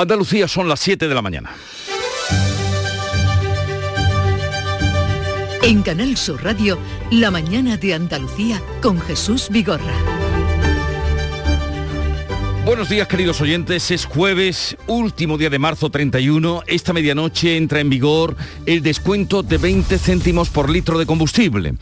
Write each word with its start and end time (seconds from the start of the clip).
Andalucía 0.00 0.48
son 0.48 0.66
las 0.66 0.80
7 0.80 1.08
de 1.08 1.14
la 1.14 1.20
mañana. 1.20 1.50
En 5.62 5.82
Canal 5.82 6.16
Sur 6.16 6.42
Radio, 6.42 6.78
La 7.10 7.30
mañana 7.30 7.76
de 7.76 7.92
Andalucía 7.92 8.62
con 8.80 8.98
Jesús 8.98 9.48
Vigorra. 9.50 9.92
Buenos 12.64 12.88
días 12.88 13.08
queridos 13.08 13.40
oyentes, 13.40 13.90
es 13.90 14.06
jueves, 14.06 14.76
último 14.86 15.36
día 15.36 15.50
de 15.50 15.58
marzo 15.58 15.90
31. 15.90 16.62
Esta 16.66 16.92
medianoche 16.92 17.56
entra 17.56 17.80
en 17.80 17.90
vigor 17.90 18.36
el 18.64 18.82
descuento 18.82 19.42
de 19.42 19.58
20 19.58 19.98
céntimos 19.98 20.48
por 20.48 20.70
litro 20.70 20.98
de 20.98 21.04
combustible. 21.04 21.74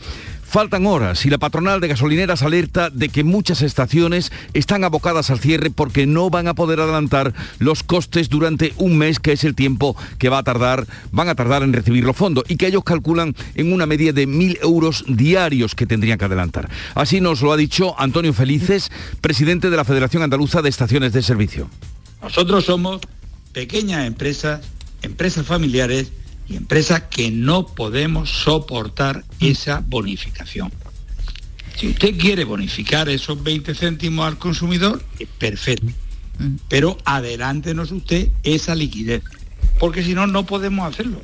Faltan 0.49 0.87
horas 0.87 1.27
y 1.27 1.29
la 1.29 1.37
patronal 1.37 1.79
de 1.79 1.89
gasolineras 1.89 2.41
alerta 2.41 2.89
de 2.89 3.09
que 3.09 3.23
muchas 3.23 3.61
estaciones 3.61 4.31
están 4.55 4.83
abocadas 4.83 5.29
al 5.29 5.39
cierre 5.39 5.69
porque 5.69 6.07
no 6.07 6.31
van 6.31 6.47
a 6.47 6.55
poder 6.55 6.79
adelantar 6.79 7.35
los 7.59 7.83
costes 7.83 8.29
durante 8.29 8.73
un 8.77 8.97
mes, 8.97 9.19
que 9.19 9.31
es 9.31 9.43
el 9.43 9.53
tiempo 9.53 9.95
que 10.17 10.27
va 10.27 10.39
a 10.39 10.43
tardar, 10.43 10.87
van 11.11 11.29
a 11.29 11.35
tardar 11.35 11.61
en 11.61 11.71
recibir 11.71 12.03
los 12.03 12.15
fondos 12.15 12.45
y 12.47 12.57
que 12.57 12.65
ellos 12.65 12.83
calculan 12.83 13.35
en 13.53 13.71
una 13.71 13.85
media 13.85 14.11
de 14.11 14.25
mil 14.25 14.57
euros 14.63 15.05
diarios 15.07 15.75
que 15.75 15.85
tendrían 15.85 16.17
que 16.17 16.25
adelantar. 16.25 16.67
Así 16.95 17.21
nos 17.21 17.43
lo 17.43 17.53
ha 17.53 17.57
dicho 17.57 17.93
Antonio 17.99 18.33
Felices, 18.33 18.89
presidente 19.21 19.69
de 19.69 19.77
la 19.77 19.85
Federación 19.85 20.23
Andaluza 20.23 20.63
de 20.63 20.69
Estaciones 20.69 21.13
de 21.13 21.21
Servicio. 21.21 21.69
Nosotros 22.23 22.65
somos 22.65 23.01
pequeñas 23.53 24.07
empresas, 24.07 24.61
empresas 25.03 25.45
familiares 25.45 26.11
y 26.49 26.55
empresas 26.55 27.03
que 27.03 27.31
no 27.31 27.67
podemos 27.67 28.29
soportar 28.29 29.23
esa 29.39 29.83
bonificación. 29.85 30.71
Si 31.77 31.87
usted 31.87 32.17
quiere 32.17 32.43
bonificar 32.43 33.07
esos 33.07 33.41
20 33.41 33.73
céntimos 33.75 34.27
al 34.27 34.37
consumidor, 34.37 35.01
es 35.19 35.29
perfecto. 35.37 35.87
Pero 36.67 36.97
adelántenos 37.05 37.91
usted 37.91 38.29
esa 38.43 38.75
liquidez, 38.75 39.23
porque 39.79 40.03
si 40.03 40.13
no, 40.13 40.27
no 40.27 40.45
podemos 40.45 40.91
hacerlo. 40.91 41.21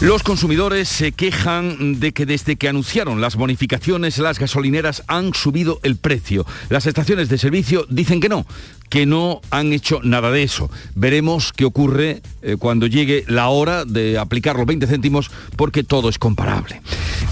Los 0.00 0.22
consumidores 0.22 0.88
se 0.88 1.10
quejan 1.10 1.98
de 1.98 2.12
que 2.12 2.24
desde 2.24 2.54
que 2.54 2.68
anunciaron 2.68 3.20
las 3.20 3.34
bonificaciones 3.34 4.18
las 4.18 4.38
gasolineras 4.38 5.02
han 5.08 5.34
subido 5.34 5.80
el 5.82 5.96
precio. 5.96 6.46
Las 6.68 6.86
estaciones 6.86 7.28
de 7.28 7.36
servicio 7.36 7.84
dicen 7.90 8.20
que 8.20 8.28
no, 8.28 8.46
que 8.88 9.06
no 9.06 9.40
han 9.50 9.72
hecho 9.72 10.00
nada 10.02 10.30
de 10.30 10.42
eso. 10.42 10.70
Veremos 10.94 11.52
qué 11.52 11.64
ocurre 11.64 12.22
eh, 12.42 12.56
cuando 12.58 12.86
llegue 12.86 13.24
la 13.26 13.48
hora 13.48 13.84
de 13.84 14.18
aplicar 14.18 14.56
los 14.56 14.66
20 14.66 14.86
céntimos 14.86 15.30
porque 15.56 15.84
todo 15.84 16.08
es 16.08 16.18
comparable. 16.18 16.80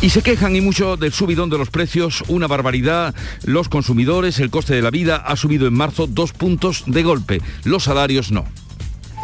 Y 0.00 0.10
se 0.10 0.22
quejan 0.22 0.56
y 0.56 0.60
mucho 0.60 0.96
del 0.96 1.12
subidón 1.12 1.50
de 1.50 1.58
los 1.58 1.70
precios, 1.70 2.22
una 2.28 2.46
barbaridad. 2.46 3.14
Los 3.44 3.68
consumidores, 3.68 4.38
el 4.40 4.50
coste 4.50 4.74
de 4.74 4.82
la 4.82 4.90
vida 4.90 5.16
ha 5.16 5.36
subido 5.36 5.66
en 5.66 5.74
marzo 5.74 6.06
dos 6.06 6.32
puntos 6.32 6.84
de 6.86 7.02
golpe, 7.02 7.40
los 7.64 7.84
salarios 7.84 8.30
no. 8.30 8.44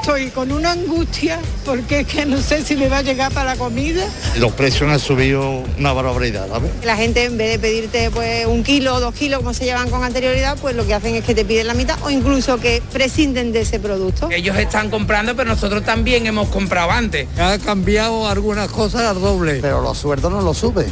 Estoy 0.03 0.31
con 0.31 0.51
una 0.51 0.73
angustia 0.73 1.39
porque 1.65 2.01
es 2.01 2.09
que 2.09 2.27
no 2.27 2.39
sé 2.39 2.65
si 2.65 2.75
me 2.75 2.89
va 2.89 2.99
a 2.99 3.03
llegar 3.03 3.33
para 3.33 3.55
la 3.55 3.57
comida. 3.57 4.05
Los 4.37 4.51
precios 4.51 4.91
han 4.91 4.99
subido 4.99 5.63
una 5.79 5.93
barbaridad, 5.93 6.49
¿sabes? 6.49 6.73
La 6.83 6.97
gente 6.97 7.23
en 7.23 7.39
vez 7.39 7.53
de 7.53 7.59
pedirte 7.61 8.11
pues 8.11 8.45
un 8.47 8.65
kilo 8.65 8.97
o 8.97 9.01
dos 9.01 9.15
kilos 9.15 9.39
como 9.39 9.55
se 9.55 9.65
llevan 9.65 9.91
con 9.91 10.03
anterioridad, 10.03 10.59
pues 10.61 10.75
lo 10.75 10.85
que 10.85 10.95
hacen 10.95 11.15
es 11.15 11.25
que 11.25 11.37
te 11.37 11.45
piden 11.45 11.69
la 11.69 11.75
mitad 11.75 12.03
o 12.03 12.11
incluso 12.11 12.59
que 12.59 12.83
prescinden 12.93 13.53
de 13.53 13.61
ese 13.61 13.79
producto. 13.79 14.29
Ellos 14.33 14.59
están 14.59 14.91
comprando, 14.91 15.37
pero 15.37 15.49
nosotros 15.49 15.85
también 15.85 16.27
hemos 16.27 16.49
comprado 16.49 16.91
antes. 16.91 17.29
Ha 17.39 17.59
cambiado 17.59 18.27
algunas 18.27 18.73
cosas 18.73 19.03
al 19.03 19.21
doble, 19.21 19.61
pero 19.63 19.83
los 19.83 19.99
sueldos 19.99 20.33
no 20.33 20.41
lo 20.41 20.53
suben. 20.53 20.87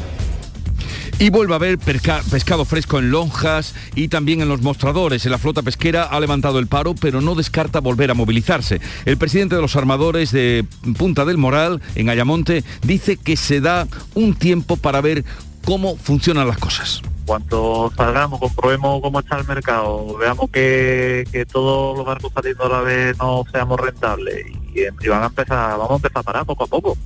Y 1.21 1.29
vuelve 1.29 1.53
a 1.53 1.57
haber 1.57 1.77
pescado 1.77 2.65
fresco 2.65 2.99
en 2.99 3.11
lonjas 3.11 3.75
y 3.95 4.09
también 4.09 4.41
en 4.41 4.49
los 4.49 4.63
mostradores. 4.63 5.27
La 5.27 5.37
flota 5.37 5.61
pesquera 5.61 6.05
ha 6.05 6.19
levantado 6.19 6.59
el 6.59 6.67
paro, 6.67 6.95
pero 6.95 7.21
no 7.21 7.35
descarta 7.35 7.81
volver 7.81 8.11
a 8.11 8.15
movilizarse. 8.15 8.81
El 9.05 9.19
presidente 9.19 9.55
de 9.55 9.61
los 9.61 9.77
armadores 9.77 10.33
de 10.33 10.65
Punta 10.97 11.27
del 11.27 11.37
Moral, 11.37 11.83
en 11.95 12.09
Ayamonte, 12.09 12.65
dice 12.81 13.19
que 13.19 13.37
se 13.37 13.61
da 13.61 13.87
un 14.15 14.35
tiempo 14.35 14.79
para 14.79 15.03
ver 15.03 15.27
cómo 15.67 15.95
funcionan 15.97 16.49
las 16.49 16.57
cosas 16.57 17.03
cuanto 17.27 17.93
salgamos, 17.97 18.41
comprobemos 18.41 19.01
cómo 19.01 19.21
está 19.21 19.39
el 19.39 19.47
mercado, 19.47 20.17
veamos 20.19 20.51
que, 20.51 21.25
que 21.31 21.47
todos 21.47 21.97
los 21.97 22.05
barcos 22.05 22.33
saliendo 22.35 22.65
a 22.65 22.69
la 22.69 22.81
vez 22.81 23.17
no 23.19 23.45
seamos 23.53 23.79
rentables 23.79 24.47
y, 24.75 24.81
y 24.81 25.09
van 25.09 25.23
a 25.23 25.27
empezar, 25.27 25.79
vamos 25.79 25.93
a 25.93 25.95
empezar 25.95 26.19
a 26.19 26.23
parar 26.25 26.45
poco 26.45 26.65
a 26.65 26.67
poco. 26.67 26.97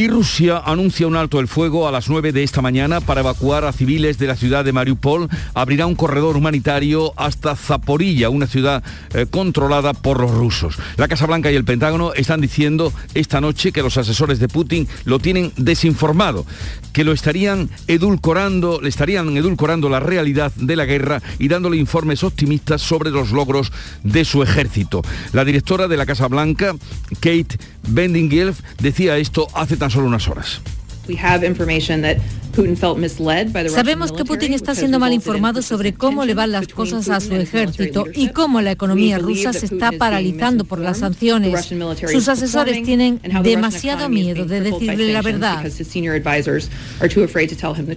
Y 0.00 0.08
Rusia 0.08 0.62
anuncia 0.64 1.06
un 1.06 1.14
alto 1.14 1.40
el 1.40 1.46
fuego 1.46 1.86
a 1.86 1.92
las 1.92 2.08
9 2.08 2.32
de 2.32 2.42
esta 2.42 2.62
mañana 2.62 3.02
para 3.02 3.20
evacuar 3.20 3.66
a 3.66 3.72
civiles 3.74 4.16
de 4.16 4.28
la 4.28 4.34
ciudad 4.34 4.64
de 4.64 4.72
Mariupol. 4.72 5.28
Abrirá 5.52 5.84
un 5.84 5.94
corredor 5.94 6.38
humanitario 6.38 7.12
hasta 7.18 7.54
Zaporilla, 7.54 8.30
una 8.30 8.46
ciudad 8.46 8.82
eh, 9.12 9.26
controlada 9.28 9.92
por 9.92 10.18
los 10.18 10.30
rusos. 10.30 10.78
La 10.96 11.06
Casa 11.06 11.26
Blanca 11.26 11.52
y 11.52 11.54
el 11.54 11.66
Pentágono 11.66 12.14
están 12.14 12.40
diciendo 12.40 12.94
esta 13.12 13.42
noche 13.42 13.72
que 13.72 13.82
los 13.82 13.98
asesores 13.98 14.38
de 14.38 14.48
Putin 14.48 14.88
lo 15.04 15.18
tienen 15.18 15.52
desinformado, 15.58 16.46
que 16.94 17.04
lo 17.04 17.12
estarían 17.12 17.68
edulcorando, 17.86 18.80
le 18.80 18.88
estarían 18.88 19.36
edulcorando 19.36 19.90
la 19.90 20.00
realidad 20.00 20.50
de 20.56 20.76
la 20.76 20.86
guerra 20.86 21.20
y 21.38 21.48
dándole 21.48 21.76
informes 21.76 22.24
optimistas 22.24 22.80
sobre 22.80 23.10
los 23.10 23.32
logros 23.32 23.70
de 24.02 24.24
su 24.24 24.42
ejército. 24.42 25.02
La 25.34 25.44
directora 25.44 25.88
de 25.88 25.98
la 25.98 26.06
Casa 26.06 26.26
Blanca, 26.26 26.74
Kate 27.16 27.58
Bendingelf, 27.86 28.60
decía 28.78 29.18
esto 29.18 29.46
hace 29.54 29.76
tan 29.76 29.89
solo 29.90 30.06
unas 30.06 30.28
horas. 30.28 30.60
Sabemos 33.70 34.12
que 34.12 34.24
Putin 34.24 34.54
está 34.54 34.74
siendo 34.74 34.98
mal 34.98 35.12
informado 35.12 35.62
sobre 35.62 35.94
cómo 35.94 36.24
le 36.24 36.34
van 36.34 36.52
las 36.52 36.68
cosas 36.68 37.08
a 37.08 37.20
su 37.20 37.34
ejército 37.34 38.06
y 38.14 38.28
cómo 38.28 38.60
la 38.60 38.72
economía 38.72 39.18
rusa 39.18 39.52
se 39.52 39.66
está 39.66 39.92
paralizando 39.92 40.64
por 40.64 40.80
las 40.80 40.98
sanciones. 40.98 41.70
Sus 42.10 42.28
asesores 42.28 42.82
tienen 42.82 43.20
demasiado 43.42 44.08
miedo 44.08 44.44
de 44.44 44.60
decirle 44.60 45.12
la 45.12 45.22
verdad. 45.22 45.64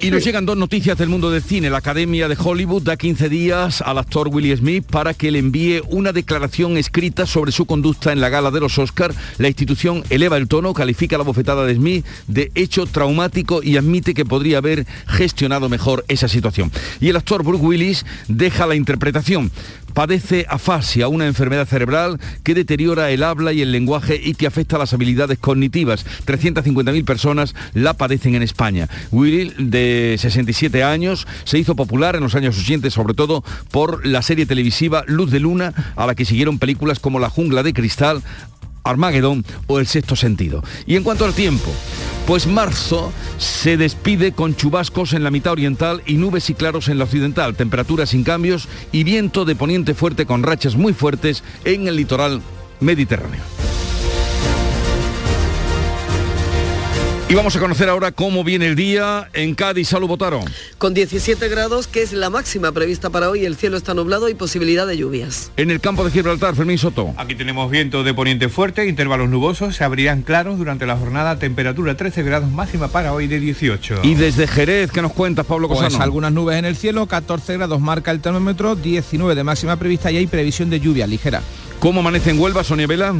Y 0.01 0.11
nos 0.11 0.23
llegan 0.23 0.45
dos 0.45 0.57
noticias 0.57 0.97
del 0.97 1.09
mundo 1.09 1.31
del 1.31 1.41
cine. 1.41 1.69
La 1.69 1.79
Academia 1.79 2.27
de 2.27 2.37
Hollywood 2.41 2.83
da 2.83 2.97
15 2.97 3.29
días 3.29 3.81
al 3.81 3.97
actor 3.97 4.27
Will 4.27 4.55
Smith 4.55 4.85
para 4.85 5.13
que 5.13 5.31
le 5.31 5.39
envíe 5.39 5.81
una 5.89 6.11
declaración 6.11 6.77
escrita 6.77 7.25
sobre 7.25 7.51
su 7.51 7.65
conducta 7.65 8.11
en 8.11 8.21
la 8.21 8.29
gala 8.29 8.51
de 8.51 8.59
los 8.59 8.77
Oscars. 8.77 9.15
La 9.37 9.47
institución 9.47 10.03
eleva 10.09 10.37
el 10.37 10.47
tono, 10.47 10.73
califica 10.73 11.17
la 11.17 11.23
bofetada 11.23 11.65
de 11.65 11.75
Smith 11.75 12.05
de 12.27 12.51
hecho 12.55 12.85
traumático 13.03 13.61
y 13.61 13.75
admite 13.75 14.13
que 14.13 14.23
podría 14.23 14.59
haber 14.59 14.87
gestionado 15.07 15.67
mejor 15.67 16.05
esa 16.07 16.29
situación. 16.29 16.71
Y 17.01 17.09
el 17.09 17.17
actor 17.17 17.43
Brooke 17.43 17.65
Willis 17.65 18.05
deja 18.29 18.65
la 18.65 18.75
interpretación. 18.75 19.51
Padece 19.93 20.47
afasia, 20.49 21.07
una 21.07 21.27
enfermedad 21.27 21.67
cerebral 21.67 22.19
que 22.43 22.55
deteriora 22.55 23.11
el 23.11 23.21
habla 23.21 23.53
y 23.53 23.61
el 23.61 23.71
lenguaje 23.71 24.19
y 24.23 24.33
que 24.33 24.47
afecta 24.47 24.79
las 24.79 24.93
habilidades 24.93 25.37
cognitivas. 25.37 26.05
350.000 26.25 27.05
personas 27.05 27.53
la 27.73 27.93
padecen 27.93 28.33
en 28.33 28.41
España. 28.41 28.89
Willis, 29.11 29.53
de 29.59 30.15
67 30.17 30.81
años, 30.81 31.27
se 31.43 31.59
hizo 31.59 31.75
popular 31.75 32.15
en 32.15 32.23
los 32.23 32.33
años 32.33 32.57
80, 32.57 32.89
sobre 32.89 33.13
todo 33.13 33.43
por 33.69 34.07
la 34.07 34.23
serie 34.23 34.47
televisiva 34.47 35.03
Luz 35.07 35.29
de 35.29 35.41
Luna, 35.41 35.93
a 35.95 36.07
la 36.07 36.15
que 36.15 36.25
siguieron 36.25 36.57
películas 36.57 36.99
como 36.99 37.19
La 37.19 37.29
Jungla 37.29 37.61
de 37.61 37.73
Cristal, 37.73 38.23
Armagedón 38.83 39.45
o 39.67 39.79
El 39.79 39.87
Sexto 39.87 40.15
Sentido. 40.15 40.63
Y 40.85 40.95
en 40.95 41.03
cuanto 41.03 41.25
al 41.25 41.33
tiempo, 41.33 41.71
pues 42.27 42.47
marzo 42.47 43.11
se 43.37 43.77
despide 43.77 44.31
con 44.31 44.55
chubascos 44.55 45.13
en 45.13 45.23
la 45.23 45.31
mitad 45.31 45.53
oriental 45.53 46.01
y 46.05 46.15
nubes 46.15 46.49
y 46.49 46.53
claros 46.53 46.87
en 46.87 46.97
la 46.97 47.03
occidental, 47.03 47.55
temperaturas 47.55 48.09
sin 48.09 48.23
cambios 48.23 48.67
y 48.91 49.03
viento 49.03 49.45
de 49.45 49.55
poniente 49.55 49.93
fuerte 49.93 50.25
con 50.25 50.43
rachas 50.43 50.75
muy 50.75 50.93
fuertes 50.93 51.43
en 51.65 51.87
el 51.87 51.95
litoral 51.95 52.41
mediterráneo. 52.79 53.52
Y 57.33 57.35
vamos 57.35 57.55
a 57.55 57.59
conocer 57.59 57.89
ahora 57.89 58.11
cómo 58.11 58.43
viene 58.43 58.67
el 58.67 58.75
día 58.75 59.27
en 59.33 59.55
Cádiz. 59.55 59.87
Salud, 59.87 60.07
Botaro. 60.07 60.41
Con 60.77 60.93
17 60.93 61.49
grados, 61.49 61.87
que 61.87 62.03
es 62.03 62.13
la 62.13 62.29
máxima 62.29 62.71
prevista 62.71 63.09
para 63.09 63.31
hoy, 63.31 63.43
el 63.43 63.55
cielo 63.55 63.75
está 63.75 63.95
nublado 63.95 64.29
y 64.29 64.35
posibilidad 64.35 64.85
de 64.85 64.97
lluvias. 64.97 65.51
En 65.57 65.71
el 65.71 65.79
campo 65.79 66.05
de 66.05 66.11
Gibraltar, 66.11 66.55
Fermín 66.55 66.77
Soto. 66.77 67.11
Aquí 67.17 67.33
tenemos 67.33 67.71
viento 67.71 68.03
de 68.03 68.13
poniente 68.13 68.49
fuerte, 68.49 68.87
intervalos 68.87 69.29
nubosos, 69.29 69.75
se 69.75 69.83
abrirán 69.83 70.21
claros 70.21 70.59
durante 70.59 70.85
la 70.85 70.95
jornada, 70.95 71.39
temperatura 71.39 71.97
13 71.97 72.21
grados 72.21 72.51
máxima 72.51 72.89
para 72.89 73.13
hoy 73.13 73.25
de 73.25 73.39
18. 73.39 74.01
Y 74.03 74.13
desde 74.13 74.45
Jerez, 74.45 74.91
¿qué 74.91 75.01
nos 75.01 75.13
cuentas, 75.13 75.47
Pablo 75.47 75.67
Cosano? 75.67 75.89
Pues 75.89 75.99
algunas 76.01 76.31
nubes 76.31 76.59
en 76.59 76.65
el 76.65 76.75
cielo, 76.75 77.07
14 77.07 77.53
grados 77.53 77.81
marca 77.81 78.11
el 78.11 78.19
termómetro, 78.19 78.75
19 78.75 79.33
de 79.33 79.43
máxima 79.43 79.77
prevista 79.77 80.11
y 80.11 80.17
hay 80.17 80.27
previsión 80.27 80.69
de 80.69 80.79
lluvia 80.79 81.07
ligera. 81.07 81.41
¿Cómo 81.79 82.01
amanece 82.01 82.29
en 82.29 82.39
Huelva, 82.39 82.63
Sonia 82.63 82.85
Vela? 82.85 83.15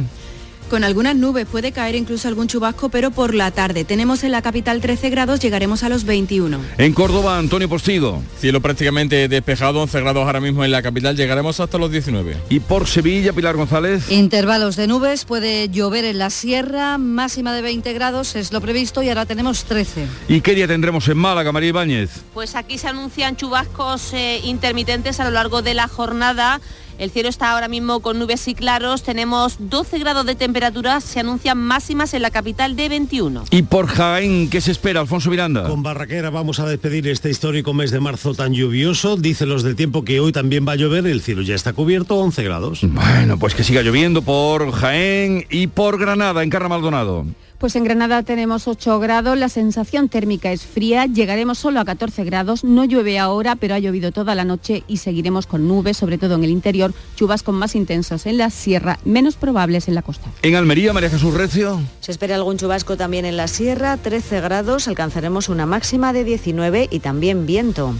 Con 0.68 0.84
algunas 0.84 1.16
nubes 1.16 1.46
puede 1.46 1.72
caer 1.72 1.94
incluso 1.94 2.28
algún 2.28 2.48
chubasco, 2.48 2.88
pero 2.88 3.10
por 3.10 3.34
la 3.34 3.50
tarde. 3.50 3.84
Tenemos 3.84 4.24
en 4.24 4.32
la 4.32 4.42
capital 4.42 4.80
13 4.80 5.10
grados, 5.10 5.40
llegaremos 5.40 5.82
a 5.82 5.88
los 5.88 6.04
21. 6.04 6.58
En 6.78 6.92
Córdoba, 6.94 7.38
Antonio 7.38 7.68
Postigo. 7.68 8.22
Cielo 8.38 8.60
prácticamente 8.60 9.28
despejado, 9.28 9.82
11 9.82 10.00
grados 10.00 10.26
ahora 10.26 10.40
mismo 10.40 10.64
en 10.64 10.70
la 10.70 10.82
capital, 10.82 11.16
llegaremos 11.16 11.60
hasta 11.60 11.78
los 11.78 11.90
19. 11.90 12.36
Y 12.48 12.60
por 12.60 12.86
Sevilla, 12.86 13.32
Pilar 13.32 13.56
González. 13.56 14.10
Intervalos 14.10 14.76
de 14.76 14.86
nubes, 14.86 15.24
puede 15.24 15.68
llover 15.68 16.04
en 16.04 16.18
la 16.18 16.30
sierra, 16.30 16.98
máxima 16.98 17.52
de 17.54 17.62
20 17.62 17.92
grados 17.92 18.34
es 18.34 18.52
lo 18.52 18.60
previsto 18.60 19.02
y 19.02 19.08
ahora 19.08 19.26
tenemos 19.26 19.64
13. 19.64 20.06
¿Y 20.28 20.40
qué 20.40 20.54
día 20.54 20.66
tendremos 20.66 21.08
en 21.08 21.18
Málaga, 21.18 21.52
María 21.52 21.70
Ibáñez? 21.70 22.10
Pues 22.32 22.54
aquí 22.54 22.78
se 22.78 22.88
anuncian 22.88 23.36
chubascos 23.36 24.12
eh, 24.12 24.40
intermitentes 24.44 25.20
a 25.20 25.24
lo 25.24 25.30
largo 25.30 25.62
de 25.62 25.74
la 25.74 25.88
jornada 25.88 26.60
El 26.98 27.10
cielo 27.10 27.28
está 27.28 27.52
ahora 27.52 27.68
mismo 27.68 28.00
con 28.00 28.18
nubes 28.18 28.46
y 28.48 28.54
claros. 28.54 29.02
Tenemos 29.02 29.56
12 29.58 29.98
grados 29.98 30.26
de 30.26 30.34
temperatura. 30.34 31.00
Se 31.00 31.20
anuncian 31.20 31.58
máximas 31.58 32.14
en 32.14 32.22
la 32.22 32.30
capital 32.30 32.76
de 32.76 32.88
21. 32.88 33.44
¿Y 33.50 33.62
por 33.62 33.86
Jaén 33.86 34.48
qué 34.48 34.60
se 34.60 34.70
espera, 34.70 35.00
Alfonso 35.00 35.30
Miranda? 35.30 35.68
Con 35.68 35.82
Barraquera 35.82 36.30
vamos 36.30 36.60
a 36.60 36.66
despedir 36.66 37.08
este 37.08 37.30
histórico 37.30 37.74
mes 37.74 37.90
de 37.90 38.00
marzo 38.00 38.34
tan 38.34 38.52
lluvioso. 38.54 39.16
Dicen 39.16 39.48
los 39.48 39.62
del 39.62 39.76
tiempo 39.76 40.04
que 40.04 40.20
hoy 40.20 40.32
también 40.32 40.66
va 40.66 40.72
a 40.72 40.76
llover. 40.76 41.06
El 41.06 41.20
cielo 41.20 41.42
ya 41.42 41.54
está 41.54 41.72
cubierto, 41.72 42.16
11 42.16 42.42
grados. 42.44 42.80
Bueno, 42.82 43.38
pues 43.38 43.54
que 43.54 43.64
siga 43.64 43.82
lloviendo 43.82 44.22
por 44.22 44.70
Jaén 44.72 45.46
y 45.50 45.66
por 45.66 45.98
Granada, 45.98 46.42
en 46.42 46.50
Carra 46.50 46.68
Maldonado. 46.68 47.26
Pues 47.64 47.76
en 47.76 47.84
Granada 47.84 48.22
tenemos 48.22 48.68
8 48.68 49.00
grados, 49.00 49.38
la 49.38 49.48
sensación 49.48 50.10
térmica 50.10 50.52
es 50.52 50.66
fría, 50.66 51.06
llegaremos 51.06 51.56
solo 51.56 51.80
a 51.80 51.86
14 51.86 52.22
grados, 52.22 52.62
no 52.62 52.84
llueve 52.84 53.18
ahora, 53.18 53.56
pero 53.56 53.74
ha 53.74 53.78
llovido 53.78 54.12
toda 54.12 54.34
la 54.34 54.44
noche 54.44 54.84
y 54.86 54.98
seguiremos 54.98 55.46
con 55.46 55.66
nubes, 55.66 55.96
sobre 55.96 56.18
todo 56.18 56.34
en 56.34 56.44
el 56.44 56.50
interior, 56.50 56.92
chubascos 57.16 57.54
más 57.54 57.74
intensos 57.74 58.26
en 58.26 58.36
la 58.36 58.50
sierra, 58.50 58.98
menos 59.06 59.36
probables 59.36 59.88
en 59.88 59.94
la 59.94 60.02
costa. 60.02 60.30
En 60.42 60.56
Almería, 60.56 60.92
María 60.92 61.08
Jesús 61.08 61.32
Recio. 61.32 61.80
Se 62.00 62.12
espera 62.12 62.34
algún 62.34 62.58
chubasco 62.58 62.98
también 62.98 63.24
en 63.24 63.38
la 63.38 63.48
sierra, 63.48 63.96
13 63.96 64.42
grados, 64.42 64.86
alcanzaremos 64.86 65.48
una 65.48 65.64
máxima 65.64 66.12
de 66.12 66.24
19 66.24 66.88
y 66.90 67.00
también 67.00 67.46
viento. 67.46 67.94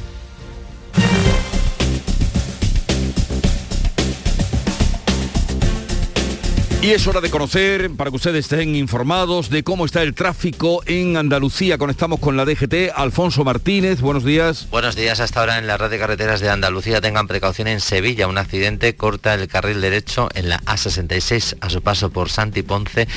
Y 6.84 6.90
es 6.90 7.06
hora 7.06 7.22
de 7.22 7.30
conocer, 7.30 7.90
para 7.92 8.10
que 8.10 8.16
ustedes 8.16 8.44
estén 8.44 8.76
informados 8.76 9.48
de 9.48 9.64
cómo 9.64 9.86
está 9.86 10.02
el 10.02 10.12
tráfico 10.12 10.82
en 10.84 11.16
Andalucía. 11.16 11.78
Conectamos 11.78 12.20
con 12.20 12.36
la 12.36 12.44
DGT. 12.44 12.92
Alfonso 12.94 13.42
Martínez, 13.42 14.02
buenos 14.02 14.22
días. 14.22 14.68
Buenos 14.70 14.94
días. 14.94 15.18
Hasta 15.18 15.40
ahora 15.40 15.56
en 15.56 15.66
la 15.66 15.78
red 15.78 15.88
de 15.88 15.98
carreteras 15.98 16.40
de 16.40 16.50
Andalucía 16.50 17.00
tengan 17.00 17.26
precaución 17.26 17.68
en 17.68 17.80
Sevilla. 17.80 18.28
Un 18.28 18.36
accidente 18.36 18.96
corta 18.96 19.32
el 19.32 19.48
carril 19.48 19.80
derecho 19.80 20.28
en 20.34 20.50
la 20.50 20.60
A66 20.60 21.56
a 21.62 21.70
su 21.70 21.80
paso 21.80 22.10
por 22.10 22.28
Santi 22.28 22.60
Ponce 22.60 23.08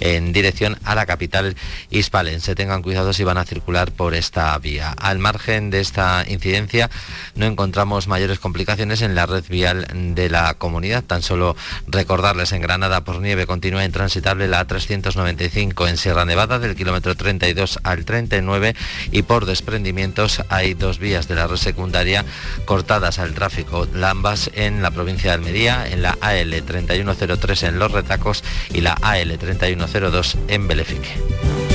en 0.00 0.32
dirección 0.32 0.76
a 0.82 0.96
la 0.96 1.06
capital 1.06 1.54
hispalense. 1.90 2.56
Tengan 2.56 2.82
cuidado 2.82 3.12
si 3.12 3.22
van 3.22 3.38
a 3.38 3.44
circular 3.44 3.92
por 3.92 4.14
esta 4.14 4.58
vía. 4.58 4.96
Al 4.98 5.20
margen 5.20 5.70
de 5.70 5.78
esta 5.78 6.24
incidencia 6.26 6.90
no 7.36 7.46
encontramos 7.46 8.08
mayores 8.08 8.40
complicaciones 8.40 9.00
en 9.00 9.14
la 9.14 9.26
red 9.26 9.44
vial 9.48 9.86
de 10.16 10.28
la 10.28 10.54
comunidad. 10.54 11.04
Tan 11.04 11.22
solo 11.22 11.54
recordarles 11.86 12.50
en 12.50 12.62
Granada 12.62 13.04
nieve 13.20 13.46
continúa 13.46 13.84
intransitable 13.84 14.48
la 14.48 14.66
A395 14.66 15.88
en 15.88 15.96
Sierra 15.96 16.24
Nevada 16.24 16.58
del 16.58 16.76
kilómetro 16.76 17.14
32 17.14 17.80
al 17.82 18.04
39 18.04 18.74
y 19.10 19.22
por 19.22 19.46
desprendimientos 19.46 20.42
hay 20.48 20.74
dos 20.74 20.98
vías 20.98 21.28
de 21.28 21.34
la 21.34 21.46
red 21.46 21.56
secundaria 21.56 22.24
cortadas 22.64 23.18
al 23.18 23.34
tráfico, 23.34 23.86
ambas 24.12 24.50
en 24.54 24.82
la 24.82 24.90
provincia 24.90 25.30
de 25.30 25.34
Almería, 25.34 25.86
en 25.88 26.02
la 26.02 26.16
AL 26.20 26.62
3103 26.62 27.62
en 27.64 27.78
Los 27.78 27.92
Retacos 27.92 28.44
y 28.72 28.82
la 28.82 28.92
AL 28.92 29.38
3102 29.38 30.38
en 30.48 30.68
Belefique. 30.68 31.71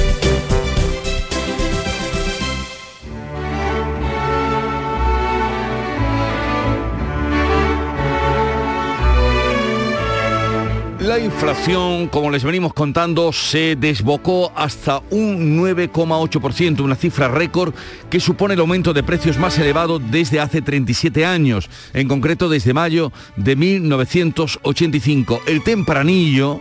La 11.07 11.19
inflación, 11.19 12.09
como 12.09 12.30
les 12.31 12.44
venimos 12.44 12.74
contando, 12.74 13.31
se 13.31 13.77
desbocó 13.77 14.51
hasta 14.54 15.01
un 15.09 15.57
9,8%, 15.57 16.81
una 16.81 16.95
cifra 16.95 17.30
récord 17.30 17.74
que 18.09 18.19
supone 18.19 18.56
el 18.56 18.59
aumento 18.59 18.92
de 18.92 19.04
precios 19.04 19.38
más 19.38 19.57
elevado 19.57 20.00
desde 20.00 20.42
hace 20.42 20.62
37 20.62 21.25
años, 21.25 21.69
en 21.94 22.09
concreto 22.09 22.50
desde 22.50 22.74
mayo 22.74 23.13
de 23.38 23.56
1985. 23.56 25.44
El 25.48 25.63
tempranillo 25.63 26.59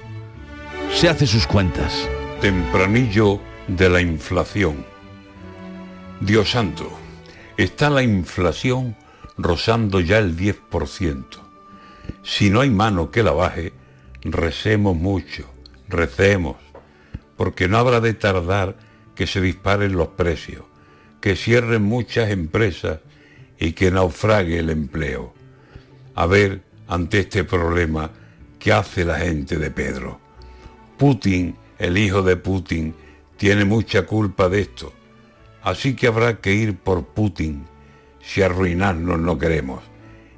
se 0.95 1.09
hace 1.09 1.27
sus 1.27 1.45
cuentas. 1.49 2.09
Tempranillo 2.41 3.41
de 3.67 3.91
la 3.91 4.01
inflación. 4.01 4.87
Dios 6.21 6.53
santo, 6.53 6.89
está 7.57 7.91
la 7.91 8.05
inflación 8.05 8.95
rozando 9.37 9.99
ya 9.99 10.19
el 10.19 10.37
10%. 10.37 11.25
Si 12.23 12.49
no 12.49 12.61
hay 12.61 12.71
mano 12.71 13.11
que 13.11 13.25
la 13.25 13.33
baje, 13.33 13.73
recemos 14.33 14.97
mucho, 14.97 15.49
recemos, 15.89 16.57
porque 17.37 17.69
no 17.69 17.79
habrá 17.79 18.01
de 18.01 18.15
tardar 18.15 18.77
que 19.15 19.27
se 19.27 19.41
disparen 19.41 19.93
los 19.93 20.09
precios, 20.09 20.65
que 21.21 21.37
cierren 21.37 21.83
muchas 21.83 22.31
empresas 22.31 23.01
y 23.59 23.73
que 23.73 23.91
naufrague 23.91 24.59
el 24.59 24.71
empleo. 24.71 25.35
A 26.15 26.27
ver, 26.27 26.63
ante 26.89 27.21
este 27.21 27.45
problema, 27.45 28.11
¿qué 28.59 28.73
hace 28.73 29.05
la 29.05 29.19
gente 29.19 29.57
de 29.57 29.71
Pedro? 29.71 30.21
Putin, 30.97 31.57
el 31.79 31.99
hijo 31.99 32.23
de 32.23 32.37
Putin, 32.37 32.95
tiene 33.37 33.65
mucha 33.65 34.07
culpa 34.07 34.49
de 34.49 34.61
esto, 34.63 34.93
así 35.63 35.95
que 35.95 36.07
habrá 36.07 36.41
que 36.41 36.55
ir 36.55 36.77
por 36.77 37.07
Putin 37.07 37.67
si 38.23 38.43
arruinarnos 38.43 39.19
no 39.19 39.39
queremos, 39.39 39.83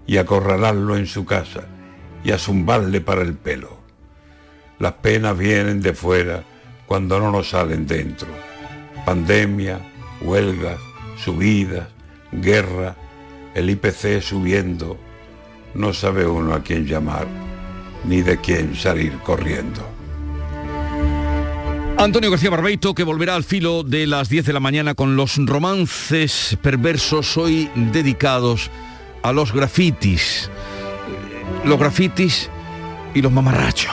y 0.06 0.18
acorralarlo 0.18 0.96
en 0.96 1.06
su 1.06 1.24
casa, 1.24 1.64
y 2.24 2.32
a 2.32 2.38
zumbarle 2.38 3.00
para 3.00 3.22
el 3.22 3.34
pelo. 3.34 3.77
Las 4.78 4.92
penas 4.94 5.36
vienen 5.36 5.80
de 5.80 5.94
fuera 5.94 6.44
cuando 6.86 7.18
no 7.18 7.30
nos 7.30 7.50
salen 7.50 7.86
dentro. 7.86 8.28
Pandemia, 9.04 9.80
huelgas, 10.20 10.78
subidas, 11.16 11.88
guerra, 12.32 12.96
el 13.54 13.70
IPC 13.70 14.20
subiendo. 14.22 14.98
No 15.74 15.92
sabe 15.92 16.26
uno 16.26 16.54
a 16.54 16.62
quién 16.62 16.86
llamar 16.86 17.26
ni 18.04 18.22
de 18.22 18.38
quién 18.40 18.74
salir 18.74 19.12
corriendo. 19.18 19.86
Antonio 21.98 22.30
García 22.30 22.50
Barbeito, 22.50 22.94
que 22.94 23.02
volverá 23.02 23.34
al 23.34 23.42
filo 23.42 23.82
de 23.82 24.06
las 24.06 24.28
10 24.28 24.46
de 24.46 24.52
la 24.52 24.60
mañana 24.60 24.94
con 24.94 25.16
los 25.16 25.36
romances 25.44 26.56
perversos 26.62 27.36
hoy 27.36 27.68
dedicados 27.74 28.70
a 29.22 29.32
los 29.32 29.52
grafitis. 29.52 30.48
Los 31.64 31.78
grafitis 31.78 32.50
y 33.14 33.22
los 33.22 33.32
mamarrachos. 33.32 33.92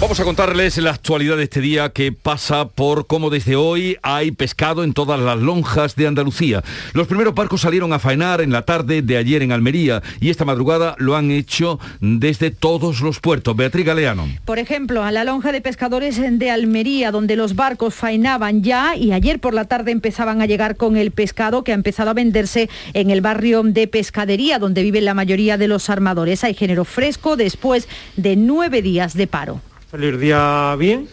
Vamos 0.00 0.20
a 0.20 0.24
contarles 0.24 0.78
la 0.78 0.92
actualidad 0.92 1.36
de 1.36 1.42
este 1.42 1.60
día 1.60 1.88
que 1.88 2.12
pasa 2.12 2.68
por 2.68 3.08
cómo 3.08 3.30
desde 3.30 3.56
hoy 3.56 3.96
hay 4.02 4.30
pescado 4.30 4.84
en 4.84 4.92
todas 4.92 5.18
las 5.18 5.36
lonjas 5.38 5.96
de 5.96 6.06
Andalucía. 6.06 6.62
Los 6.92 7.08
primeros 7.08 7.34
barcos 7.34 7.62
salieron 7.62 7.92
a 7.92 7.98
faenar 7.98 8.40
en 8.40 8.52
la 8.52 8.62
tarde 8.62 9.02
de 9.02 9.16
ayer 9.16 9.42
en 9.42 9.50
Almería 9.50 10.00
y 10.20 10.30
esta 10.30 10.44
madrugada 10.44 10.94
lo 10.98 11.16
han 11.16 11.32
hecho 11.32 11.80
desde 12.00 12.52
todos 12.52 13.00
los 13.00 13.18
puertos. 13.18 13.56
Beatriz 13.56 13.84
Galeano. 13.84 14.28
Por 14.44 14.60
ejemplo, 14.60 15.02
a 15.02 15.10
la 15.10 15.24
lonja 15.24 15.50
de 15.50 15.60
pescadores 15.60 16.20
de 16.20 16.50
Almería, 16.52 17.10
donde 17.10 17.34
los 17.34 17.56
barcos 17.56 17.92
faenaban 17.92 18.62
ya 18.62 18.94
y 18.94 19.10
ayer 19.10 19.40
por 19.40 19.52
la 19.52 19.64
tarde 19.64 19.90
empezaban 19.90 20.40
a 20.40 20.46
llegar 20.46 20.76
con 20.76 20.96
el 20.96 21.10
pescado 21.10 21.64
que 21.64 21.72
ha 21.72 21.74
empezado 21.74 22.10
a 22.10 22.14
venderse 22.14 22.70
en 22.94 23.10
el 23.10 23.20
barrio 23.20 23.64
de 23.64 23.88
pescadería, 23.88 24.60
donde 24.60 24.84
viven 24.84 25.04
la 25.04 25.14
mayoría 25.14 25.58
de 25.58 25.66
los 25.66 25.90
armadores. 25.90 26.44
Hay 26.44 26.54
género 26.54 26.84
fresco 26.84 27.36
después 27.36 27.88
de 28.16 28.36
nueve 28.36 28.80
días 28.80 29.14
de 29.14 29.26
paro. 29.26 29.60
Salir 29.90 30.18
día 30.18 30.76
bien, 30.78 31.08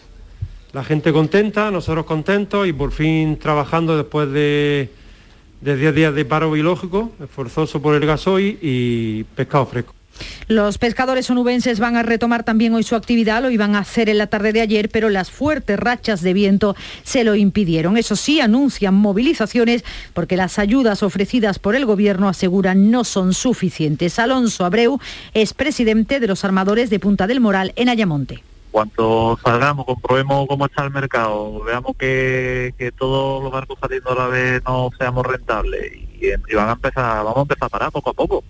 la 0.74 0.84
gente 0.84 1.10
contenta, 1.10 1.70
nosotros 1.70 2.04
contentos 2.04 2.68
y 2.68 2.74
por 2.74 2.92
fin 2.92 3.38
trabajando 3.38 3.96
después 3.96 4.30
de, 4.30 4.90
de 5.62 5.76
10 5.78 5.94
días 5.94 6.14
de 6.14 6.26
paro 6.26 6.50
biológico, 6.50 7.10
esforzoso 7.18 7.80
por 7.80 7.94
el 7.94 8.04
gasoil 8.04 8.58
y 8.60 9.24
pescado 9.34 9.64
fresco. 9.64 9.94
Los 10.46 10.76
pescadores 10.76 11.30
onubenses 11.30 11.80
van 11.80 11.96
a 11.96 12.02
retomar 12.02 12.44
también 12.44 12.74
hoy 12.74 12.82
su 12.82 12.96
actividad, 12.96 13.40
lo 13.40 13.50
iban 13.50 13.74
a 13.76 13.78
hacer 13.78 14.10
en 14.10 14.18
la 14.18 14.26
tarde 14.26 14.52
de 14.52 14.60
ayer, 14.60 14.90
pero 14.90 15.08
las 15.08 15.30
fuertes 15.30 15.80
rachas 15.80 16.20
de 16.20 16.34
viento 16.34 16.76
se 17.02 17.24
lo 17.24 17.34
impidieron. 17.34 17.96
Eso 17.96 18.14
sí, 18.14 18.42
anuncian 18.42 18.92
movilizaciones 18.92 19.84
porque 20.12 20.36
las 20.36 20.58
ayudas 20.58 21.02
ofrecidas 21.02 21.58
por 21.58 21.76
el 21.76 21.86
gobierno 21.86 22.28
aseguran 22.28 22.90
no 22.90 23.04
son 23.04 23.32
suficientes. 23.32 24.18
Alonso 24.18 24.66
Abreu 24.66 25.00
es 25.32 25.54
presidente 25.54 26.20
de 26.20 26.26
los 26.26 26.44
armadores 26.44 26.90
de 26.90 27.00
Punta 27.00 27.26
del 27.26 27.40
Moral 27.40 27.72
en 27.76 27.88
Ayamonte 27.88 28.42
cuanto 28.76 29.38
salgamos, 29.42 29.86
comprobemos 29.86 30.46
cómo 30.46 30.66
está 30.66 30.84
el 30.84 30.90
mercado, 30.90 31.62
veamos 31.64 31.96
que, 31.96 32.92
todos 32.98 33.42
los 33.42 33.50
barcos 33.50 33.78
saliendo 33.80 34.10
a 34.10 34.14
la 34.14 34.26
vez 34.26 34.62
no 34.66 34.90
seamos 34.98 35.26
rentables 35.26 35.94
y, 35.94 36.26
y 36.26 36.54
van 36.54 36.68
a 36.68 36.72
empezar, 36.72 37.24
vamos 37.24 37.38
a 37.38 37.40
empezar 37.40 37.64
a 37.64 37.68
parar 37.70 37.90
poco 37.90 38.10
a 38.10 38.12
poco. 38.12 38.44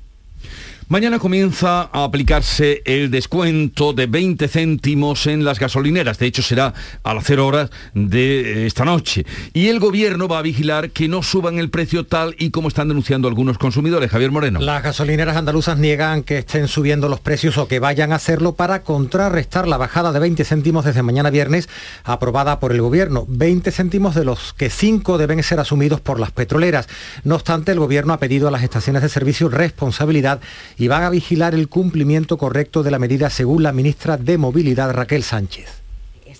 Mañana 0.89 1.19
comienza 1.19 1.91
a 1.93 2.05
aplicarse 2.05 2.81
el 2.85 3.11
descuento 3.11 3.93
de 3.93 4.07
20 4.07 4.47
céntimos 4.47 5.27
en 5.27 5.45
las 5.45 5.59
gasolineras. 5.59 6.17
De 6.21 6.27
hecho, 6.27 6.43
será 6.43 6.75
a 7.03 7.13
las 7.13 7.25
0 7.25 7.45
horas 7.45 7.71
de 7.93 8.69
esta 8.69 8.85
noche. 8.85 9.27
Y 9.53 9.67
el 9.67 9.81
gobierno 9.81 10.29
va 10.29 10.39
a 10.39 10.43
vigilar 10.43 10.91
que 10.91 11.09
no 11.09 11.25
suban 11.25 11.59
el 11.59 11.71
precio 11.71 12.07
tal 12.07 12.37
y 12.39 12.51
como 12.51 12.69
están 12.69 12.87
denunciando 12.87 13.27
algunos 13.27 13.59
consumidores. 13.59 14.13
Javier 14.13 14.31
Moreno. 14.31 14.61
Las 14.61 14.85
gasolineras 14.85 15.37
andaluzas 15.37 15.77
niegan 15.77 16.23
que 16.23 16.39
estén 16.39 16.69
subiendo 16.69 17.09
los 17.09 17.19
precios 17.19 17.59
o 17.59 17.67
que 17.67 17.81
vayan 17.81 18.13
a 18.13 18.17
hacerlo 18.17 18.55
para 18.55 18.85
contrarrestar 18.85 19.67
la 19.67 19.79
bajada 19.79 20.13
de 20.13 20.21
20 20.21 20.45
céntimos 20.45 20.85
desde 20.85 21.03
mañana 21.03 21.31
viernes 21.31 21.69
aprobada 22.05 22.61
por 22.61 22.71
el 22.71 22.81
gobierno. 22.81 23.25
20 23.27 23.73
céntimos 23.73 24.15
de 24.15 24.25
los 24.25 24.53
que 24.53 24.71
5 24.71 25.19
deben 25.19 25.43
ser 25.43 25.59
asumidos 25.59 26.01
por 26.01 26.21
las 26.21 26.31
petroleras. 26.31 26.87
No 27.25 27.35
obstante, 27.35 27.73
el 27.73 27.81
gobierno 27.81 28.13
ha 28.13 28.21
pedido 28.21 28.47
a 28.47 28.53
las 28.53 28.63
estaciones 28.63 29.03
de 29.03 29.09
servicio 29.09 29.49
responsabilidad 29.49 30.41
y 30.77 30.89
van 30.89 31.03
a 31.03 31.11
vigilar 31.11 31.55
el 31.55 31.69
cumplimiento 31.69 32.37
correcto 32.37 32.83
de 32.83 32.91
la 32.91 32.99
medida 32.99 33.31
según 33.31 33.63
la 33.63 33.73
ministra 33.73 34.17
de 34.17 34.39
Movilidad 34.39 34.93
Raquel 34.93 35.23
Sánchez 35.23 35.87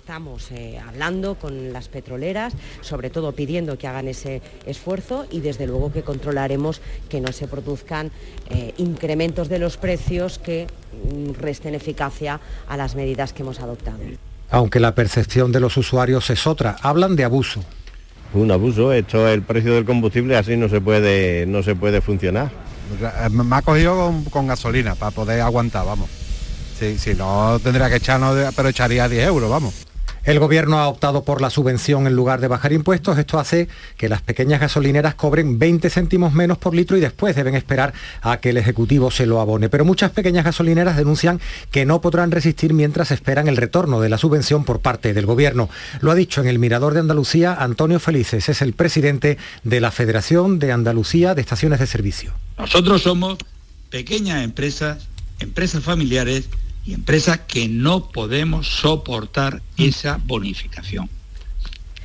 estamos 0.07 0.51
eh, 0.51 0.79
hablando 0.87 1.35
con 1.35 1.73
las 1.73 1.89
petroleras, 1.89 2.53
sobre 2.79 3.09
todo 3.09 3.33
pidiendo 3.33 3.77
que 3.77 3.87
hagan 3.87 4.07
ese 4.07 4.41
esfuerzo 4.65 5.25
y 5.31 5.41
desde 5.41 5.67
luego 5.67 5.91
que 5.91 6.01
controlaremos 6.01 6.79
que 7.09 7.19
no 7.19 7.33
se 7.33 7.45
produzcan 7.45 8.09
eh, 8.49 8.73
incrementos 8.77 9.49
de 9.49 9.59
los 9.59 9.75
precios 9.75 10.39
que 10.39 10.65
mm, 11.13 11.33
resten 11.33 11.75
eficacia 11.75 12.39
a 12.69 12.77
las 12.77 12.95
medidas 12.95 13.33
que 13.33 13.43
hemos 13.43 13.59
adoptado. 13.59 13.97
Aunque 14.49 14.79
la 14.79 14.95
percepción 14.95 15.51
de 15.51 15.59
los 15.59 15.75
usuarios 15.75 16.29
es 16.29 16.47
otra, 16.47 16.77
hablan 16.81 17.17
de 17.17 17.25
abuso. 17.25 17.61
Un 18.33 18.49
abuso, 18.51 18.93
esto 18.93 19.27
es 19.27 19.33
el 19.33 19.41
precio 19.41 19.73
del 19.73 19.83
combustible, 19.83 20.37
así 20.37 20.55
no 20.55 20.69
se 20.69 20.79
puede, 20.79 21.45
no 21.47 21.63
se 21.63 21.75
puede 21.75 21.99
funcionar. 21.99 22.49
Me 23.31 23.55
ha 23.55 23.61
cogido 23.61 24.13
con, 24.29 24.47
gasolina 24.47 24.95
para 24.95 25.11
poder 25.11 25.41
aguantar, 25.41 25.85
vamos. 25.85 26.09
Si, 26.79 26.97
si 26.97 27.13
no, 27.15 27.59
tendría 27.59 27.89
que 27.89 27.95
echarnos, 27.95 28.53
pero 28.55 28.69
echaría 28.69 29.09
10 29.09 29.27
euros, 29.27 29.49
vamos. 29.49 29.73
El 30.27 30.39
gobierno 30.39 30.79
ha 30.79 30.89
optado 30.89 31.23
por 31.23 31.39
la 31.39 31.49
subvención 31.49 32.05
en 32.05 32.13
lugar 32.13 32.41
de 32.41 32.49
bajar 32.49 32.73
impuestos. 32.73 33.17
Esto 33.17 33.39
hace 33.39 33.69
que 33.95 34.09
las 34.09 34.21
pequeñas 34.21 34.59
gasolineras 34.59 35.15
cobren 35.15 35.57
20 35.57 35.89
céntimos 35.89 36.33
menos 36.33 36.57
por 36.57 36.75
litro 36.75 36.97
y 36.97 36.99
después 36.99 37.33
deben 37.33 37.55
esperar 37.55 37.93
a 38.21 38.35
que 38.41 38.49
el 38.49 38.57
Ejecutivo 38.57 39.09
se 39.09 39.25
lo 39.25 39.39
abone. 39.39 39.69
Pero 39.69 39.85
muchas 39.85 40.11
pequeñas 40.11 40.43
gasolineras 40.43 40.97
denuncian 40.97 41.39
que 41.71 41.85
no 41.85 42.01
podrán 42.01 42.31
resistir 42.31 42.73
mientras 42.73 43.11
esperan 43.11 43.47
el 43.47 43.55
retorno 43.55 44.01
de 44.01 44.09
la 44.09 44.17
subvención 44.17 44.65
por 44.65 44.81
parte 44.81 45.13
del 45.13 45.25
gobierno. 45.25 45.69
Lo 46.01 46.11
ha 46.11 46.15
dicho 46.15 46.41
en 46.41 46.47
el 46.49 46.59
Mirador 46.59 46.93
de 46.93 46.99
Andalucía 46.99 47.53
Antonio 47.53 48.01
Felices, 48.01 48.49
es 48.49 48.61
el 48.61 48.73
presidente 48.73 49.37
de 49.63 49.79
la 49.79 49.91
Federación 49.91 50.59
de 50.59 50.73
Andalucía 50.73 51.35
de 51.35 51.41
Estaciones 51.41 51.79
de 51.79 51.87
Servicio. 51.87 52.33
Nosotros 52.57 53.01
somos 53.01 53.37
pequeñas 53.89 54.43
empresas, 54.43 55.07
empresas 55.39 55.81
familiares 55.85 56.49
y 56.87 56.93
empresas 56.93 57.41
que 57.41 57.67
no 57.67 58.09
podemos 58.09 58.67
soportar 58.67 59.61
esa 59.77 60.19
bonificación. 60.25 61.09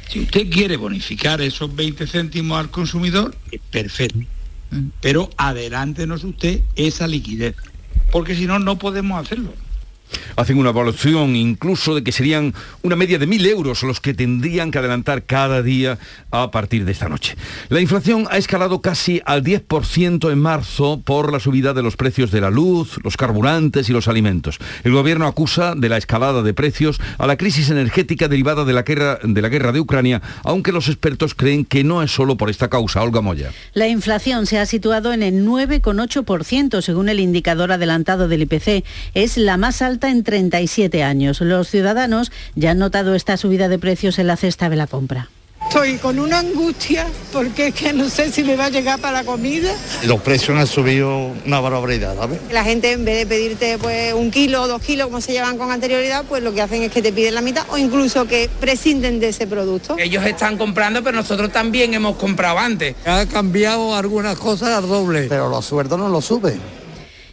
Si 0.09 0.21
usted 0.21 0.51
quiere 0.51 0.77
bonificar 0.77 1.41
esos 1.41 1.75
20 1.75 2.07
céntimos 2.07 2.59
al 2.59 2.71
consumidor, 2.71 3.35
es 3.51 3.61
perfecto. 3.71 4.19
Pero 5.01 5.31
adelántenos 5.37 6.25
usted 6.25 6.63
esa 6.75 7.07
liquidez, 7.07 7.55
porque 8.11 8.35
si 8.35 8.47
no, 8.47 8.59
no 8.59 8.79
podemos 8.79 9.25
hacerlo 9.25 9.55
hacen 10.37 10.59
una 10.59 10.71
evaluación 10.71 11.37
incluso 11.37 11.95
de 11.95 12.03
que 12.03 12.13
serían 12.13 12.55
una 12.83 12.97
media 12.97 13.19
de 13.19 13.27
mil 13.27 13.45
euros 13.47 13.83
los 13.83 14.01
que 14.01 14.15
tendrían 14.15 14.71
que 14.71 14.79
adelantar 14.79 15.25
cada 15.25 15.63
día 15.63 15.99
a 16.31 16.51
partir 16.51 16.85
de 16.85 16.93
esta 16.93 17.09
noche. 17.09 17.37
La 17.69 17.81
inflación 17.81 18.27
ha 18.31 18.37
escalado 18.37 18.81
casi 18.81 19.21
al 19.25 19.43
10% 19.43 20.31
en 20.31 20.39
marzo 20.39 21.01
por 21.05 21.33
la 21.33 21.41
subida 21.41 21.75
de 21.75 21.83
los 21.83 21.97
precios 21.97 22.31
de 22.31 22.41
la 22.41 22.51
luz, 22.51 22.99
los 23.03 23.17
carburantes 23.17 23.89
y 23.89 23.93
los 23.93 24.09
alimentos. 24.09 24.59
El 24.85 24.93
gobierno 24.93 25.27
acusa 25.27 25.75
de 25.75 25.89
la 25.89 25.97
escalada 25.97 26.43
de 26.43 26.55
precios 26.55 27.01
a 27.19 27.27
la 27.27 27.37
crisis 27.37 27.71
energética 27.71 28.29
derivada 28.29 28.65
de 28.65 28.73
la 28.73 28.83
guerra 28.83 29.19
de, 29.23 29.43
la 29.43 29.49
guerra 29.49 29.73
de 29.73 29.81
Ucrania, 29.81 30.23
aunque 30.45 30.73
los 30.73 30.89
expertos 30.89 31.35
creen 31.35 31.65
que 31.65 31.85
no 31.85 32.03
es 32.03 32.11
solo 32.11 32.37
por 32.37 32.51
esta 32.51 32.69
causa. 32.69 33.03
Olga 33.03 33.21
Moya. 33.21 33.53
La 33.75 33.89
inflación 33.89 34.47
se 34.47 34.59
ha 34.59 34.67
situado 34.67 35.13
en 35.13 35.23
el 35.23 35.47
9,8% 35.47 36.81
según 36.83 37.09
el 37.09 37.21
indicador 37.21 37.73
adelantado 37.73 38.29
del 38.29 38.43
IPC. 38.43 38.85
Es 39.15 39.37
la 39.37 39.57
más 39.57 39.83
alta 39.83 40.02
en 40.11 40.25
37 40.25 41.03
años. 41.03 41.41
Los 41.41 41.69
ciudadanos 41.69 42.33
ya 42.55 42.73
han 42.73 42.79
notado 42.79 43.15
esta 43.15 43.37
subida 43.37 43.69
de 43.69 43.79
precios 43.79 44.19
en 44.19 44.27
la 44.27 44.37
cesta 44.37 44.69
de 44.69 44.77
la 44.77 44.87
compra. 44.87 45.29
Estoy 45.69 45.97
con 45.97 46.19
una 46.19 46.41
angustia 46.41 47.07
porque 47.33 47.69
es 47.69 47.75
que 47.75 47.93
no 47.95 48.11
sé 48.11 48.31
si 48.31 48.45
me 48.45 48.57
va 48.57 48.67
a 48.67 48.69
llegar 48.69 49.01
para 49.01 49.23
la 49.23 49.25
comida. 49.25 49.73
Los 50.05 50.21
precios 50.21 50.59
han 50.59 50.67
subido 50.67 51.31
una 51.47 51.61
barbaridad, 51.61 52.15
¿sabes? 52.15 52.41
La 52.51 52.63
gente 52.63 52.93
en 52.93 53.05
vez 53.07 53.17
de 53.17 53.27
pedirte 53.27 53.79
pues 53.79 54.13
un 54.13 54.31
kilo 54.31 54.63
o 54.63 54.69
dos 54.69 54.83
kilos 54.83 55.07
como 55.07 55.23
se 55.23 55.33
llevan 55.33 55.57
con 55.57 55.71
anterioridad, 55.71 56.25
pues 56.29 56.43
lo 56.43 56.53
que 56.53 56.61
hacen 56.61 56.83
es 56.83 56.93
que 56.93 57.01
te 57.01 57.13
piden 57.13 57.35
la 57.35 57.41
mitad 57.41 57.65
o 57.71 57.79
incluso 57.79 58.27
que 58.27 58.51
prescinden 58.61 59.19
de 59.19 59.31
ese 59.31 59.47
producto. 59.47 59.97
Ellos 59.99 60.27
están 60.27 60.59
comprando, 60.59 61.03
pero 61.03 61.17
nosotros 61.17 61.51
también 61.51 61.95
hemos 61.95 62.17
comprado 62.17 62.59
antes. 62.59 62.95
Ha 63.07 63.25
cambiado 63.25 63.95
algunas 63.95 64.37
cosas 64.39 64.71
a 64.71 64.81
doble. 64.83 65.27
Pero 65.29 65.49
los 65.49 65.65
sueldos 65.65 65.99
no 65.99 66.09
lo 66.11 66.21
suben. 66.21 66.82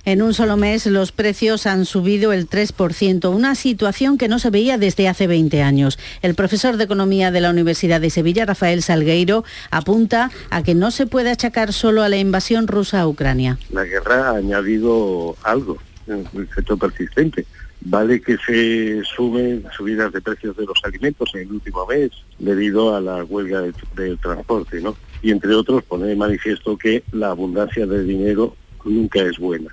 En 0.06 0.22
un 0.22 0.34
solo 0.34 0.58
mes 0.58 0.86
los 0.86 1.12
precios 1.12 1.66
han 1.66 1.86
subido 1.86 2.32
el 2.32 2.50
3%, 2.50 3.30
una 3.34 3.56
situación 3.56 4.18
que 4.18 4.28
no 4.28 4.40
se 4.40 4.50
veía 4.50 4.78
desde 4.78 5.08
hace 5.08 5.28
20 5.28 5.62
años. 5.62 6.00
El 6.22 6.36
profesor 6.36 6.78
de 6.78 6.86
Economía 6.86 7.32
de 7.32 7.42
la 7.42 7.50
Universidad 7.50 8.02
de 8.02 8.10
Sevilla, 8.10 8.46
Rafael 8.46 8.82
Salgueiro, 8.82 9.44
apunta 9.72 10.32
a 10.50 10.64
que 10.64 10.76
no 10.76 10.92
se 10.92 11.06
puede 11.06 11.32
achacar 11.32 11.74
solo 11.74 12.02
a 12.02 12.10
la 12.10 12.18
invasión 12.18 12.68
rusa 12.68 13.02
a 13.02 13.08
Ucrania. 13.08 13.58
La 13.72 13.84
guerra 13.84 14.30
ha 14.30 14.36
añadido 14.38 15.36
algo, 15.44 15.78
un 16.08 16.44
efecto 16.44 16.78
persistente. 16.78 17.46
Vale 17.82 18.22
que 18.22 18.38
se 18.46 19.02
suben 19.06 19.64
subidas 19.76 20.12
de 20.12 20.20
precios 20.20 20.56
de 20.58 20.66
los 20.66 20.80
alimentos 20.84 21.30
en 21.34 21.42
el 21.42 21.52
último 21.54 21.86
mes 21.86 22.12
debido 22.38 22.94
a 22.94 23.00
la 23.00 23.24
huelga 23.24 23.62
del, 23.96 24.18
transporte, 24.18 24.82
¿no? 24.82 24.98
Y 25.22 25.32
entre 25.32 25.54
otros 25.56 25.84
pone 25.84 26.08
de 26.08 26.16
manifiesto 26.16 26.78
que 26.78 27.04
la 27.14 27.30
abundancia 27.30 27.86
de 27.86 28.04
dinero 28.04 28.56
nunca 28.86 29.22
es 29.22 29.38
buena. 29.38 29.70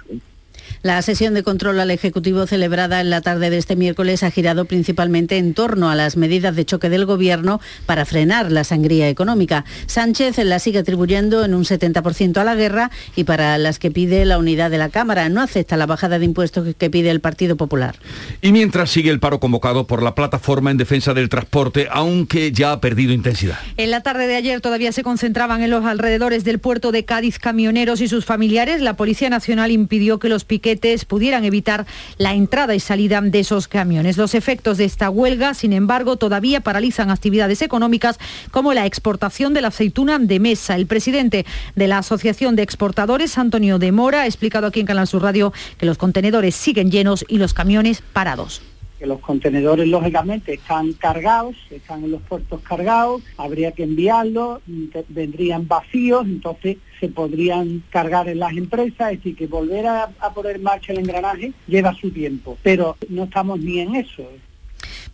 La 0.82 1.00
sesión 1.02 1.34
de 1.34 1.42
control 1.42 1.80
al 1.80 1.90
Ejecutivo 1.90 2.46
celebrada 2.46 3.00
en 3.00 3.10
la 3.10 3.20
tarde 3.20 3.50
de 3.50 3.58
este 3.58 3.76
miércoles 3.76 4.22
ha 4.22 4.30
girado 4.30 4.66
principalmente 4.66 5.38
en 5.38 5.54
torno 5.54 5.90
a 5.90 5.94
las 5.94 6.16
medidas 6.16 6.54
de 6.54 6.64
choque 6.64 6.88
del 6.88 7.06
Gobierno 7.06 7.60
para 7.86 8.04
frenar 8.04 8.52
la 8.52 8.64
sangría 8.64 9.08
económica. 9.08 9.64
Sánchez 9.86 10.38
la 10.38 10.58
sigue 10.58 10.80
atribuyendo 10.80 11.44
en 11.44 11.54
un 11.54 11.64
70% 11.64 12.36
a 12.38 12.44
la 12.44 12.54
guerra 12.54 12.90
y 13.14 13.24
para 13.24 13.58
las 13.58 13.78
que 13.78 13.90
pide 13.90 14.24
la 14.24 14.38
unidad 14.38 14.70
de 14.70 14.78
la 14.78 14.88
Cámara. 14.88 15.28
No 15.28 15.40
acepta 15.40 15.76
la 15.76 15.86
bajada 15.86 16.18
de 16.18 16.24
impuestos 16.24 16.74
que 16.76 16.90
pide 16.90 17.10
el 17.10 17.20
Partido 17.20 17.56
Popular. 17.56 17.96
Y 18.40 18.52
mientras 18.52 18.90
sigue 18.90 19.10
el 19.10 19.20
paro 19.20 19.40
convocado 19.40 19.86
por 19.86 20.02
la 20.02 20.14
plataforma 20.14 20.70
en 20.70 20.76
defensa 20.76 21.14
del 21.14 21.28
transporte, 21.28 21.88
aunque 21.90 22.52
ya 22.52 22.72
ha 22.72 22.80
perdido 22.80 23.12
intensidad. 23.12 23.58
En 23.76 23.90
la 23.90 24.02
tarde 24.02 24.26
de 24.26 24.36
ayer 24.36 24.60
todavía 24.60 24.92
se 24.92 25.02
concentraban 25.02 25.62
en 25.62 25.70
los 25.70 25.84
alrededores 25.84 26.44
del 26.44 26.58
puerto 26.58 26.92
de 26.92 27.04
Cádiz 27.04 27.38
camioneros 27.38 28.00
y 28.00 28.08
sus 28.08 28.24
familiares. 28.24 28.80
La 28.80 28.96
Policía 28.96 29.30
Nacional 29.30 29.70
impidió 29.70 30.18
que 30.18 30.28
los 30.28 30.44
piquetes 30.46 31.04
pudieran 31.04 31.44
evitar 31.44 31.86
la 32.18 32.34
entrada 32.34 32.74
y 32.74 32.80
salida 32.80 33.20
de 33.20 33.40
esos 33.40 33.68
camiones. 33.68 34.16
Los 34.16 34.34
efectos 34.34 34.78
de 34.78 34.84
esta 34.84 35.10
huelga, 35.10 35.54
sin 35.54 35.72
embargo, 35.72 36.16
todavía 36.16 36.60
paralizan 36.60 37.10
actividades 37.10 37.62
económicas 37.62 38.18
como 38.50 38.74
la 38.74 38.86
exportación 38.86 39.54
de 39.54 39.62
la 39.62 39.68
aceituna 39.68 40.18
de 40.18 40.40
mesa. 40.40 40.76
El 40.76 40.86
presidente 40.86 41.46
de 41.74 41.88
la 41.88 41.98
Asociación 41.98 42.56
de 42.56 42.62
Exportadores, 42.62 43.38
Antonio 43.38 43.78
de 43.78 43.92
Mora, 43.92 44.22
ha 44.22 44.26
explicado 44.26 44.66
aquí 44.66 44.80
en 44.80 44.86
Canal 44.86 45.06
Sur 45.06 45.22
Radio 45.22 45.52
que 45.78 45.86
los 45.86 45.98
contenedores 45.98 46.54
siguen 46.54 46.90
llenos 46.90 47.24
y 47.28 47.38
los 47.38 47.54
camiones 47.54 48.02
parados 48.12 48.62
que 48.98 49.06
los 49.06 49.20
contenedores 49.20 49.86
lógicamente 49.88 50.54
están 50.54 50.94
cargados, 50.94 51.54
están 51.70 52.04
en 52.04 52.12
los 52.12 52.22
puertos 52.22 52.62
cargados, 52.62 53.22
habría 53.36 53.72
que 53.72 53.82
enviarlos, 53.82 54.62
vendrían 55.08 55.68
vacíos, 55.68 56.24
entonces 56.26 56.78
se 57.00 57.08
podrían 57.08 57.82
cargar 57.90 58.28
en 58.28 58.38
las 58.38 58.52
empresas, 58.52 59.12
es 59.12 59.18
decir, 59.18 59.36
que 59.36 59.46
volver 59.46 59.86
a, 59.86 60.10
a 60.20 60.34
poner 60.34 60.56
en 60.56 60.62
marcha 60.62 60.92
el 60.92 60.98
engranaje 60.98 61.52
lleva 61.66 61.94
su 61.94 62.10
tiempo, 62.10 62.58
pero 62.62 62.96
no 63.08 63.24
estamos 63.24 63.60
ni 63.60 63.80
en 63.80 63.94
eso. 63.96 64.28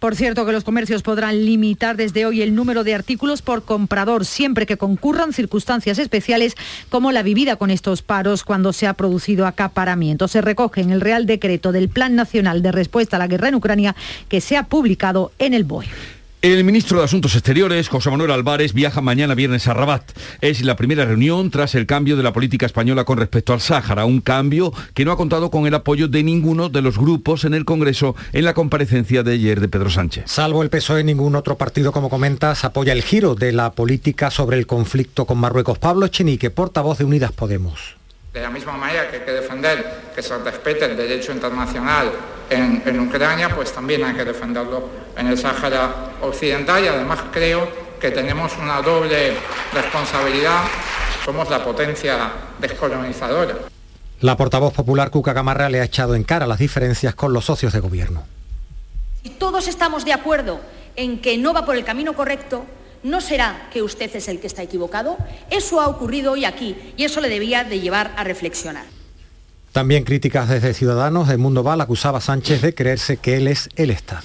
Por 0.02 0.16
cierto, 0.16 0.44
que 0.44 0.50
los 0.50 0.64
comercios 0.64 1.02
podrán 1.02 1.46
limitar 1.46 1.96
desde 1.96 2.26
hoy 2.26 2.42
el 2.42 2.56
número 2.56 2.82
de 2.82 2.92
artículos 2.92 3.40
por 3.40 3.64
comprador, 3.64 4.24
siempre 4.24 4.66
que 4.66 4.76
concurran 4.76 5.32
circunstancias 5.32 5.96
especiales 6.00 6.56
como 6.88 7.12
la 7.12 7.22
vivida 7.22 7.54
con 7.54 7.70
estos 7.70 8.02
paros 8.02 8.42
cuando 8.42 8.72
se 8.72 8.88
ha 8.88 8.94
producido 8.94 9.46
acaparamiento. 9.46 10.26
Se 10.26 10.40
recoge 10.40 10.80
en 10.80 10.90
el 10.90 11.00
Real 11.00 11.24
Decreto 11.24 11.70
del 11.70 11.88
Plan 11.88 12.16
Nacional 12.16 12.62
de 12.62 12.72
Respuesta 12.72 13.14
a 13.14 13.20
la 13.20 13.28
Guerra 13.28 13.46
en 13.46 13.54
Ucrania 13.54 13.94
que 14.28 14.40
se 14.40 14.56
ha 14.56 14.64
publicado 14.64 15.30
en 15.38 15.54
el 15.54 15.62
BOE. 15.62 15.86
El 16.42 16.64
ministro 16.64 16.98
de 16.98 17.04
Asuntos 17.04 17.36
Exteriores, 17.36 17.88
José 17.88 18.10
Manuel 18.10 18.32
Álvarez, 18.32 18.72
viaja 18.72 19.00
mañana 19.00 19.36
viernes 19.36 19.68
a 19.68 19.74
Rabat. 19.74 20.02
Es 20.40 20.62
la 20.62 20.74
primera 20.74 21.04
reunión 21.04 21.52
tras 21.52 21.76
el 21.76 21.86
cambio 21.86 22.16
de 22.16 22.24
la 22.24 22.32
política 22.32 22.66
española 22.66 23.04
con 23.04 23.16
respecto 23.16 23.52
al 23.52 23.60
Sáhara, 23.60 24.06
un 24.06 24.20
cambio 24.20 24.72
que 24.92 25.04
no 25.04 25.12
ha 25.12 25.16
contado 25.16 25.52
con 25.52 25.68
el 25.68 25.74
apoyo 25.74 26.08
de 26.08 26.24
ninguno 26.24 26.68
de 26.68 26.82
los 26.82 26.98
grupos 26.98 27.44
en 27.44 27.54
el 27.54 27.64
Congreso 27.64 28.16
en 28.32 28.44
la 28.44 28.54
comparecencia 28.54 29.22
de 29.22 29.34
ayer 29.34 29.60
de 29.60 29.68
Pedro 29.68 29.88
Sánchez. 29.88 30.24
Salvo 30.26 30.64
el 30.64 30.68
PSOE, 30.68 31.04
ningún 31.04 31.36
otro 31.36 31.56
partido, 31.56 31.92
como 31.92 32.10
comentas, 32.10 32.64
apoya 32.64 32.92
el 32.92 33.02
giro 33.02 33.36
de 33.36 33.52
la 33.52 33.70
política 33.70 34.32
sobre 34.32 34.58
el 34.58 34.66
conflicto 34.66 35.26
con 35.26 35.38
Marruecos. 35.38 35.78
Pablo 35.78 36.06
Echenique, 36.06 36.50
portavoz 36.50 36.98
de 36.98 37.04
Unidas 37.04 37.30
Podemos. 37.30 38.01
De 38.32 38.40
la 38.40 38.48
misma 38.48 38.72
manera 38.72 39.10
que 39.10 39.16
hay 39.16 39.22
que 39.22 39.32
defender 39.32 40.10
que 40.14 40.22
se 40.22 40.38
respete 40.38 40.86
el 40.86 40.96
derecho 40.96 41.32
internacional 41.32 42.10
en, 42.48 42.82
en, 42.86 43.00
Ucrania, 43.00 43.54
pues 43.54 43.72
también 43.72 44.02
hay 44.04 44.14
que 44.14 44.24
defenderlo 44.24 44.88
en 45.18 45.26
el 45.26 45.36
Sáhara 45.36 46.12
Occidental 46.22 46.82
y 46.82 46.88
además 46.88 47.20
creo 47.30 47.68
que 48.00 48.10
tenemos 48.10 48.56
una 48.56 48.80
doble 48.80 49.34
responsabilidad. 49.74 50.62
Somos 51.26 51.50
la 51.50 51.62
potencia 51.62 52.32
descolonizadora. 52.58 53.54
La 54.20 54.36
portavoz 54.36 54.72
popular 54.72 55.10
Cuca 55.10 55.34
Gamarra 55.34 55.68
le 55.68 55.80
ha 55.82 55.84
echado 55.84 56.14
en 56.14 56.24
cara 56.24 56.46
las 56.46 56.58
diferencias 56.58 57.14
con 57.14 57.34
los 57.34 57.44
socios 57.44 57.74
de 57.74 57.80
gobierno. 57.80 58.24
Si 59.22 59.28
todos 59.28 59.68
estamos 59.68 60.06
de 60.06 60.14
acuerdo 60.14 60.60
en 60.96 61.20
que 61.20 61.36
no 61.36 61.52
va 61.52 61.66
por 61.66 61.76
el 61.76 61.84
camino 61.84 62.14
correcto, 62.14 62.64
¿No 63.02 63.20
será 63.20 63.68
que 63.72 63.82
usted 63.82 64.14
es 64.14 64.28
el 64.28 64.38
que 64.38 64.46
está 64.46 64.62
equivocado? 64.62 65.16
Eso 65.50 65.80
ha 65.80 65.88
ocurrido 65.88 66.32
hoy 66.32 66.44
aquí 66.44 66.76
y 66.96 67.04
eso 67.04 67.20
le 67.20 67.28
debía 67.28 67.64
de 67.64 67.80
llevar 67.80 68.12
a 68.16 68.24
reflexionar. 68.24 68.84
También 69.72 70.04
críticas 70.04 70.48
desde 70.48 70.74
Ciudadanos, 70.74 71.28
el 71.30 71.38
Mundo 71.38 71.62
Val 71.62 71.80
acusaba 71.80 72.18
a 72.18 72.20
Sánchez 72.20 72.60
de 72.62 72.74
creerse 72.74 73.16
que 73.16 73.38
él 73.38 73.48
es 73.48 73.70
el 73.76 73.90
Estado. 73.90 74.22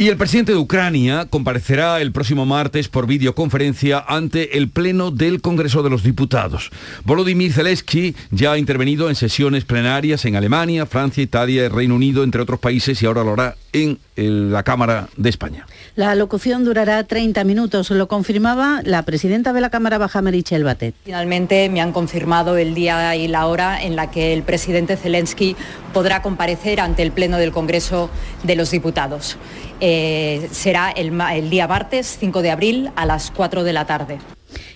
Y 0.00 0.08
el 0.08 0.16
presidente 0.16 0.52
de 0.52 0.58
Ucrania 0.58 1.26
comparecerá 1.28 2.00
el 2.00 2.10
próximo 2.10 2.46
martes 2.46 2.88
por 2.88 3.06
videoconferencia 3.06 4.02
ante 4.08 4.56
el 4.56 4.70
Pleno 4.70 5.10
del 5.10 5.42
Congreso 5.42 5.82
de 5.82 5.90
los 5.90 6.02
Diputados. 6.02 6.70
Volodymyr 7.04 7.52
Zelensky 7.52 8.16
ya 8.30 8.52
ha 8.52 8.58
intervenido 8.58 9.10
en 9.10 9.14
sesiones 9.14 9.66
plenarias 9.66 10.24
en 10.24 10.36
Alemania, 10.36 10.86
Francia, 10.86 11.22
Italia, 11.22 11.68
Reino 11.68 11.96
Unido, 11.96 12.24
entre 12.24 12.40
otros 12.40 12.58
países, 12.58 13.02
y 13.02 13.06
ahora 13.06 13.24
lo 13.24 13.34
hará 13.34 13.56
en 13.74 13.98
la 14.16 14.62
Cámara 14.62 15.10
de 15.18 15.28
España. 15.28 15.66
La 15.96 16.14
locución 16.14 16.64
durará 16.64 17.02
30 17.02 17.42
minutos, 17.44 17.90
lo 17.90 18.06
confirmaba 18.06 18.80
la 18.84 19.02
presidenta 19.02 19.52
de 19.52 19.60
la 19.60 19.70
Cámara 19.70 19.98
Baja, 19.98 20.22
Merichel 20.22 20.62
Batet. 20.62 20.94
Finalmente 21.04 21.68
me 21.68 21.80
han 21.80 21.92
confirmado 21.92 22.56
el 22.56 22.74
día 22.74 23.16
y 23.16 23.26
la 23.26 23.46
hora 23.46 23.82
en 23.82 23.96
la 23.96 24.10
que 24.10 24.32
el 24.32 24.44
presidente 24.44 24.96
Zelensky 24.96 25.56
podrá 25.92 26.22
comparecer 26.22 26.80
ante 26.80 27.02
el 27.02 27.10
Pleno 27.10 27.38
del 27.38 27.50
Congreso 27.50 28.08
de 28.44 28.54
los 28.54 28.70
Diputados. 28.70 29.36
Eh, 29.80 30.48
será 30.52 30.90
el, 30.90 31.18
el 31.32 31.50
día 31.50 31.66
martes 31.66 32.16
5 32.20 32.42
de 32.42 32.50
abril 32.50 32.90
a 32.94 33.04
las 33.04 33.30
4 33.32 33.64
de 33.64 33.72
la 33.72 33.86
tarde. 33.86 34.18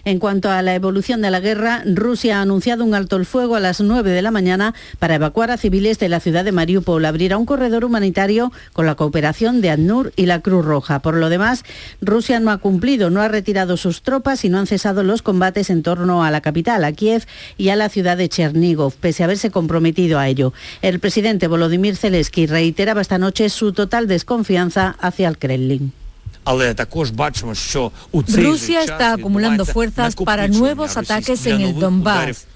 En 0.06 0.18
cuanto 0.18 0.50
a 0.50 0.60
la 0.60 0.74
evolución 0.74 1.22
de 1.22 1.30
la 1.30 1.40
guerra, 1.40 1.82
Rusia 1.86 2.38
ha 2.38 2.42
anunciado 2.42 2.84
un 2.84 2.94
alto 2.94 3.16
el 3.16 3.24
fuego 3.24 3.56
a 3.56 3.60
las 3.60 3.80
9 3.80 4.10
de 4.10 4.20
la 4.20 4.30
mañana 4.30 4.74
para 4.98 5.14
evacuar 5.14 5.50
a 5.50 5.56
civiles 5.56 5.98
de 5.98 6.10
la 6.10 6.20
ciudad 6.20 6.44
de 6.44 6.52
Mariupol. 6.52 7.06
Abrirá 7.06 7.38
un 7.38 7.46
corredor 7.46 7.86
humanitario 7.86 8.52
con 8.74 8.84
la 8.84 8.96
cooperación 8.96 9.62
de 9.62 9.70
ADNUR 9.70 10.12
y 10.14 10.26
la 10.26 10.40
Cruz 10.40 10.62
Roja. 10.62 11.00
Por 11.00 11.14
lo 11.14 11.30
demás, 11.30 11.64
Rusia 12.02 12.38
no 12.38 12.50
ha 12.50 12.58
cumplido, 12.58 13.08
no 13.08 13.22
ha 13.22 13.28
retirado 13.28 13.78
sus 13.78 14.02
tropas 14.02 14.44
y 14.44 14.50
no 14.50 14.58
han 14.58 14.66
cesado 14.66 15.02
los 15.04 15.22
combates 15.22 15.70
en 15.70 15.82
torno 15.82 16.22
a 16.22 16.30
la 16.30 16.42
capital, 16.42 16.84
a 16.84 16.92
Kiev 16.92 17.24
y 17.56 17.70
a 17.70 17.76
la 17.76 17.88
ciudad 17.88 18.18
de 18.18 18.28
Chernigov, 18.28 18.92
pese 18.96 19.22
a 19.22 19.26
haberse 19.26 19.50
comprometido 19.50 20.18
a 20.18 20.28
ello. 20.28 20.52
El 20.82 21.00
presidente 21.00 21.48
Volodymyr 21.48 21.96
Zelensky 21.96 22.44
reiteraba 22.46 23.00
esta 23.00 23.16
noche 23.16 23.48
su 23.48 23.72
total 23.72 24.06
desconfianza 24.06 24.96
hacia 25.00 25.28
el 25.28 25.38
Kremlin. 25.38 26.03
Rusia 28.26 28.82
está 28.82 29.14
acumulando 29.14 29.64
fuerzas 29.64 30.14
para 30.14 30.48
nuevos 30.48 30.96
ataques 30.96 31.46
en 31.46 31.60
el 31.60 31.78
Donbass. 31.78 32.46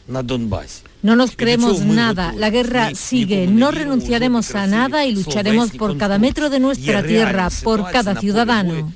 No 1.01 1.15
nos 1.15 1.37
creemos 1.37 1.81
nada, 1.83 2.33
la 2.37 2.51
guerra 2.51 2.93
sigue, 2.95 3.47
no 3.47 3.71
renunciaremos 3.71 4.53
a 4.57 4.67
nada 4.67 5.05
y 5.07 5.13
lucharemos 5.15 5.71
por 5.71 5.97
cada 5.97 6.19
metro 6.19 6.51
de 6.51 6.59
nuestra 6.59 7.05
tierra, 7.05 7.49
por 7.63 7.89
cada 7.91 8.17
ciudadano. 8.17 8.93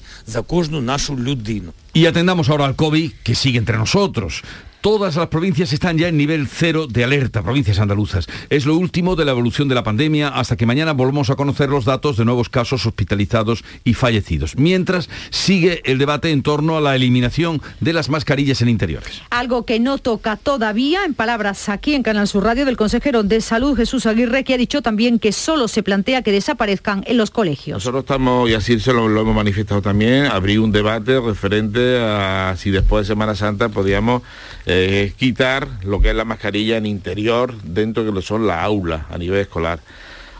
Y 1.92 2.06
atendamos 2.06 2.48
ahora 2.48 2.64
al 2.64 2.74
COVID 2.74 3.12
que 3.22 3.34
sigue 3.34 3.58
entre 3.58 3.78
nosotros. 3.78 4.42
Todas 4.82 5.14
las 5.14 5.28
provincias 5.28 5.72
están 5.72 5.96
ya 5.96 6.08
en 6.08 6.16
nivel 6.16 6.48
cero 6.48 6.88
de 6.88 7.04
alerta, 7.04 7.40
provincias 7.40 7.78
andaluzas. 7.78 8.26
Es 8.50 8.66
lo 8.66 8.76
último 8.76 9.14
de 9.14 9.24
la 9.24 9.30
evolución 9.30 9.68
de 9.68 9.76
la 9.76 9.84
pandemia 9.84 10.26
hasta 10.26 10.56
que 10.56 10.66
mañana 10.66 10.92
volvamos 10.92 11.30
a 11.30 11.36
conocer 11.36 11.68
los 11.68 11.84
datos 11.84 12.16
de 12.16 12.24
nuevos 12.24 12.48
casos 12.48 12.84
hospitalizados 12.84 13.62
y 13.84 13.94
fallecidos. 13.94 14.56
Mientras 14.56 15.08
sigue 15.30 15.82
el 15.84 15.98
debate 15.98 16.32
en 16.32 16.42
torno 16.42 16.76
a 16.76 16.80
la 16.80 16.96
eliminación 16.96 17.62
de 17.78 17.92
las 17.92 18.08
mascarillas 18.08 18.60
en 18.60 18.70
interiores. 18.70 19.22
Algo 19.30 19.64
que 19.64 19.78
no 19.78 19.98
toca 19.98 20.36
todavía, 20.36 21.04
en 21.04 21.14
palabras 21.14 21.68
aquí 21.68 21.94
en 21.94 22.02
Canal 22.02 22.26
Sur 22.26 22.42
Radio 22.42 22.64
del 22.64 22.76
consejero 22.76 23.22
de 23.22 23.40
Salud 23.40 23.76
Jesús 23.76 24.04
Aguirre, 24.06 24.42
que 24.42 24.54
ha 24.54 24.58
dicho 24.58 24.82
también 24.82 25.20
que 25.20 25.30
solo 25.30 25.68
se 25.68 25.84
plantea 25.84 26.22
que 26.22 26.32
desaparezcan 26.32 27.04
en 27.06 27.18
los 27.18 27.30
colegios. 27.30 27.76
Nosotros 27.76 28.02
estamos, 28.02 28.50
y 28.50 28.54
así 28.54 28.80
se 28.80 28.92
lo, 28.92 29.06
lo 29.06 29.20
hemos 29.20 29.36
manifestado 29.36 29.80
también, 29.80 30.24
abrir 30.24 30.58
un 30.58 30.72
debate 30.72 31.20
referente 31.20 32.00
a 32.00 32.56
si 32.58 32.72
después 32.72 33.06
de 33.06 33.12
Semana 33.12 33.36
Santa 33.36 33.68
podíamos 33.68 34.22
eh, 34.66 34.71
quitar 35.16 35.68
lo 35.82 36.00
que 36.00 36.10
es 36.10 36.16
la 36.16 36.24
mascarilla 36.24 36.76
en 36.76 36.86
interior 36.86 37.54
dentro 37.62 38.04
de 38.04 38.12
lo 38.12 38.20
que 38.20 38.26
son 38.26 38.46
las 38.46 38.62
aulas 38.62 39.02
a 39.10 39.18
nivel 39.18 39.40
escolar. 39.40 39.80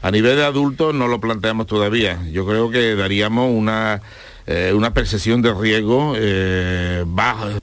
A 0.02 0.10
nivel 0.10 0.36
de 0.36 0.44
adultos 0.44 0.94
no 0.94 1.06
lo 1.06 1.20
planteamos 1.20 1.66
todavía. 1.68 2.20
Yo 2.30 2.44
creo 2.44 2.70
que 2.70 2.96
daríamos 2.96 3.50
una, 3.52 4.02
eh, 4.46 4.72
una 4.74 4.92
percepción 4.92 5.42
de 5.42 5.54
riesgo 5.54 6.14
eh, 6.16 7.04
baja. 7.06 7.58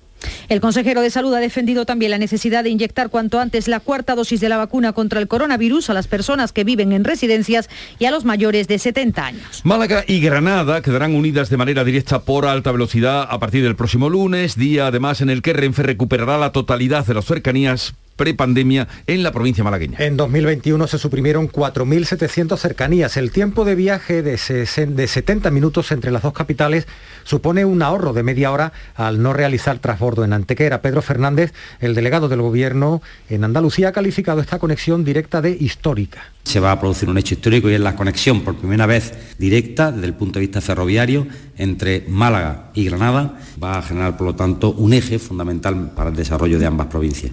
El 0.49 0.62
consejero 0.62 1.01
de 1.01 1.10
Salud 1.10 1.34
ha 1.34 1.39
defendido 1.39 1.86
también 1.86 2.12
la 2.12 2.17
necesidad 2.17 2.63
de 2.63 2.69
inyectar 2.69 3.10
cuanto 3.10 3.39
antes 3.39 3.67
la 3.67 3.79
cuarta 3.79 4.15
dosis 4.15 4.39
de 4.39 4.49
la 4.49 4.58
vacuna 4.58 4.93
contra 4.93 5.19
el 5.19 5.27
coronavirus 5.27 5.89
a 5.89 5.93
las 5.93 6.08
personas 6.08 6.51
que 6.51 6.63
viven 6.63 6.91
en 6.91 7.03
residencias 7.03 7.69
y 7.99 8.05
a 8.05 8.12
los 8.12 8.25
mayores 8.25 8.67
de 8.67 8.79
70 8.79 9.25
años. 9.25 9.62
Málaga 9.63 10.03
y 10.08 10.19
Granada 10.19 10.82
quedarán 10.82 11.15
unidas 11.15 11.49
de 11.49 11.58
manera 11.58 11.84
directa 11.84 12.23
por 12.23 12.45
alta 12.45 12.71
velocidad 12.71 13.27
a 13.29 13.39
partir 13.39 13.63
del 13.63 13.75
próximo 13.75 14.10
lunes, 14.10 14.55
día 14.55 14.88
además 14.88 15.21
en 15.21 15.29
el 15.29 15.41
que 15.41 15.53
Renfe 15.53 15.84
recuperará 15.84 16.38
la 16.38 16.51
totalidad 16.51 17.05
de 17.05 17.13
las 17.13 17.25
cercanías 17.25 17.93
prepandemia 18.19 18.89
en 19.08 19.23
la 19.23 19.32
provincia 19.32 19.63
malagueña. 19.63 19.97
En 19.99 20.17
2021 20.17 20.88
se 20.88 20.99
suprimieron 20.99 21.49
4.700 21.49 22.58
cercanías. 22.58 23.15
El 23.15 23.32
tiempo 23.32 23.63
de 23.63 23.75
viaje 23.75 24.21
de, 24.21 24.32
de 24.32 25.08
70 25.08 25.49
minutos 25.51 25.93
entre 25.93 26.12
las 26.12 26.23
dos 26.23 26.34
capitales 26.34 26.86
supone 27.23 27.63
un 27.63 27.82
ahorro 27.82 28.12
de 28.12 28.23
media 28.23 28.51
hora 28.51 28.73
al 28.95 29.21
no 29.23 29.32
realizar 29.32 29.79
trasbordo 29.79 30.25
en 30.25 30.34
Antequera. 30.34 30.82
Pedro 30.82 31.01
Fernández, 31.01 31.53
el 31.79 31.95
delegado 31.95 32.27
del 32.27 32.41
Gobierno 32.41 33.01
en 33.29 33.45
Andalucía, 33.45 33.88
ha 33.88 33.91
calificado 33.93 34.41
esta 34.41 34.60
conexión 34.60 35.05
directa 35.05 35.41
de 35.41 35.51
histórica. 35.51 36.34
Se 36.43 36.60
va 36.60 36.73
a 36.73 36.79
producir 36.79 37.08
un 37.08 37.17
hecho 37.17 37.36
histórico 37.36 37.69
y 37.69 37.75
es 37.75 37.79
la 37.79 37.95
conexión 37.95 38.41
por 38.41 38.55
primera 38.55 38.86
vez 38.86 39.13
directa 39.38 39.93
desde 39.93 40.08
el 40.08 40.13
punto 40.13 40.39
de 40.39 40.45
vista 40.45 40.60
ferroviario 40.60 41.25
entre 41.58 42.03
Málaga 42.10 42.71
y 42.73 42.84
Granada. 42.84 43.39
Va 43.63 43.77
a 43.77 43.82
generar, 43.82 44.17
por 44.17 44.27
lo 44.27 44.36
tanto, 44.36 44.71
un 44.71 44.91
eje 44.91 45.19
fundamental 45.19 45.91
para 45.95 46.10
el 46.10 46.17
desarrollo 46.17 46.60
de 46.60 46.65
ambas 46.65 46.88
provincias. 46.88 47.32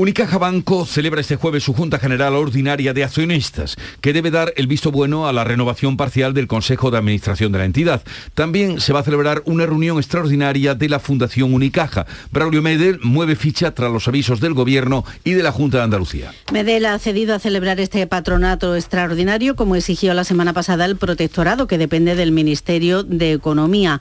Unicaja 0.00 0.38
Banco 0.38 0.86
celebra 0.86 1.20
este 1.20 1.36
jueves 1.36 1.62
su 1.62 1.74
Junta 1.74 1.98
General 1.98 2.34
Ordinaria 2.34 2.94
de 2.94 3.04
Accionistas, 3.04 3.76
que 4.00 4.14
debe 4.14 4.30
dar 4.30 4.50
el 4.56 4.66
visto 4.66 4.90
bueno 4.90 5.28
a 5.28 5.32
la 5.34 5.44
renovación 5.44 5.98
parcial 5.98 6.32
del 6.32 6.46
Consejo 6.46 6.90
de 6.90 6.96
Administración 6.96 7.52
de 7.52 7.58
la 7.58 7.66
entidad. 7.66 8.02
También 8.32 8.80
se 8.80 8.94
va 8.94 9.00
a 9.00 9.02
celebrar 9.02 9.42
una 9.44 9.66
reunión 9.66 9.98
extraordinaria 9.98 10.74
de 10.74 10.88
la 10.88 11.00
Fundación 11.00 11.52
Unicaja. 11.52 12.06
Braulio 12.30 12.62
Medel 12.62 12.98
mueve 13.02 13.36
ficha 13.36 13.74
tras 13.74 13.92
los 13.92 14.08
avisos 14.08 14.40
del 14.40 14.54
Gobierno 14.54 15.04
y 15.22 15.32
de 15.32 15.42
la 15.42 15.52
Junta 15.52 15.76
de 15.76 15.84
Andalucía. 15.84 16.32
Medel 16.50 16.86
ha 16.86 16.98
cedido 16.98 17.34
a 17.34 17.38
celebrar 17.38 17.78
este 17.78 18.06
patronato 18.06 18.76
extraordinario, 18.76 19.54
como 19.54 19.76
exigió 19.76 20.14
la 20.14 20.24
semana 20.24 20.54
pasada 20.54 20.86
el 20.86 20.96
protectorado, 20.96 21.66
que 21.66 21.76
depende 21.76 22.14
del 22.14 22.32
Ministerio 22.32 23.02
de 23.02 23.32
Economía. 23.32 24.00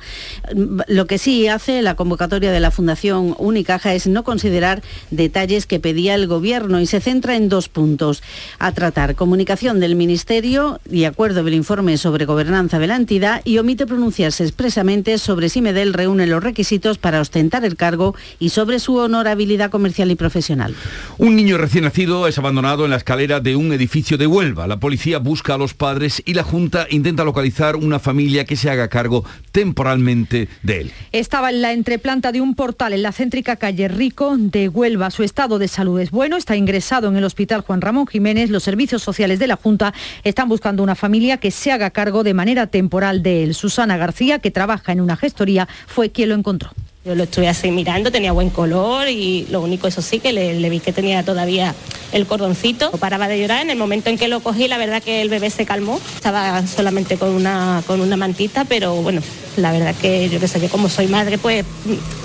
Lo 0.87 1.07
que 1.07 1.17
sí 1.17 1.49
hace 1.49 1.81
la 1.81 1.95
convocatoria 1.95 2.53
de 2.53 2.61
la 2.61 2.71
Fundación 2.71 3.35
Unicaja 3.37 3.93
es 3.93 4.07
no 4.07 4.23
considerar 4.23 4.81
detalles 5.11 5.65
que 5.65 5.88
pedía 5.89 6.13
el 6.13 6.27
Gobierno 6.27 6.79
y 6.79 6.85
se 6.85 7.01
centra 7.01 7.35
en 7.35 7.49
dos 7.49 7.67
puntos. 7.67 8.21
A 8.59 8.73
tratar 8.73 9.15
comunicación 9.15 9.79
del 9.79 9.95
Ministerio 9.95 10.79
y 10.87 11.05
acuerdo 11.05 11.43
del 11.43 11.55
informe 11.55 11.97
sobre 11.97 12.25
gobernanza 12.25 12.77
de 12.77 12.85
la 12.85 12.95
entidad 12.95 13.41
y 13.43 13.57
omite 13.57 13.87
pronunciarse 13.87 14.43
expresamente 14.43 15.17
sobre 15.17 15.49
si 15.49 15.63
Medel 15.63 15.93
reúne 15.93 16.27
los 16.27 16.43
requisitos 16.43 16.99
para 16.99 17.21
ostentar 17.21 17.65
el 17.65 17.75
cargo 17.75 18.13
y 18.37 18.49
sobre 18.49 18.77
su 18.77 18.97
honorabilidad 18.97 19.71
comercial 19.71 20.11
y 20.11 20.15
profesional. 20.15 20.75
Un 21.17 21.35
niño 21.35 21.57
recién 21.57 21.85
nacido 21.85 22.27
es 22.27 22.37
abandonado 22.37 22.85
en 22.85 22.91
la 22.91 22.97
escalera 22.97 23.39
de 23.39 23.55
un 23.55 23.73
edificio 23.73 24.19
de 24.19 24.27
Huelva. 24.27 24.67
La 24.67 24.79
policía 24.79 25.17
busca 25.17 25.55
a 25.55 25.57
los 25.57 25.73
padres 25.73 26.21
y 26.23 26.35
la 26.35 26.43
Junta 26.43 26.85
intenta 26.91 27.23
localizar 27.23 27.77
una 27.77 27.97
familia 27.97 28.45
que 28.45 28.55
se 28.55 28.69
haga 28.69 28.89
cargo 28.89 29.25
temporalmente 29.51 30.49
de 30.61 30.81
él. 30.81 30.91
Estaba 31.11 31.49
en 31.49 31.63
la 31.63 31.73
entreplanta 31.73 32.31
de 32.31 32.41
un 32.41 32.53
portal 32.53 32.93
en 32.93 33.01
la 33.01 33.11
céntrica 33.11 33.55
calle 33.55 33.87
Rico 33.87 34.37
de 34.37 34.69
Huelva. 34.69 35.09
Su 35.09 35.23
estado 35.23 35.57
de 35.57 35.67
salud 35.67 35.78
salud 35.79 36.01
es 36.01 36.11
bueno, 36.11 36.35
está 36.35 36.57
ingresado 36.57 37.07
en 37.07 37.15
el 37.15 37.23
Hospital 37.23 37.61
Juan 37.61 37.79
Ramón 37.79 38.05
Jiménez. 38.05 38.49
Los 38.49 38.63
servicios 38.63 39.01
sociales 39.01 39.39
de 39.39 39.47
la 39.47 39.55
Junta 39.55 39.93
están 40.25 40.49
buscando 40.49 40.83
una 40.83 40.93
familia 40.93 41.37
que 41.37 41.51
se 41.51 41.71
haga 41.71 41.89
cargo 41.91 42.25
de 42.25 42.33
manera 42.33 42.67
temporal 42.67 43.23
de 43.23 43.43
él. 43.43 43.53
Susana 43.53 43.95
García, 43.95 44.39
que 44.39 44.51
trabaja 44.51 44.91
en 44.91 44.99
una 44.99 45.15
gestoría, 45.15 45.69
fue 45.87 46.09
quien 46.09 46.27
lo 46.27 46.35
encontró. 46.35 46.71
Yo 47.05 47.15
lo 47.15 47.23
estuve 47.23 47.47
así 47.47 47.71
mirando, 47.71 48.11
tenía 48.11 48.33
buen 48.33 48.49
color 48.49 49.07
y 49.07 49.47
lo 49.49 49.61
único, 49.61 49.87
eso 49.87 50.01
sí, 50.01 50.19
que 50.19 50.33
le, 50.33 50.69
vi 50.69 50.81
que 50.81 50.91
tenía 50.91 51.23
todavía 51.23 51.73
el 52.11 52.27
cordoncito. 52.27 52.91
Paraba 52.91 53.29
de 53.29 53.39
llorar, 53.39 53.61
en 53.61 53.69
el 53.69 53.77
momento 53.77 54.09
en 54.09 54.17
que 54.17 54.27
lo 54.27 54.41
cogí, 54.41 54.67
la 54.67 54.77
verdad 54.77 55.01
que 55.01 55.21
el 55.21 55.29
bebé 55.29 55.49
se 55.49 55.65
calmó. 55.65 56.01
Estaba 56.15 56.67
solamente 56.67 57.15
con 57.15 57.29
una, 57.29 57.81
con 57.87 58.01
una 58.01 58.17
mantita, 58.17 58.65
pero 58.65 58.95
bueno, 58.95 59.21
la 59.55 59.71
verdad 59.71 59.95
que 59.95 60.27
yo 60.27 60.41
que 60.41 60.49
sé, 60.49 60.59
que 60.59 60.67
como 60.67 60.89
soy 60.89 61.07
madre, 61.07 61.37
pues 61.37 61.63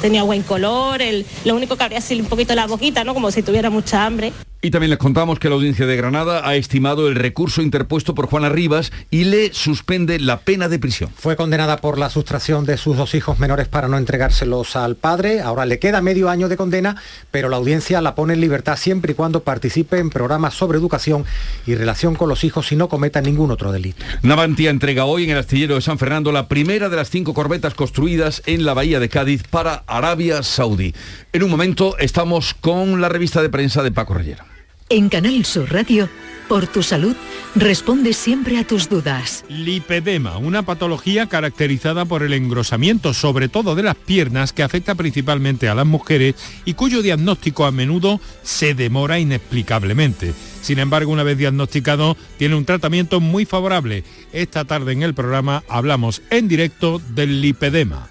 tenía 0.00 0.24
buen 0.24 0.42
color. 0.42 1.00
El, 1.02 1.24
lo 1.44 1.54
único 1.54 1.76
que 1.76 1.84
habría 1.84 2.00
sido 2.00 2.22
un 2.24 2.28
poquito 2.28 2.52
la 2.56 2.66
boquita, 2.66 3.04
¿no? 3.04 3.14
Como 3.14 3.30
si 3.30 3.42
tuviera 3.42 3.70
mucha 3.70 4.04
hambre. 4.04 4.32
Y 4.64 4.70
también 4.70 4.88
les 4.88 4.98
contamos 4.98 5.38
que 5.38 5.50
la 5.50 5.56
audiencia 5.56 5.84
de 5.84 5.94
Granada 5.94 6.48
ha 6.48 6.54
estimado 6.54 7.06
el 7.06 7.16
recurso 7.16 7.60
interpuesto 7.60 8.14
por 8.14 8.28
Juana 8.28 8.48
Rivas 8.48 8.92
y 9.10 9.24
le 9.24 9.52
suspende 9.52 10.18
la 10.18 10.40
pena 10.40 10.70
de 10.70 10.78
prisión. 10.78 11.10
Fue 11.14 11.36
condenada 11.36 11.76
por 11.76 11.98
la 11.98 12.08
sustracción 12.08 12.64
de 12.64 12.78
sus 12.78 12.96
dos 12.96 13.14
hijos 13.14 13.38
menores 13.38 13.68
para 13.68 13.88
no 13.88 13.98
entregárselos 13.98 14.74
al 14.74 14.96
padre. 14.96 15.42
Ahora 15.42 15.66
le 15.66 15.78
queda 15.78 16.00
medio 16.00 16.30
año 16.30 16.48
de 16.48 16.56
condena, 16.56 16.96
pero 17.30 17.50
la 17.50 17.58
audiencia 17.58 18.00
la 18.00 18.14
pone 18.14 18.32
en 18.32 18.40
libertad 18.40 18.78
siempre 18.78 19.12
y 19.12 19.14
cuando 19.14 19.42
participe 19.42 19.98
en 19.98 20.08
programas 20.08 20.54
sobre 20.54 20.78
educación 20.78 21.26
y 21.66 21.74
relación 21.74 22.14
con 22.14 22.30
los 22.30 22.42
hijos 22.42 22.72
y 22.72 22.76
no 22.76 22.88
cometa 22.88 23.20
ningún 23.20 23.50
otro 23.50 23.70
delito. 23.70 24.02
Navantia 24.22 24.70
entrega 24.70 25.04
hoy 25.04 25.24
en 25.24 25.30
el 25.32 25.38
astillero 25.40 25.74
de 25.74 25.82
San 25.82 25.98
Fernando 25.98 26.32
la 26.32 26.48
primera 26.48 26.88
de 26.88 26.96
las 26.96 27.10
cinco 27.10 27.34
corbetas 27.34 27.74
construidas 27.74 28.42
en 28.46 28.64
la 28.64 28.72
bahía 28.72 28.98
de 28.98 29.10
Cádiz 29.10 29.42
para 29.42 29.84
Arabia 29.86 30.42
Saudí. 30.42 30.94
En 31.34 31.42
un 31.42 31.50
momento 31.50 31.98
estamos 31.98 32.54
con 32.54 33.02
la 33.02 33.10
revista 33.10 33.42
de 33.42 33.50
prensa 33.50 33.82
de 33.82 33.92
Paco 33.92 34.14
Reyero. 34.14 34.53
En 34.94 35.08
Canal 35.08 35.44
Sur 35.44 35.72
Radio, 35.72 36.08
por 36.48 36.68
tu 36.68 36.84
salud, 36.84 37.16
responde 37.56 38.12
siempre 38.12 38.58
a 38.58 38.64
tus 38.64 38.88
dudas. 38.88 39.44
Lipedema, 39.48 40.38
una 40.38 40.62
patología 40.62 41.28
caracterizada 41.28 42.04
por 42.04 42.22
el 42.22 42.32
engrosamiento, 42.32 43.12
sobre 43.12 43.48
todo 43.48 43.74
de 43.74 43.82
las 43.82 43.96
piernas, 43.96 44.52
que 44.52 44.62
afecta 44.62 44.94
principalmente 44.94 45.68
a 45.68 45.74
las 45.74 45.84
mujeres 45.84 46.36
y 46.64 46.74
cuyo 46.74 47.02
diagnóstico 47.02 47.64
a 47.64 47.72
menudo 47.72 48.20
se 48.44 48.74
demora 48.74 49.18
inexplicablemente. 49.18 50.32
Sin 50.62 50.78
embargo, 50.78 51.10
una 51.10 51.24
vez 51.24 51.38
diagnosticado, 51.38 52.16
tiene 52.38 52.54
un 52.54 52.64
tratamiento 52.64 53.18
muy 53.18 53.46
favorable. 53.46 54.04
Esta 54.32 54.64
tarde 54.64 54.92
en 54.92 55.02
el 55.02 55.12
programa 55.12 55.64
hablamos 55.68 56.22
en 56.30 56.46
directo 56.46 57.02
del 57.16 57.40
lipedema. 57.40 58.10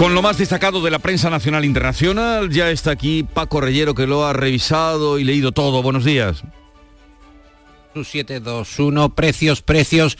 Con 0.00 0.14
lo 0.14 0.22
más 0.22 0.38
destacado 0.38 0.80
de 0.80 0.90
la 0.90 0.98
prensa 0.98 1.28
nacional 1.28 1.66
internacional, 1.66 2.48
ya 2.48 2.70
está 2.70 2.90
aquí 2.90 3.22
Paco 3.22 3.60
Reyero 3.60 3.94
que 3.94 4.06
lo 4.06 4.24
ha 4.24 4.32
revisado 4.32 5.18
y 5.18 5.24
leído 5.24 5.52
todo. 5.52 5.82
Buenos 5.82 6.06
días. 6.06 6.42
721, 7.94 9.14
precios, 9.14 9.62
precios 9.62 10.16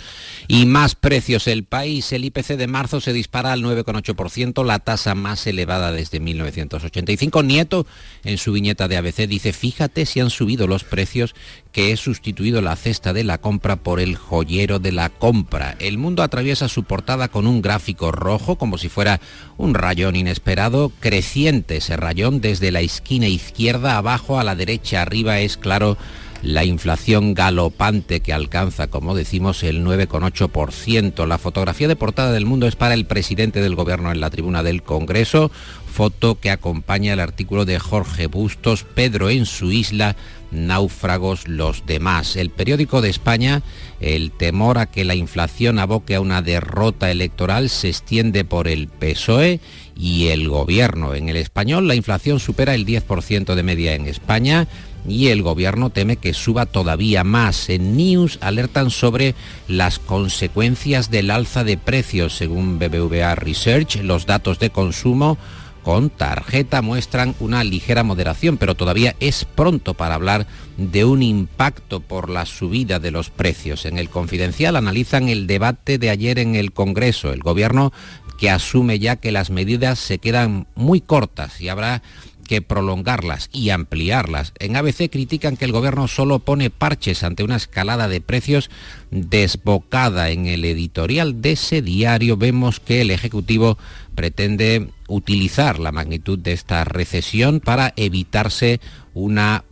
y 0.49 0.67
más 0.67 0.95
precios. 0.97 1.47
El 1.47 1.65
país, 1.65 2.13
el 2.13 2.25
IPC 2.25 2.57
de 2.57 2.67
marzo 2.67 3.01
se 3.01 3.13
dispara 3.13 3.53
al 3.53 3.63
9,8%, 3.63 4.65
la 4.65 4.81
tasa 4.81 5.15
más 5.15 5.47
elevada 5.47 5.93
desde 5.93 6.19
1985. 6.21 7.43
Nieto, 7.43 7.87
en 8.25 8.39
su 8.39 8.53
viñeta 8.53 8.89
de 8.89 8.97
ABC, 8.97 9.29
dice, 9.29 9.53
fíjate 9.53 10.05
si 10.07 10.21
han 10.21 10.31
subido 10.31 10.67
los 10.67 10.85
precios 10.85 11.35
que 11.73 11.93
he 11.93 11.97
sustituido 11.97 12.61
la 12.61 12.75
cesta 12.75 13.13
de 13.13 13.23
la 13.23 13.39
compra 13.39 13.77
por 13.77 14.01
el 14.01 14.17
joyero 14.17 14.81
de 14.81 14.91
la 14.91 15.09
compra. 15.09 15.77
El 15.79 15.99
mundo 15.99 16.25
atraviesa 16.25 16.69
su 16.69 16.83
portada 16.83 17.29
con 17.29 17.47
un 17.47 17.63
gráfico 17.63 18.11
rojo, 18.11 18.57
como 18.57 18.79
si 18.79 18.89
fuera 18.89 19.21
un 19.57 19.75
rayón 19.75 20.17
inesperado, 20.17 20.91
creciente 20.99 21.77
ese 21.77 21.97
rayón 21.97 22.41
desde 22.41 22.73
la 22.73 22.81
esquina 22.81 23.29
izquierda 23.29 23.97
abajo 23.97 24.41
a 24.41 24.45
la 24.45 24.57
derecha 24.57 25.03
arriba 25.03 25.39
es 25.39 25.57
claro 25.57 25.97
la 26.43 26.65
inflación 26.65 27.35
galopante 27.35 28.21
que 28.21 28.33
alcanza, 28.33 28.89
como 28.89 29.15
decimos, 29.15 29.63
el 29.63 29.85
9,8%. 29.85 31.27
La 31.27 31.39
fotografía 31.39 31.89
de 31.89 31.97
portada 31.97 32.33
del 32.33 32.47
mundo 32.47 32.67
es 32.67 32.77
para 32.77 32.95
el 32.95 33.07
presidente 33.07 33.61
del 33.61 33.75
gobierno 33.75 34.11
en 34.11 34.21
la 34.21 34.31
tribuna 34.31 34.63
del 34.63 34.83
Congreso, 34.83 35.51
foto 35.91 36.41
que 36.41 36.51
acompaña 36.51 37.13
el 37.13 37.21
artículo 37.21 37.65
de 37.65 37.79
Jorge 37.79 38.27
Bustos, 38.27 38.85
Pedro 38.85 39.29
en 39.29 39.45
su 39.45 39.71
isla, 39.71 40.17
náufragos 40.51 41.47
los 41.47 41.85
demás. 41.87 42.37
El 42.37 42.51
periódico 42.51 43.03
de 43.03 43.11
España, 43.11 43.63
el 44.01 44.31
temor 44.31 44.79
a 44.79 44.87
que 44.87 45.05
la 45.05 45.15
inflación 45.15 45.79
aboque 45.79 46.15
a 46.15 46.21
una 46.21 46.43
derrota 46.43 47.11
electoral 47.11 47.69
se 47.69 47.89
extiende 47.89 48.45
por 48.45 48.67
el 48.69 48.89
PSOE 48.89 49.61
y 49.97 50.29
el 50.29 50.49
gobierno. 50.49 51.15
En 51.15 51.29
el 51.29 51.37
español 51.37 51.87
la 51.87 51.95
inflación 51.95 52.41
supera 52.41 52.75
el 52.75 52.87
10% 52.87 53.55
de 53.55 53.63
media 53.63 53.95
en 53.95 54.07
España 54.07 54.67
y 55.09 55.29
el 55.29 55.43
gobierno 55.43 55.91
teme 55.91 56.17
que 56.17 56.35
suba 56.35 56.67
todavía 56.67 57.25
más. 57.25 57.69
En 57.69 57.97
News 57.97 58.39
alertan 58.41 58.91
sobre 58.91 59.35
las 59.69 59.99
consecuencias 59.99 61.11
del 61.11 61.31
alza 61.31 61.65
de 61.65 61.77
precios. 61.79 62.37
Según 62.37 62.79
BBVA 62.79 63.35
Research, 63.35 63.97
los 64.03 64.27
datos 64.27 64.59
de 64.59 64.71
consumo 64.71 65.39
con 65.83 66.11
tarjeta 66.11 66.83
muestran 66.83 67.35
una 67.41 67.65
ligera 67.65 68.03
moderación, 68.03 68.59
pero 68.59 68.75
todavía 68.75 69.17
es 69.21 69.45
pronto 69.45 69.95
para 69.95 70.15
hablar 70.15 70.47
de 70.77 71.05
un 71.05 71.23
impacto 71.23 72.01
por 72.01 72.29
la 72.29 72.47
subida 72.47 72.99
de 72.99 73.11
los 73.11 73.31
precios. 73.31 73.87
En 73.87 73.99
el 73.99 74.11
confidencial 74.11 74.77
analizan 74.77 75.29
el 75.29 75.47
debate 75.47 75.99
de 75.99 76.11
ayer 76.11 76.39
en 76.39 76.55
el 76.55 76.73
Congreso. 76.73 77.33
El 77.33 77.41
gobierno 77.41 77.93
que 78.39 78.51
asume 78.51 78.99
ya 78.99 79.17
que 79.17 79.33
las 79.33 79.51
medidas 79.51 79.99
se 79.99 80.19
quedan 80.19 80.67
muy 80.75 81.03
cortas 81.03 81.61
y 81.61 81.69
habrá 81.69 82.03
que 82.51 82.63
prolongarlas 82.63 83.49
y 83.53 83.71
ampliarlas. 83.71 84.53
En 84.59 84.75
ABC 84.75 85.09
critican 85.09 85.57
que 85.57 85.67
el 85.67 85.71
gobierno 85.71 86.09
solo 86.09 86.41
pone 86.41 86.69
parches 86.69 87.23
ante 87.23 87.45
una 87.45 87.55
escalada 87.55 88.09
de 88.09 88.21
precios 88.21 88.71
desbocada. 89.13 90.31
En 90.31 90.49
el 90.49 90.65
editorial 90.65 91.43
de 91.43 91.53
ese 91.53 91.81
diario 91.81 92.37
vemos 92.37 92.81
que 92.81 93.03
el 93.03 93.13
Ejecutivo 93.13 93.79
pretende 94.17 94.89
utilizar 95.07 95.79
la 95.79 95.93
magnitud 95.93 96.41
de 96.41 96.51
esta 96.51 96.83
recesión 96.83 97.61
para 97.61 97.93
evitarse 97.95 98.81
una 99.15 99.63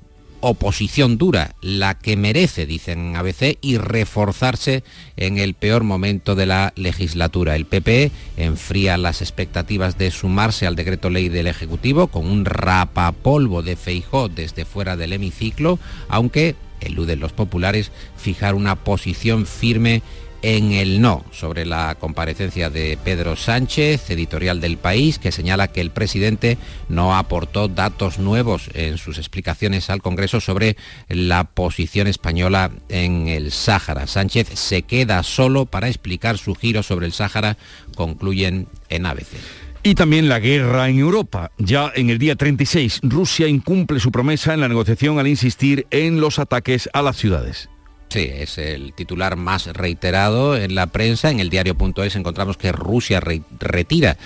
oposición 0.41 1.19
dura, 1.19 1.55
la 1.61 1.99
que 1.99 2.17
merece, 2.17 2.67
dicen 2.67 3.17
ABC, 3.17 3.59
y 3.61 3.79
reforzarse 3.79 4.85
en 5.17 5.39
el 5.39 5.55
peor 5.55 5.85
momento 5.85 6.35
de 6.35 6.47
la 6.47 6.73
legislatura. 6.77 7.57
El 7.57 7.67
PP 7.67 8.11
enfría 8.37 8.99
las 8.99 9.23
expectativas 9.23 9.99
de 9.99 10.11
sumarse 10.11 10.67
al 10.67 10.77
decreto 10.77 11.11
ley 11.11 11.29
del 11.29 11.47
Ejecutivo 11.47 12.09
con 12.09 12.27
un 12.27 12.45
rapapolvo 12.45 13.63
de 13.63 13.77
Feijó 13.77 14.29
desde 14.29 14.65
fuera 14.65 14.97
del 14.97 15.13
hemiciclo, 15.13 15.79
aunque 16.09 16.57
eluden 16.81 17.21
los 17.21 17.33
populares 17.33 17.91
fijar 18.17 18.55
una 18.55 18.77
posición 18.77 19.47
firme 19.47 20.03
en 20.43 20.73
el 20.73 21.01
no 21.01 21.25
sobre 21.33 21.67
la 21.67 21.97
comparecencia 21.97 22.71
de 22.71 22.99
Pedro 23.03 23.37
Sánchez, 23.37 24.11
editorial 24.11 24.61
del 24.61 24.77
país, 24.77 25.19
que 25.19 25.33
señala 25.33 25.69
que 25.69 25.81
el 25.81 25.91
presidente 25.91 26.59
no 26.89 27.17
aportó 27.17 27.69
datos 27.69 28.19
nuevos 28.19 28.71
en 28.75 28.99
sus 28.99 29.19
explicaciones 29.19 29.91
al 29.91 30.03
Congreso 30.03 30.41
sobre 30.41 30.77
la 31.09 31.45
posición 31.45 32.07
española 32.07 32.71
en 32.89 33.29
el 33.29 33.53
Sáhara. 33.53 34.07
Sánchez 34.07 34.49
se 34.55 34.83
queda 34.83 35.23
solo 35.23 35.67
para 35.67 35.89
explicar 35.89 36.39
su 36.39 36.55
giro 36.55 36.83
sobre 36.83 37.07
el 37.07 37.13
Sáhara, 37.13 37.57
concluyen 37.95 38.69
en 38.89 39.07
ABC. 39.07 39.37
Y 39.83 39.95
también 39.95 40.29
la 40.29 40.41
guerra 40.41 40.89
en 40.89 40.99
Europa. 40.99 41.53
Ya 41.59 41.93
en 41.95 42.11
el 42.11 42.19
día 42.19 42.37
36, 42.37 43.01
Rusia 43.03 43.47
incumple 43.47 44.01
su 44.01 44.11
promesa 44.11 44.53
en 44.53 44.61
la 44.61 44.69
negociación 44.69 45.19
al 45.19 45.29
insistir 45.29 45.87
en 45.91 46.21
los 46.21 46.39
ataques 46.39 46.91
a 46.93 47.03
las 47.03 47.17
ciudades. 47.17 47.69
Sí, 48.09 48.31
es 48.33 48.57
el 48.57 48.95
titular 48.95 49.37
más 49.37 49.67
reiterado 49.67 50.57
en 50.57 50.75
la 50.75 50.87
prensa. 50.87 51.31
En 51.31 51.41
el 51.41 51.51
diario.es 51.51 52.17
encontramos 52.17 52.57
que 52.57 52.73
Rusia 52.73 53.21
retira 53.21 54.17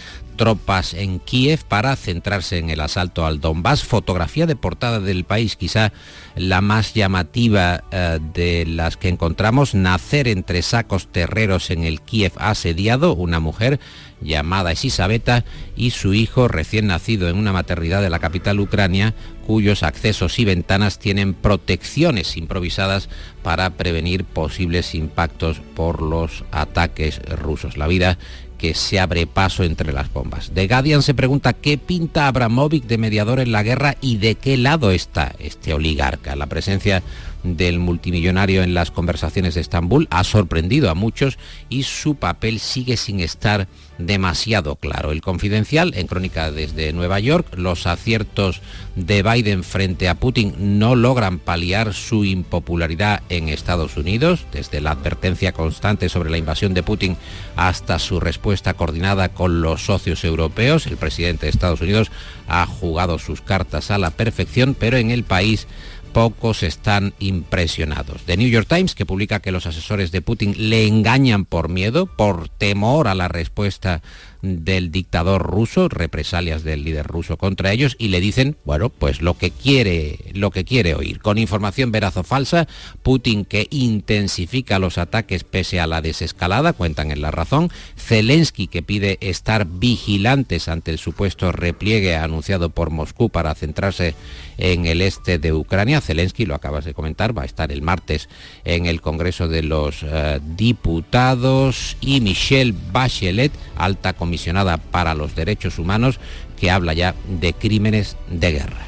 tropas 0.43 0.93
en 0.95 1.21
Kiev 1.21 1.63
para 1.69 1.95
centrarse 1.95 2.59
en 2.59 2.69
el 2.69 2.81
asalto 2.81 3.27
al 3.27 3.41
Donbass. 3.41 3.85
Fotografía 3.85 4.45
de 4.45 4.57
portada 4.57 4.99
del 4.99 5.23
país, 5.23 5.55
quizá 5.55 5.93
la 6.35 6.61
más 6.61 6.95
llamativa 6.95 7.85
eh, 7.93 8.19
de 8.35 8.67
las 8.67 8.97
que 8.97 9.09
encontramos, 9.09 9.77
nacer 9.77 10.27
entre 10.27 10.63
sacos 10.63 11.07
terreros 11.07 11.71
en 11.71 11.85
el 11.85 12.01
Kiev 12.01 12.33
asediado, 12.39 13.15
una 13.15 13.39
mujer 13.39 13.79
llamada 14.21 14.73
Isabeta 14.73 15.45
y 15.77 15.91
su 15.91 16.13
hijo 16.13 16.49
recién 16.49 16.89
nacido 16.89 17.29
en 17.29 17.37
una 17.37 17.53
maternidad 17.53 18.03
de 18.03 18.11
la 18.11 18.19
capital 18.19 18.59
ucrania, 18.59 19.15
cuyos 19.47 19.85
accesos 19.85 20.41
y 20.41 20.45
ventanas 20.45 20.99
tienen 20.99 21.35
protecciones 21.35 22.37
improvisadas 22.37 23.09
para 23.45 23.71
prevenir 23.71 24.25
posibles 24.25 24.97
impactos 24.97 25.61
por 25.77 26.03
los 26.03 26.45
ataques 26.51 27.21
rusos. 27.29 27.77
La 27.77 27.87
vida 27.87 28.19
que 28.63 28.75
se 28.75 29.01
abre 29.01 29.27
paso 29.27 29.65
entre 29.65 29.93
las 29.93 30.13
bombas. 30.13 30.53
The 30.55 30.69
Guardian 30.69 31.03
se 31.03 31.15
pregunta 31.15 31.53
qué 31.53 31.79
pinta 31.79 32.29
Abramovic 32.29 32.85
de 32.85 32.97
mediador 32.97 33.41
en 33.41 33.51
la 33.51 33.65
guerra 33.65 33.97
y 34.01 34.19
de 34.19 34.37
qué 34.37 34.57
lado 34.57 34.93
está 34.93 35.35
este 35.41 35.75
oligarca. 35.75 36.37
La 36.37 36.47
presencia 36.47 37.03
del 37.43 37.79
multimillonario 37.79 38.63
en 38.63 38.75
las 38.75 38.91
conversaciones 38.91 39.55
de 39.55 39.61
Estambul 39.61 40.09
ha 40.11 40.25
sorprendido 40.25 40.91
a 40.91 40.95
muchos 40.95 41.39
y 41.69 41.83
su 41.85 42.15
papel 42.15 42.61
sigue 42.61 42.97
sin 42.97 43.21
estar 43.21 43.69
demasiado 43.99 44.77
claro. 44.77 45.13
El 45.13 45.23
confidencial, 45.23 45.93
en 45.95 46.07
crónica 46.07 46.51
desde 46.51 46.93
Nueva 46.93 47.21
York, 47.21 47.47
los 47.57 47.87
aciertos 47.87 48.61
de 48.97 49.23
Biden 49.23 49.65
frente 49.65 50.09
a 50.09 50.15
Putin 50.15 50.79
no 50.79 50.97
logran 50.97 51.39
paliar 51.39 51.95
su 51.95 52.25
impopularidad 52.25 53.23
en 53.29 53.49
Estados 53.49 53.97
Unidos, 53.97 54.47
desde 54.53 54.81
la 54.81 54.93
advertencia 54.93 55.53
constante 55.53 56.09
sobre 56.09 56.31
la 56.31 56.39
invasión 56.39 56.75
de 56.75 56.83
Putin 56.83 57.17
hasta 57.57 57.99
su 57.99 58.21
respuesta 58.21 58.75
coordinada 58.75 59.29
con 59.29 59.61
los 59.61 59.85
socios 59.85 60.25
europeos. 60.25 60.87
El 60.87 60.97
presidente 60.97 61.47
de 61.47 61.51
Estados 61.51 61.81
Unidos 61.81 62.11
ha 62.49 62.67
jugado 62.67 63.19
sus 63.19 63.41
cartas 63.41 63.91
a 63.91 63.99
la 63.99 64.11
perfección, 64.11 64.75
pero 64.79 64.97
en 64.97 65.11
el 65.11 65.25
país 65.25 65.67
pocos 66.13 66.63
están 66.63 67.15
impresionados. 67.19 68.23
The 68.23 68.37
New 68.37 68.49
York 68.49 68.67
Times, 68.69 68.95
que 68.95 69.07
publica 69.07 69.41
que 69.41 69.53
los 69.53 69.67
asesores 69.67 70.13
de 70.13 70.23
Putin 70.23 70.55
le 70.57 70.87
engañan 70.87 71.45
por 71.45 71.69
miedo, 71.69 72.07
por 72.07 72.49
temor 72.49 73.09
a 73.09 73.15
la 73.15 73.29
respuesta 73.29 74.03
del 74.43 74.91
dictador 74.91 75.43
ruso, 75.43 75.89
represalias 75.89 76.65
del 76.65 76.83
líder 76.83 77.07
ruso 77.07 77.37
contra 77.37 77.73
ellos 77.73 77.95
y 77.97 78.09
le 78.09 78.21
dicen, 78.21 78.57
bueno, 78.65 78.89
pues 78.89 79.23
lo 79.23 79.39
que 79.39 79.53
quiere, 79.53 80.19
lo 80.35 80.51
que 80.51 80.65
quiere 80.65 80.95
oír. 80.95 81.21
Con 81.21 81.39
información 81.39 81.93
veraz 81.93 82.17
o 82.17 82.25
falsa, 82.25 82.67
Putin 83.05 83.45
que 83.45 83.69
intensifica 83.71 84.81
los 84.81 84.99
ataques 84.99 85.45
pese 85.45 85.79
a 85.79 85.87
la 85.87 86.03
desescalada, 86.03 86.73
cuentan 86.73 87.13
en 87.13 87.23
la 87.23 87.31
razón, 87.31 87.71
Zelensky 87.97 88.67
que 88.67 88.83
pide 88.83 89.17
estar 89.21 89.67
vigilantes 89.67 90.69
ante 90.69 90.91
el 90.91 90.99
supuesto 90.99 91.53
repliegue 91.53 92.17
anunciado 92.17 92.71
por 92.71 92.91
Moscú 92.91 93.31
para 93.31 93.55
centrarse 93.55 94.17
en 94.59 94.87
el 94.87 95.03
este 95.03 95.39
de 95.39 95.53
Ucrania. 95.53 96.01
Zelensky, 96.01 96.47
lo 96.47 96.57
acabas 96.57 96.85
de 96.85 96.95
comentar, 96.95 97.37
va 97.37 97.43
a 97.43 97.47
estar 97.47 97.71
el 97.71 97.83
martes 97.83 98.29
en 98.65 98.87
el 98.87 99.01
Congreso 99.01 99.47
de 99.47 99.63
los 99.63 100.03
eh, 100.03 100.41
Diputados 100.57 101.97
y 102.01 102.21
Michelle 102.21 102.75
Bachelet, 102.93 103.53
alta 103.77 104.13
comisionada 104.13 104.32
comisionada 104.33 104.79
para 104.79 105.15
los 105.15 105.35
derechos 105.35 105.79
humanos 105.79 106.19
que 106.59 106.71
habla 106.71 106.95
ya 106.95 107.15
de 107.39 107.53
crímenes 107.53 108.17
de 108.31 108.53
guerra. 108.53 108.87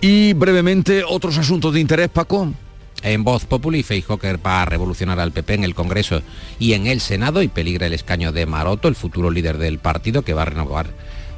Y 0.00 0.32
brevemente, 0.32 1.04
otros 1.06 1.38
asuntos 1.38 1.72
de 1.72 1.78
interés, 1.78 2.08
Paco. 2.08 2.52
En 3.04 3.22
voz 3.22 3.44
populi, 3.44 3.84
Feijóo 3.84 4.18
va 4.44 4.62
a 4.62 4.64
revolucionar 4.64 5.20
al 5.20 5.30
PP 5.30 5.54
en 5.54 5.62
el 5.62 5.76
Congreso 5.76 6.20
y 6.58 6.72
en 6.72 6.88
el 6.88 7.00
Senado 7.00 7.42
y 7.42 7.48
peligra 7.48 7.86
el 7.86 7.92
escaño 7.92 8.32
de 8.32 8.44
Maroto, 8.44 8.88
el 8.88 8.96
futuro 8.96 9.30
líder 9.30 9.58
del 9.58 9.78
partido 9.78 10.22
que 10.22 10.34
va 10.34 10.42
a 10.42 10.46
renovar 10.46 10.88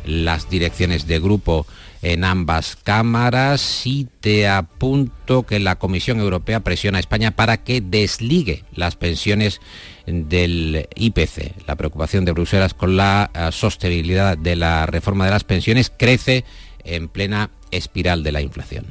las 0.06 0.48
direcciones 0.48 1.06
de 1.06 1.20
grupo 1.20 1.66
en 2.02 2.24
ambas 2.24 2.76
cámaras 2.76 3.86
y 3.86 4.06
te 4.20 4.48
apunto 4.48 5.44
que 5.44 5.58
la 5.58 5.76
Comisión 5.76 6.20
Europea 6.20 6.60
presiona 6.60 6.98
a 6.98 7.00
España 7.00 7.32
para 7.32 7.58
que 7.58 7.80
desligue 7.80 8.64
las 8.74 8.96
pensiones 8.96 9.60
del 10.06 10.88
IPC. 10.94 11.66
La 11.66 11.76
preocupación 11.76 12.24
de 12.24 12.32
Bruselas 12.32 12.74
con 12.74 12.96
la 12.96 13.30
eh, 13.34 13.48
sostenibilidad 13.52 14.38
de 14.38 14.56
la 14.56 14.86
reforma 14.86 15.24
de 15.24 15.32
las 15.32 15.44
pensiones 15.44 15.92
crece 15.96 16.44
en 16.84 17.08
plena 17.08 17.50
espiral 17.70 18.22
de 18.22 18.32
la 18.32 18.40
inflación. 18.40 18.86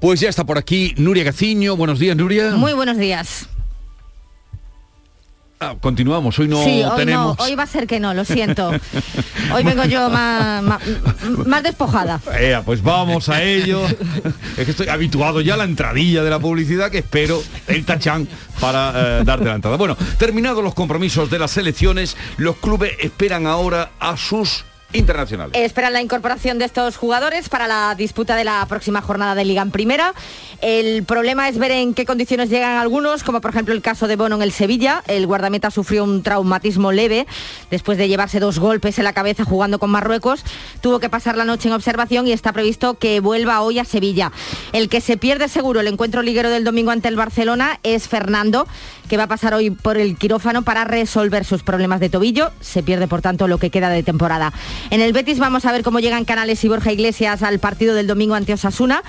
Pues 0.00 0.20
ya 0.20 0.28
está 0.28 0.44
por 0.44 0.58
aquí 0.58 0.94
Nuria 0.98 1.24
Gaciño. 1.24 1.76
Buenos 1.76 1.98
días, 1.98 2.16
Nuria. 2.16 2.50
Muy 2.50 2.74
buenos 2.74 2.98
días. 2.98 3.48
Ah, 5.58 5.74
continuamos, 5.80 6.38
hoy 6.38 6.48
no 6.48 6.62
sí, 6.62 6.82
hoy 6.82 6.96
tenemos. 6.98 7.38
No, 7.38 7.44
hoy 7.44 7.54
va 7.54 7.62
a 7.62 7.66
ser 7.66 7.86
que 7.86 7.98
no, 7.98 8.12
lo 8.12 8.26
siento. 8.26 8.72
Hoy 9.54 9.62
vengo 9.62 9.84
yo 9.84 10.10
más, 10.10 10.62
más, 11.46 11.62
despojada. 11.62 12.20
pues 12.64 12.82
vamos 12.82 13.30
a 13.30 13.42
ello. 13.42 13.80
Es 14.56 14.64
que 14.64 14.70
estoy 14.72 14.88
habituado 14.88 15.40
ya 15.40 15.54
a 15.54 15.56
la 15.56 15.64
entradilla 15.64 16.22
de 16.22 16.28
la 16.28 16.38
publicidad 16.38 16.90
que 16.90 16.98
espero 16.98 17.42
el 17.68 17.86
tachán 17.86 18.28
para 18.60 19.20
eh, 19.20 19.24
darte 19.24 19.46
la 19.46 19.54
entrada. 19.54 19.78
Bueno, 19.78 19.96
terminados 20.18 20.62
los 20.62 20.74
compromisos 20.74 21.30
de 21.30 21.38
las 21.38 21.56
elecciones, 21.56 22.18
los 22.36 22.56
clubes 22.56 22.92
esperan 23.00 23.46
ahora 23.46 23.92
a 23.98 24.18
sus 24.18 24.64
internacionales. 24.92 25.56
Esperan 25.60 25.92
la 25.92 26.00
incorporación 26.00 26.58
de 26.58 26.64
estos 26.64 26.96
jugadores 26.96 27.48
para 27.48 27.66
la 27.66 27.94
disputa 27.94 28.36
de 28.36 28.44
la 28.44 28.64
próxima 28.68 29.02
jornada 29.02 29.34
de 29.34 29.44
Liga 29.44 29.62
en 29.62 29.70
Primera. 29.70 30.14
El 30.60 31.04
problema 31.04 31.48
es 31.48 31.58
ver 31.58 31.70
en 31.70 31.94
qué 31.94 32.06
condiciones 32.06 32.50
llegan 32.50 32.78
algunos, 32.78 33.22
como 33.22 33.40
por 33.40 33.50
ejemplo 33.50 33.74
el 33.74 33.82
caso 33.82 34.06
de 34.06 34.16
Bono 34.16 34.36
en 34.36 34.42
el 34.42 34.52
Sevilla. 34.52 35.02
El 35.06 35.26
guardameta 35.26 35.70
sufrió 35.70 36.04
un 36.04 36.22
traumatismo 36.22 36.92
leve 36.92 37.26
después 37.70 37.98
de 37.98 38.08
llevarse 38.08 38.40
dos 38.40 38.58
golpes 38.58 38.98
en 38.98 39.04
la 39.04 39.12
cabeza 39.12 39.44
jugando 39.44 39.78
con 39.78 39.90
Marruecos. 39.90 40.44
Tuvo 40.80 41.00
que 41.00 41.10
pasar 41.10 41.36
la 41.36 41.44
noche 41.44 41.68
en 41.68 41.74
observación 41.74 42.26
y 42.26 42.32
está 42.32 42.52
previsto 42.52 42.94
que 42.94 43.20
vuelva 43.20 43.60
hoy 43.60 43.78
a 43.78 43.84
Sevilla. 43.84 44.32
El 44.72 44.88
que 44.88 45.00
se 45.00 45.16
pierde 45.16 45.48
seguro 45.48 45.80
el 45.80 45.88
encuentro 45.88 46.22
liguero 46.22 46.50
del 46.50 46.64
domingo 46.64 46.90
ante 46.90 47.08
el 47.08 47.16
Barcelona 47.16 47.80
es 47.82 48.08
Fernando, 48.08 48.66
que 49.08 49.16
va 49.16 49.24
a 49.24 49.28
pasar 49.28 49.54
hoy 49.54 49.70
por 49.70 49.98
el 49.98 50.16
quirófano 50.16 50.62
para 50.62 50.84
resolver 50.84 51.44
sus 51.44 51.62
problemas 51.62 52.00
de 52.00 52.08
tobillo. 52.08 52.50
Se 52.60 52.82
pierde, 52.82 53.08
por 53.08 53.22
tanto, 53.22 53.46
lo 53.46 53.58
que 53.58 53.70
queda 53.70 53.88
de 53.88 54.02
temporada. 54.02 54.52
En 54.90 55.00
el 55.00 55.12
Betis 55.12 55.38
vamos 55.38 55.64
a 55.64 55.72
ver 55.72 55.82
cómo 55.82 56.00
llegan 56.00 56.24
Canales 56.24 56.62
y 56.64 56.68
Borja 56.68 56.92
Iglesias 56.92 57.42
al 57.42 57.58
partido 57.58 57.94
del 57.94 58.06
domingo 58.06 58.34
ante 58.34 58.52
Osasuna. 58.52 59.02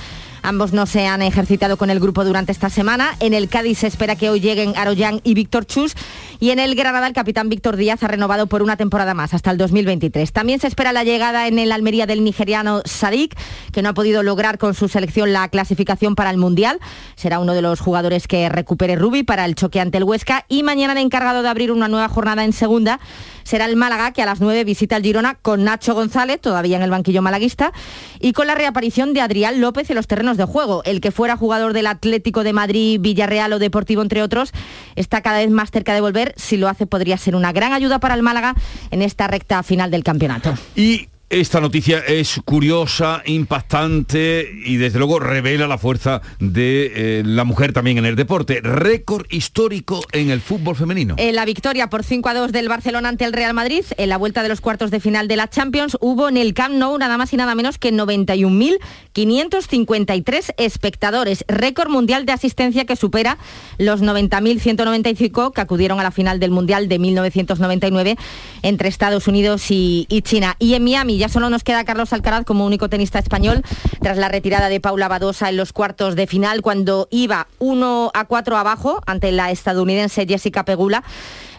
Ambos 0.47 0.71
no 0.71 0.85
se 0.85 1.05
han 1.07 1.21
ejercitado 1.21 1.77
con 1.77 1.89
el 1.89 1.99
grupo 1.99 2.23
durante 2.23 2.51
esta 2.51 2.69
semana. 2.69 3.15
En 3.19 3.33
el 3.33 3.49
Cádiz 3.49 3.79
se 3.79 3.87
espera 3.87 4.15
que 4.15 4.29
hoy 4.29 4.39
lleguen 4.39 4.77
Aroyan 4.77 5.19
y 5.23 5.33
Víctor 5.33 5.65
Chus. 5.65 5.93
Y 6.39 6.51
en 6.51 6.59
el 6.59 6.75
Granada 6.75 7.07
el 7.07 7.13
capitán 7.13 7.49
Víctor 7.49 7.75
Díaz 7.75 8.03
ha 8.03 8.07
renovado 8.07 8.47
por 8.47 8.61
una 8.61 8.77
temporada 8.77 9.13
más, 9.13 9.33
hasta 9.33 9.51
el 9.51 9.57
2023. 9.57 10.31
También 10.31 10.59
se 10.59 10.67
espera 10.67 10.93
la 10.93 11.03
llegada 11.03 11.47
en 11.47 11.59
el 11.59 11.71
Almería 11.71 12.05
del 12.05 12.23
nigeriano 12.23 12.81
Sadik, 12.85 13.35
que 13.73 13.81
no 13.81 13.89
ha 13.89 13.93
podido 13.93 14.23
lograr 14.23 14.57
con 14.57 14.73
su 14.73 14.87
selección 14.87 15.33
la 15.33 15.49
clasificación 15.49 16.15
para 16.15 16.29
el 16.29 16.37
Mundial. 16.37 16.79
Será 17.15 17.39
uno 17.39 17.53
de 17.53 17.61
los 17.61 17.79
jugadores 17.79 18.27
que 18.27 18.47
recupere 18.47 18.95
Rubi 18.95 19.23
para 19.23 19.43
el 19.45 19.55
choque 19.55 19.81
ante 19.81 19.97
el 19.97 20.03
Huesca. 20.03 20.45
Y 20.47 20.63
mañana 20.63 20.93
el 20.93 20.99
encargado 20.99 21.41
de 21.41 21.49
abrir 21.49 21.71
una 21.71 21.87
nueva 21.87 22.07
jornada 22.07 22.45
en 22.45 22.53
segunda 22.53 22.99
será 23.47 23.63
el 23.63 23.77
Málaga, 23.77 24.11
que 24.11 24.21
a 24.21 24.25
las 24.25 24.41
9 24.41 24.65
visita 24.65 24.97
el 24.97 25.03
Girona 25.03 25.35
con 25.35 25.63
Nacho 25.63 25.93
González, 25.93 26.41
todavía 26.41 26.75
en 26.75 26.83
el 26.83 26.89
banquillo 26.89 27.21
malaguista, 27.21 27.71
y 28.19 28.33
con 28.33 28.45
la 28.45 28.55
reaparición 28.55 29.13
de 29.13 29.21
Adrián 29.21 29.61
López 29.61 29.89
en 29.89 29.95
los 29.95 30.05
terrenos 30.05 30.35
de 30.35 30.43
juego. 30.43 30.83
El 30.83 30.99
que 30.99 31.11
fuera 31.11 31.37
jugador 31.37 31.71
del 31.71 31.87
Atlético 31.87 32.43
de 32.43 32.51
Madrid, 32.51 32.99
Villarreal 32.99 33.53
o 33.53 33.59
Deportivo, 33.59 34.01
entre 34.01 34.21
otros, 34.21 34.51
está 34.97 35.21
cada 35.21 35.37
vez 35.37 35.49
más 35.49 35.71
cerca 35.71 35.93
de 35.93 36.01
volver. 36.01 36.33
Si 36.35 36.57
lo 36.57 36.67
hace, 36.67 36.87
podría 36.87 37.17
ser 37.17 37.37
una 37.37 37.53
gran 37.53 37.71
ayuda 37.71 37.99
para 37.99 38.15
el 38.15 38.21
Málaga 38.21 38.53
en 38.91 39.01
esta 39.01 39.27
recta 39.27 39.63
final 39.63 39.91
del 39.91 40.03
campeonato. 40.03 40.53
Y 40.75 41.07
esta 41.29 41.59
noticia 41.59 41.99
es 41.99 42.39
curiosa, 42.45 43.21
impactante 43.25 44.49
y 44.63 44.77
desde 44.77 44.97
luego 44.97 45.19
revela 45.19 45.67
la 45.67 45.77
fuerza 45.77 46.21
de 46.39 46.93
eh, 46.95 47.21
la 47.25 47.43
mujer 47.43 47.73
también 47.73 47.97
en 47.97 48.05
el 48.05 48.15
deporte. 48.15 48.61
Récord 48.61 49.25
histórico 49.29 49.99
en 50.13 50.29
el 50.29 50.39
fútbol 50.39 50.77
femenino. 50.77 51.15
En 51.17 51.35
la 51.35 51.43
victoria 51.43 51.89
por 51.89 52.05
5 52.05 52.29
a 52.29 52.33
2 52.33 52.53
del 52.53 52.69
Barcelona 52.69 53.09
ante 53.09 53.25
el 53.25 53.33
Real 53.33 53.53
Madrid, 53.53 53.83
en 53.97 54.07
la 54.07 54.15
vuelta 54.15 54.41
de 54.41 54.47
los 54.47 54.61
cuartos 54.61 54.89
de 54.89 55.01
final 55.01 55.27
de 55.27 55.35
la 55.35 55.49
Champions, 55.49 55.97
hubo 55.99 56.29
en 56.29 56.37
el 56.37 56.53
Camp 56.53 56.75
Nou 56.75 56.97
nada 56.97 57.17
más 57.17 57.33
y 57.33 57.35
nada 57.35 57.55
menos 57.55 57.77
que 57.77 57.91
91.553 57.91 60.53
espectadores. 60.55 61.43
Récord 61.49 61.89
mundial 61.89 62.25
de 62.25 62.31
asistencia 62.31 62.85
que 62.85 62.95
supera 62.95 63.37
los 63.77 64.01
90.195 64.01 65.51
que 65.51 65.59
acudieron 65.59 65.99
a 65.99 66.03
la 66.03 66.11
final 66.11 66.39
del 66.39 66.51
Mundial 66.51 66.87
de 66.87 66.99
1999 66.99 68.15
entre 68.61 68.87
Estados 68.87 69.27
Unidos 69.27 69.69
y, 69.71 70.05
y 70.07 70.21
China. 70.21 70.55
Y 70.57 70.75
en 70.75 70.85
Miami 70.85 71.16
ya 71.17 71.29
solo 71.29 71.49
nos 71.49 71.63
queda 71.63 71.83
Carlos 71.83 72.13
Alcaraz 72.13 72.45
como 72.45 72.65
único 72.65 72.89
tenista 72.89 73.19
español 73.19 73.63
tras 74.01 74.17
la 74.17 74.29
retirada 74.29 74.69
de 74.69 74.79
Paula 74.79 75.07
Badosa 75.07 75.49
en 75.49 75.57
los 75.57 75.73
cuartos 75.73 76.15
de 76.15 76.27
final 76.27 76.61
cuando 76.61 77.07
iba 77.11 77.47
1 77.59 78.11
a 78.13 78.25
4 78.25 78.57
abajo 78.57 79.01
ante 79.05 79.31
la 79.31 79.51
estadounidense 79.51 80.25
Jessica 80.27 80.65
Pegula 80.65 81.03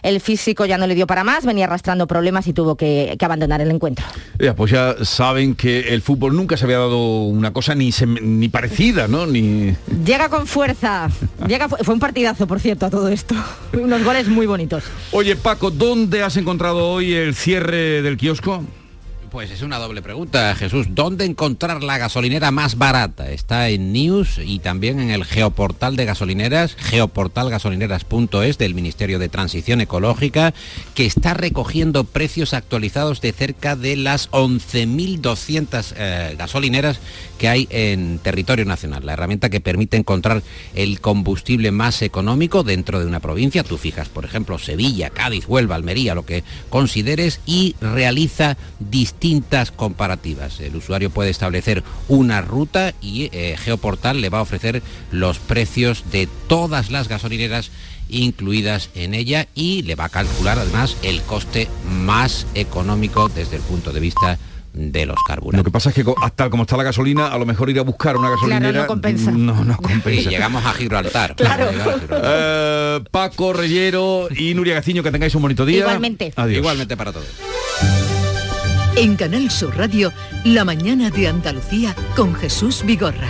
el 0.03 0.21
físico 0.21 0.65
ya 0.65 0.77
no 0.77 0.87
le 0.87 0.95
dio 0.95 1.07
para 1.07 1.23
más, 1.23 1.45
venía 1.45 1.65
arrastrando 1.65 2.07
problemas 2.07 2.47
y 2.47 2.53
tuvo 2.53 2.75
que, 2.75 3.17
abandonar 3.19 3.61
el 3.61 3.69
encuentro. 3.69 4.05
Ya, 4.39 4.55
pues 4.55 4.71
ya 4.71 4.95
saben 5.03 5.55
que 5.55 5.93
el 5.93 6.01
fútbol 6.01 6.35
nunca 6.35 6.57
se 6.57 6.65
había 6.65 6.77
dado 6.79 7.23
una 7.23 7.51
cosa 7.51 7.75
ni, 7.75 7.91
ni 8.21 8.49
parecida, 8.49 9.07
¿no? 9.07 9.27
Ni... 9.27 9.75
Llega 10.05 10.29
con 10.29 10.47
fuerza. 10.47 11.09
Llega, 11.47 11.67
fue 11.69 11.93
un 11.93 11.99
partidazo, 11.99 12.47
por 12.47 12.59
cierto, 12.59 12.85
a 12.85 12.89
todo 12.89 13.09
esto. 13.09 13.35
Unos 13.73 14.03
goles 14.03 14.27
muy 14.27 14.47
bonitos. 14.47 14.83
Oye, 15.11 15.35
Paco, 15.35 15.69
¿dónde 15.69 16.23
has 16.23 16.37
encontrado 16.37 16.89
hoy 16.89 17.13
el 17.13 17.35
cierre 17.35 18.01
del 18.01 18.17
kiosco? 18.17 18.63
Pues 19.31 19.51
es 19.51 19.61
una 19.61 19.77
doble 19.77 20.01
pregunta, 20.01 20.55
Jesús. 20.55 20.87
¿Dónde 20.91 21.25
encontrar 21.25 21.83
la 21.83 21.99
gasolinera 21.99 22.49
más 22.49 22.77
barata? 22.77 23.29
Está 23.29 23.69
en 23.69 23.93
News 23.93 24.39
y 24.43 24.57
también 24.57 24.99
en 24.99 25.11
el 25.11 25.23
geoportal 25.23 25.95
de 25.95 26.05
gasolineras, 26.05 26.75
geoportalgasolineras.es 26.75 28.57
del 28.57 28.73
Ministerio 28.73 29.19
de 29.19 29.29
Transición 29.29 29.81
Ecológica, 29.81 30.53
que 30.95 31.05
está 31.05 31.35
recogiendo 31.35 32.05
precios 32.05 32.55
actualizados 32.55 33.21
de 33.21 33.31
cerca 33.31 33.75
de 33.75 33.97
las 33.97 34.31
11.200 34.31 35.93
eh, 35.95 36.35
gasolineras 36.37 36.99
que 37.37 37.49
hay 37.49 37.67
en 37.69 38.19
territorio 38.19 38.65
nacional. 38.65 39.05
La 39.05 39.13
herramienta 39.13 39.49
que 39.49 39.61
permite 39.61 39.97
encontrar 39.97 40.41
el 40.73 41.01
combustible 41.01 41.71
más 41.71 42.01
económico 42.01 42.63
dentro 42.63 42.99
de 42.99 43.05
una 43.05 43.19
provincia. 43.19 43.63
Tú 43.63 43.77
fijas, 43.77 44.09
por 44.09 44.25
ejemplo, 44.25 44.57
Sevilla, 44.57 45.11
Cádiz, 45.11 45.47
Huelva, 45.47 45.75
Almería, 45.75 46.15
lo 46.15 46.25
que 46.25 46.43
consideres 46.69 47.41
y 47.45 47.75
realiza 47.79 48.57
distintas 49.19 49.71
comparativas. 49.71 50.61
El 50.61 50.77
usuario 50.77 51.09
puede 51.09 51.29
establecer 51.29 51.83
una 52.07 52.41
ruta 52.41 52.93
y 53.01 53.29
eh, 53.33 53.57
Geoportal 53.59 54.21
le 54.21 54.29
va 54.29 54.39
a 54.39 54.43
ofrecer 54.43 54.81
los 55.11 55.39
precios 55.39 56.05
de 56.09 56.29
todas 56.47 56.89
las 56.89 57.09
gasolineras 57.09 57.69
incluidas 58.07 58.89
en 58.95 59.13
ella 59.13 59.47
y 59.55 59.81
le 59.83 59.95
va 59.95 60.05
a 60.05 60.09
calcular 60.09 60.57
además 60.57 60.95
el 61.03 61.21
coste 61.23 61.67
más 61.85 62.47
económico 62.55 63.27
desde 63.27 63.57
el 63.57 63.61
punto 63.61 63.91
de 63.91 63.99
vista 63.99 64.39
de 64.71 65.05
los 65.05 65.17
carburantes. 65.27 65.59
Lo 65.59 65.63
que 65.65 65.71
pasa 65.71 65.89
es 65.89 65.95
que 65.95 66.05
tal 66.35 66.49
como 66.49 66.63
está 66.63 66.77
la 66.77 66.83
gasolina, 66.83 67.27
a 67.27 67.37
lo 67.37 67.45
mejor 67.45 67.69
ir 67.69 67.79
a 67.79 67.81
buscar 67.81 68.15
una 68.15 68.29
gasolinera 68.29 68.83
no 68.83 68.87
compensa. 68.87 69.31
No, 69.31 69.65
no 69.65 69.75
compensa. 69.81 70.21
Y 70.21 70.27
llegamos 70.29 70.65
a 70.65 70.71
Gibraltar. 70.73 71.35
Claro. 71.35 71.69
Eh, 72.09 72.99
Paco 73.11 73.51
Reyero 73.51 74.29
y 74.33 74.53
Nuria 74.53 74.75
Gaciño, 74.75 75.03
que 75.03 75.11
tengáis 75.11 75.35
un 75.35 75.41
bonito 75.41 75.65
día. 75.65 75.79
Igualmente. 75.79 76.31
Adiós. 76.37 76.59
Igualmente 76.59 76.95
para 76.95 77.11
todos. 77.11 77.27
En 78.99 79.15
Canal 79.15 79.49
Sur 79.49 79.77
Radio, 79.77 80.11
La 80.43 80.65
mañana 80.65 81.09
de 81.09 81.29
Andalucía 81.29 81.95
con 82.17 82.35
Jesús 82.35 82.83
Vigorra. 82.85 83.29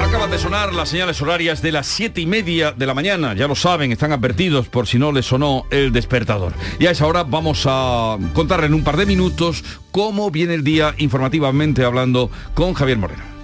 Acaban 0.00 0.30
de 0.30 0.38
sonar 0.38 0.72
las 0.72 0.90
señales 0.90 1.20
horarias 1.20 1.60
de 1.60 1.72
las 1.72 1.88
siete 1.88 2.20
y 2.20 2.26
media 2.26 2.70
de 2.70 2.86
la 2.86 2.94
mañana. 2.94 3.34
Ya 3.34 3.48
lo 3.48 3.56
saben, 3.56 3.90
están 3.90 4.12
advertidos 4.12 4.68
por 4.68 4.86
si 4.86 5.00
no 5.00 5.10
les 5.10 5.26
sonó 5.26 5.64
el 5.70 5.90
despertador. 5.90 6.52
Y 6.78 6.86
a 6.86 6.92
esa 6.92 7.08
hora 7.08 7.24
vamos 7.24 7.64
a 7.66 8.16
contar 8.32 8.62
en 8.62 8.74
un 8.74 8.84
par 8.84 8.96
de 8.96 9.06
minutos 9.06 9.64
cómo 9.90 10.30
viene 10.30 10.54
el 10.54 10.62
día 10.62 10.94
informativamente 10.98 11.84
hablando 11.84 12.30
con 12.54 12.74
Javier 12.74 12.98
Moreno. 12.98 13.37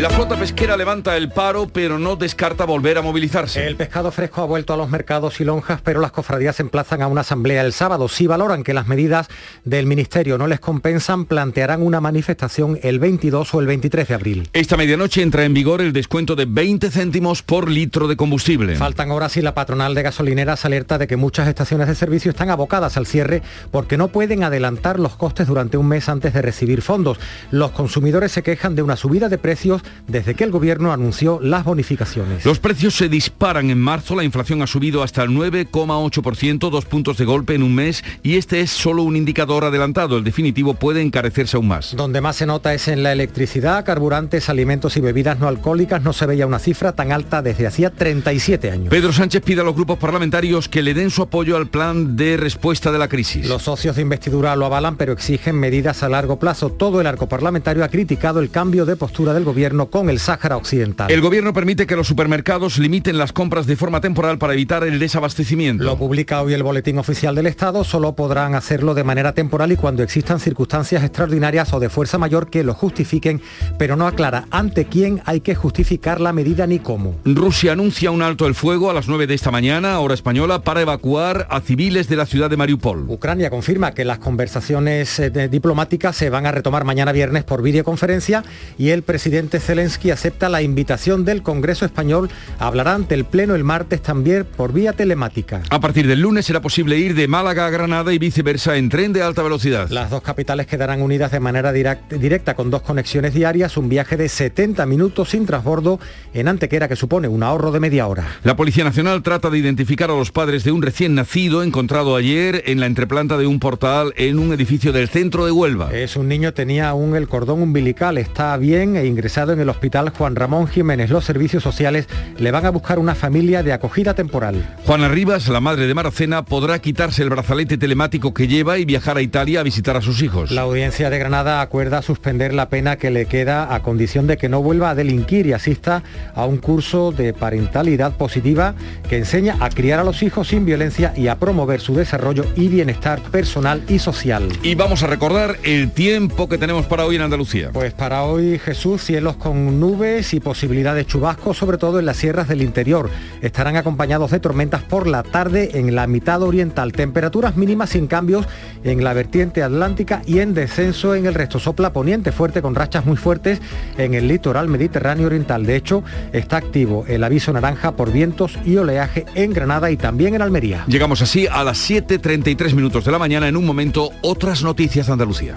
La 0.00 0.08
flota 0.08 0.34
pesquera 0.34 0.78
levanta 0.78 1.14
el 1.18 1.28
paro, 1.28 1.68
pero 1.68 1.98
no 1.98 2.16
descarta 2.16 2.64
volver 2.64 2.96
a 2.96 3.02
movilizarse. 3.02 3.66
El 3.66 3.76
pescado 3.76 4.10
fresco 4.10 4.40
ha 4.40 4.46
vuelto 4.46 4.72
a 4.72 4.78
los 4.78 4.88
mercados 4.88 5.42
y 5.42 5.44
lonjas, 5.44 5.82
pero 5.82 6.00
las 6.00 6.10
cofradías 6.10 6.56
se 6.56 6.62
emplazan 6.62 7.02
a 7.02 7.06
una 7.06 7.20
asamblea 7.20 7.60
el 7.60 7.74
sábado. 7.74 8.08
Si 8.08 8.26
valoran 8.26 8.62
que 8.62 8.72
las 8.72 8.86
medidas 8.86 9.28
del 9.66 9.84
Ministerio 9.84 10.38
no 10.38 10.46
les 10.46 10.58
compensan, 10.58 11.26
plantearán 11.26 11.82
una 11.82 12.00
manifestación 12.00 12.78
el 12.82 12.98
22 12.98 13.52
o 13.52 13.60
el 13.60 13.66
23 13.66 14.08
de 14.08 14.14
abril. 14.14 14.48
Esta 14.54 14.78
medianoche 14.78 15.20
entra 15.20 15.44
en 15.44 15.52
vigor 15.52 15.82
el 15.82 15.92
descuento 15.92 16.34
de 16.34 16.46
20 16.46 16.90
céntimos 16.90 17.42
por 17.42 17.68
litro 17.68 18.08
de 18.08 18.16
combustible. 18.16 18.76
Faltan 18.76 19.10
horas 19.10 19.36
y 19.36 19.42
la 19.42 19.52
patronal 19.52 19.94
de 19.94 20.02
gasolineras 20.02 20.64
alerta 20.64 20.96
de 20.96 21.08
que 21.08 21.16
muchas 21.16 21.46
estaciones 21.46 21.88
de 21.88 21.94
servicio 21.94 22.30
están 22.30 22.48
abocadas 22.48 22.96
al 22.96 23.04
cierre 23.04 23.42
porque 23.70 23.98
no 23.98 24.08
pueden 24.08 24.44
adelantar 24.44 24.98
los 24.98 25.16
costes 25.16 25.46
durante 25.46 25.76
un 25.76 25.88
mes 25.88 26.08
antes 26.08 26.32
de 26.32 26.40
recibir 26.40 26.80
fondos. 26.80 27.20
Los 27.50 27.72
consumidores 27.72 28.32
se 28.32 28.42
quejan 28.42 28.74
de 28.74 28.80
una 28.80 28.96
subida 28.96 29.28
de 29.28 29.36
precios 29.36 29.82
desde 30.06 30.34
que 30.34 30.44
el 30.44 30.50
gobierno 30.50 30.92
anunció 30.92 31.40
las 31.42 31.64
bonificaciones. 31.64 32.44
Los 32.44 32.58
precios 32.58 32.94
se 32.94 33.08
disparan 33.08 33.70
en 33.70 33.80
marzo, 33.80 34.16
la 34.16 34.24
inflación 34.24 34.62
ha 34.62 34.66
subido 34.66 35.02
hasta 35.02 35.22
el 35.22 35.30
9,8%, 35.30 36.70
dos 36.70 36.84
puntos 36.84 37.16
de 37.16 37.24
golpe 37.24 37.54
en 37.54 37.62
un 37.62 37.74
mes 37.74 38.04
y 38.22 38.36
este 38.36 38.60
es 38.60 38.70
solo 38.70 39.02
un 39.02 39.16
indicador 39.16 39.64
adelantado, 39.64 40.16
el 40.16 40.24
definitivo 40.24 40.74
puede 40.74 41.02
encarecerse 41.02 41.56
aún 41.56 41.68
más. 41.68 41.94
Donde 41.96 42.20
más 42.20 42.36
se 42.36 42.46
nota 42.46 42.74
es 42.74 42.88
en 42.88 43.02
la 43.02 43.12
electricidad, 43.12 43.84
carburantes, 43.84 44.48
alimentos 44.48 44.96
y 44.96 45.00
bebidas 45.00 45.38
no 45.38 45.48
alcohólicas, 45.48 46.02
no 46.02 46.12
se 46.12 46.26
veía 46.26 46.46
una 46.46 46.58
cifra 46.58 46.92
tan 46.92 47.12
alta 47.12 47.42
desde 47.42 47.66
hacía 47.66 47.90
37 47.90 48.70
años. 48.70 48.88
Pedro 48.88 49.12
Sánchez 49.12 49.42
pide 49.42 49.60
a 49.60 49.64
los 49.64 49.74
grupos 49.74 49.98
parlamentarios 49.98 50.68
que 50.68 50.82
le 50.82 50.94
den 50.94 51.10
su 51.10 51.22
apoyo 51.22 51.56
al 51.56 51.68
plan 51.68 52.16
de 52.16 52.36
respuesta 52.36 52.92
de 52.92 52.98
la 52.98 53.08
crisis. 53.08 53.48
Los 53.48 53.62
socios 53.62 53.96
de 53.96 54.02
investidura 54.02 54.56
lo 54.56 54.66
avalan, 54.66 54.96
pero 54.96 55.12
exigen 55.12 55.56
medidas 55.56 56.02
a 56.02 56.08
largo 56.08 56.38
plazo. 56.38 56.70
Todo 56.70 57.00
el 57.00 57.06
arco 57.06 57.28
parlamentario 57.28 57.84
ha 57.84 57.88
criticado 57.88 58.40
el 58.40 58.50
cambio 58.50 58.86
de 58.86 58.96
postura 58.96 59.34
del 59.34 59.44
gobierno 59.44 59.79
con 59.88 60.10
el 60.10 60.18
Sáhara 60.18 60.56
Occidental. 60.56 61.10
El 61.10 61.20
gobierno 61.20 61.52
permite 61.52 61.86
que 61.86 61.96
los 61.96 62.06
supermercados 62.06 62.78
limiten 62.78 63.16
las 63.16 63.32
compras 63.32 63.66
de 63.66 63.76
forma 63.76 64.00
temporal 64.00 64.38
para 64.38 64.52
evitar 64.52 64.84
el 64.84 64.98
desabastecimiento. 64.98 65.84
Lo 65.84 65.96
publica 65.96 66.42
hoy 66.42 66.52
el 66.52 66.62
Boletín 66.62 66.98
Oficial 66.98 67.34
del 67.34 67.46
Estado, 67.46 67.84
solo 67.84 68.14
podrán 68.14 68.54
hacerlo 68.54 68.94
de 68.94 69.04
manera 69.04 69.32
temporal 69.32 69.72
y 69.72 69.76
cuando 69.76 70.02
existan 70.02 70.40
circunstancias 70.40 71.02
extraordinarias 71.02 71.72
o 71.72 71.80
de 71.80 71.88
fuerza 71.88 72.18
mayor 72.18 72.50
que 72.50 72.64
lo 72.64 72.74
justifiquen, 72.74 73.40
pero 73.78 73.96
no 73.96 74.06
aclara 74.06 74.46
ante 74.50 74.86
quién 74.86 75.22
hay 75.24 75.40
que 75.40 75.54
justificar 75.54 76.20
la 76.20 76.32
medida 76.32 76.66
ni 76.66 76.78
cómo. 76.78 77.16
Rusia 77.24 77.72
anuncia 77.72 78.10
un 78.10 78.22
alto 78.22 78.46
el 78.46 78.54
fuego 78.54 78.90
a 78.90 78.94
las 78.94 79.08
9 79.08 79.26
de 79.26 79.34
esta 79.34 79.50
mañana, 79.50 79.98
hora 80.00 80.14
española, 80.14 80.62
para 80.62 80.82
evacuar 80.82 81.46
a 81.50 81.60
civiles 81.60 82.08
de 82.08 82.16
la 82.16 82.26
ciudad 82.26 82.50
de 82.50 82.56
Mariupol. 82.56 83.06
Ucrania 83.08 83.50
confirma 83.50 83.92
que 83.92 84.04
las 84.04 84.18
conversaciones 84.18 85.18
eh, 85.18 85.30
diplomáticas 85.48 86.16
se 86.16 86.30
van 86.30 86.46
a 86.46 86.52
retomar 86.52 86.84
mañana 86.84 87.12
viernes 87.12 87.44
por 87.44 87.62
videoconferencia 87.62 88.42
y 88.78 88.90
el 88.90 89.02
presidente 89.02 89.60
Zelensky 89.70 90.10
acepta 90.10 90.48
la 90.48 90.62
invitación 90.62 91.24
del 91.24 91.44
Congreso 91.44 91.84
Español. 91.84 92.28
Hablará 92.58 92.92
ante 92.92 93.14
el 93.14 93.24
Pleno 93.24 93.54
el 93.54 93.62
martes 93.62 94.02
también 94.02 94.44
por 94.44 94.72
vía 94.72 94.94
telemática. 94.94 95.62
A 95.70 95.78
partir 95.78 96.08
del 96.08 96.22
lunes 96.22 96.44
será 96.44 96.60
posible 96.60 96.98
ir 96.98 97.14
de 97.14 97.28
Málaga 97.28 97.66
a 97.66 97.70
Granada 97.70 98.12
y 98.12 98.18
viceversa 98.18 98.76
en 98.76 98.88
tren 98.88 99.12
de 99.12 99.22
alta 99.22 99.44
velocidad. 99.44 99.88
Las 99.88 100.10
dos 100.10 100.22
capitales 100.22 100.66
quedarán 100.66 101.02
unidas 101.02 101.30
de 101.30 101.38
manera 101.38 101.72
directa 101.72 102.56
con 102.56 102.68
dos 102.68 102.82
conexiones 102.82 103.32
diarias, 103.32 103.76
un 103.76 103.88
viaje 103.88 104.16
de 104.16 104.28
70 104.28 104.84
minutos 104.86 105.30
sin 105.30 105.46
transbordo 105.46 106.00
en 106.34 106.48
Antequera 106.48 106.88
que 106.88 106.96
supone 106.96 107.28
un 107.28 107.44
ahorro 107.44 107.70
de 107.70 107.78
media 107.78 108.08
hora. 108.08 108.26
La 108.42 108.56
Policía 108.56 108.82
Nacional 108.82 109.22
trata 109.22 109.50
de 109.50 109.58
identificar 109.58 110.10
a 110.10 110.14
los 110.14 110.32
padres 110.32 110.64
de 110.64 110.72
un 110.72 110.82
recién 110.82 111.14
nacido 111.14 111.62
encontrado 111.62 112.16
ayer 112.16 112.64
en 112.66 112.80
la 112.80 112.86
entreplanta 112.86 113.38
de 113.38 113.46
un 113.46 113.60
portal 113.60 114.14
en 114.16 114.40
un 114.40 114.52
edificio 114.52 114.92
del 114.92 115.08
centro 115.08 115.44
de 115.44 115.52
Huelva. 115.52 115.92
Es 115.92 116.16
un 116.16 116.26
niño, 116.26 116.54
tenía 116.54 116.88
aún 116.88 117.14
el 117.14 117.28
cordón 117.28 117.62
umbilical, 117.62 118.18
está 118.18 118.56
bien 118.56 118.96
e 118.96 119.06
ingresado 119.06 119.52
en 119.52 119.59
el 119.60 119.68
hospital 119.68 120.10
Juan 120.10 120.36
Ramón 120.36 120.66
Jiménez. 120.66 121.10
Los 121.10 121.24
servicios 121.24 121.62
sociales 121.62 122.06
le 122.38 122.50
van 122.50 122.66
a 122.66 122.70
buscar 122.70 122.98
una 122.98 123.14
familia 123.14 123.62
de 123.62 123.72
acogida 123.72 124.14
temporal. 124.14 124.76
Juana 124.84 125.08
Rivas, 125.08 125.48
la 125.48 125.60
madre 125.60 125.86
de 125.86 125.94
Maracena, 125.94 126.44
podrá 126.44 126.78
quitarse 126.78 127.22
el 127.22 127.30
brazalete 127.30 127.78
telemático 127.78 128.34
que 128.34 128.48
lleva 128.48 128.78
y 128.78 128.84
viajar 128.84 129.16
a 129.16 129.22
Italia 129.22 129.60
a 129.60 129.62
visitar 129.62 129.96
a 129.96 130.02
sus 130.02 130.22
hijos. 130.22 130.50
La 130.50 130.62
audiencia 130.62 131.10
de 131.10 131.18
Granada 131.18 131.60
acuerda 131.60 132.02
suspender 132.02 132.54
la 132.54 132.68
pena 132.68 132.96
que 132.96 133.10
le 133.10 133.26
queda 133.26 133.74
a 133.74 133.82
condición 133.82 134.26
de 134.26 134.36
que 134.36 134.48
no 134.48 134.62
vuelva 134.62 134.90
a 134.90 134.94
delinquir 134.94 135.46
y 135.46 135.52
asista 135.52 136.02
a 136.34 136.44
un 136.46 136.58
curso 136.58 137.12
de 137.12 137.32
parentalidad 137.32 138.16
positiva 138.16 138.74
que 139.08 139.18
enseña 139.18 139.56
a 139.60 139.70
criar 139.70 140.00
a 140.00 140.04
los 140.04 140.22
hijos 140.22 140.48
sin 140.48 140.64
violencia 140.64 141.12
y 141.16 141.28
a 141.28 141.36
promover 141.36 141.80
su 141.80 141.94
desarrollo 141.94 142.44
y 142.56 142.68
bienestar 142.68 143.20
personal 143.22 143.82
y 143.88 143.98
social. 143.98 144.48
Y 144.62 144.74
vamos 144.74 145.02
a 145.02 145.06
recordar 145.06 145.56
el 145.64 145.90
tiempo 145.90 146.48
que 146.48 146.58
tenemos 146.58 146.86
para 146.86 147.04
hoy 147.04 147.16
en 147.16 147.22
Andalucía. 147.22 147.70
Pues 147.72 147.92
para 147.92 148.22
hoy 148.24 148.58
Jesús, 148.58 149.02
cielos 149.02 149.36
con 149.40 149.80
nubes 149.80 150.32
y 150.34 150.38
posibilidad 150.38 150.94
de 150.94 151.04
chubascos, 151.04 151.58
sobre 151.58 151.78
todo 151.78 151.98
en 151.98 152.06
las 152.06 152.18
sierras 152.18 152.46
del 152.46 152.62
interior. 152.62 153.10
Estarán 153.42 153.76
acompañados 153.76 154.30
de 154.30 154.38
tormentas 154.38 154.84
por 154.84 155.08
la 155.08 155.24
tarde 155.24 155.70
en 155.74 155.96
la 155.96 156.06
mitad 156.06 156.42
oriental. 156.42 156.92
Temperaturas 156.92 157.56
mínimas 157.56 157.90
sin 157.90 158.06
cambios 158.06 158.46
en 158.84 159.02
la 159.02 159.12
vertiente 159.14 159.64
atlántica 159.64 160.22
y 160.26 160.38
en 160.38 160.54
descenso 160.54 161.14
en 161.14 161.26
el 161.26 161.34
resto. 161.34 161.58
Sopla 161.58 161.92
poniente 161.92 162.30
fuerte 162.30 162.62
con 162.62 162.76
rachas 162.76 163.04
muy 163.04 163.16
fuertes 163.16 163.60
en 163.98 164.14
el 164.14 164.28
litoral 164.28 164.68
mediterráneo 164.68 165.26
oriental. 165.26 165.66
De 165.66 165.74
hecho, 165.74 166.04
está 166.32 166.58
activo 166.58 167.04
el 167.08 167.24
aviso 167.24 167.52
naranja 167.52 167.92
por 167.92 168.12
vientos 168.12 168.58
y 168.64 168.76
oleaje 168.76 169.24
en 169.34 169.52
Granada 169.52 169.90
y 169.90 169.96
también 169.96 170.34
en 170.34 170.42
Almería. 170.42 170.84
Llegamos 170.86 171.22
así 171.22 171.46
a 171.50 171.64
las 171.64 171.90
7.33 171.90 172.74
minutos 172.74 173.04
de 173.04 173.12
la 173.12 173.18
mañana. 173.18 173.48
En 173.48 173.56
un 173.56 173.64
momento, 173.64 174.10
otras 174.20 174.62
noticias 174.62 175.06
de 175.06 175.12
Andalucía. 175.12 175.56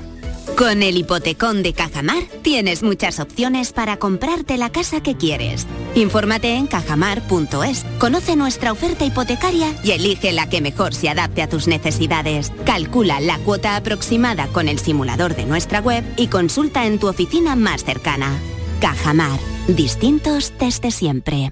Con 0.64 0.82
el 0.82 0.96
hipotecón 0.96 1.62
de 1.62 1.74
Cajamar 1.74 2.24
tienes 2.42 2.84
muchas 2.84 3.20
opciones 3.20 3.74
para 3.74 3.98
comprarte 3.98 4.56
la 4.56 4.72
casa 4.72 5.04
que 5.04 5.18
quieres. 5.18 5.68
Infórmate 5.94 6.56
en 6.56 6.68
cajamar.es, 6.68 7.86
conoce 7.98 8.38
nuestra 8.38 8.72
oferta 8.72 9.04
hipotecaria 9.04 9.76
y 9.84 9.92
elige 9.92 10.32
la 10.32 10.48
que 10.48 10.62
mejor 10.62 10.94
se 10.94 11.10
adapte 11.10 11.42
a 11.42 11.50
tus 11.50 11.68
necesidades. 11.68 12.54
Calcula 12.64 13.20
la 13.20 13.40
cuota 13.40 13.76
aproximada 13.76 14.48
con 14.48 14.70
el 14.70 14.80
simulador 14.80 15.36
de 15.36 15.46
nuestra 15.46 15.82
web 15.82 16.06
y 16.16 16.28
consulta 16.28 16.86
en 16.88 16.98
tu 16.98 17.10
oficina 17.10 17.58
más 17.58 17.84
cercana. 17.84 18.32
Cajamar, 18.80 19.42
distintos 19.68 20.54
desde 20.58 20.92
siempre. 20.92 21.52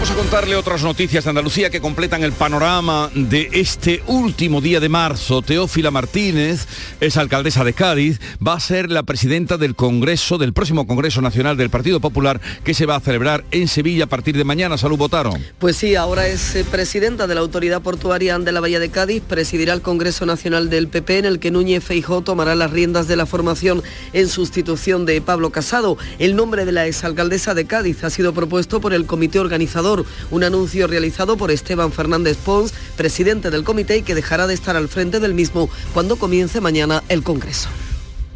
Vamos 0.00 0.12
a 0.12 0.16
contarle 0.16 0.56
otras 0.56 0.82
noticias 0.82 1.24
de 1.24 1.28
Andalucía 1.28 1.68
que 1.68 1.82
completan 1.82 2.22
el 2.24 2.32
panorama 2.32 3.10
de 3.14 3.50
este 3.52 4.02
último 4.06 4.62
día 4.62 4.80
de 4.80 4.88
marzo. 4.88 5.42
Teófila 5.42 5.90
Martínez 5.90 6.66
es 7.00 7.18
alcaldesa 7.18 7.64
de 7.64 7.74
Cádiz, 7.74 8.18
va 8.44 8.54
a 8.54 8.60
ser 8.60 8.90
la 8.90 9.02
presidenta 9.02 9.58
del 9.58 9.74
Congreso, 9.74 10.38
del 10.38 10.54
próximo 10.54 10.86
Congreso 10.86 11.20
Nacional 11.20 11.58
del 11.58 11.68
Partido 11.68 12.00
Popular 12.00 12.40
que 12.64 12.72
se 12.72 12.86
va 12.86 12.96
a 12.96 13.00
celebrar 13.00 13.44
en 13.50 13.68
Sevilla 13.68 14.04
a 14.04 14.06
partir 14.06 14.38
de 14.38 14.44
mañana. 14.44 14.78
Salud, 14.78 14.96
votaron. 14.96 15.34
Pues 15.58 15.76
sí, 15.76 15.94
ahora 15.96 16.28
es 16.28 16.56
eh, 16.56 16.64
presidenta 16.64 17.26
de 17.26 17.34
la 17.34 17.42
Autoridad 17.42 17.82
Portuaria 17.82 18.38
de 18.38 18.52
la 18.52 18.60
Bahía 18.60 18.80
de 18.80 18.88
Cádiz, 18.88 19.22
presidirá 19.28 19.74
el 19.74 19.82
Congreso 19.82 20.24
Nacional 20.24 20.70
del 20.70 20.88
PP 20.88 21.18
en 21.18 21.24
el 21.26 21.38
que 21.40 21.50
Núñez 21.50 21.84
Feijó 21.84 22.22
tomará 22.22 22.54
las 22.54 22.70
riendas 22.70 23.06
de 23.06 23.16
la 23.16 23.26
formación 23.26 23.82
en 24.14 24.28
sustitución 24.28 25.04
de 25.04 25.20
Pablo 25.20 25.50
Casado. 25.50 25.98
El 26.18 26.36
nombre 26.36 26.64
de 26.64 26.72
la 26.72 26.86
exalcaldesa 26.86 27.52
de 27.52 27.66
Cádiz 27.66 28.02
ha 28.02 28.08
sido 28.08 28.32
propuesto 28.32 28.80
por 28.80 28.94
el 28.94 29.04
comité 29.04 29.38
organizador 29.40 29.89
un 30.30 30.44
anuncio 30.44 30.86
realizado 30.86 31.36
por 31.36 31.50
Esteban 31.50 31.92
Fernández 31.92 32.36
Pons, 32.36 32.72
presidente 32.96 33.50
del 33.50 33.64
comité 33.64 33.98
y 33.98 34.02
que 34.02 34.14
dejará 34.14 34.46
de 34.46 34.54
estar 34.54 34.76
al 34.76 34.88
frente 34.88 35.20
del 35.20 35.34
mismo 35.34 35.68
cuando 35.92 36.16
comience 36.16 36.60
mañana 36.60 37.02
el 37.08 37.22
Congreso. 37.22 37.68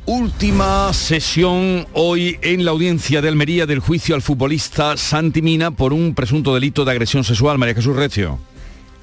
Última 0.06 0.92
sesión 0.92 1.86
hoy 1.94 2.38
en 2.42 2.66
la 2.66 2.72
audiencia 2.72 3.22
de 3.22 3.28
Almería 3.28 3.64
del 3.64 3.80
juicio 3.80 4.14
al 4.14 4.20
futbolista 4.20 4.98
Santi 4.98 5.40
Mina 5.40 5.70
por 5.70 5.94
un 5.94 6.14
presunto 6.14 6.54
delito 6.54 6.84
de 6.84 6.90
agresión 6.90 7.24
sexual. 7.24 7.56
María 7.56 7.74
Jesús 7.74 7.96
Recio. 7.96 8.38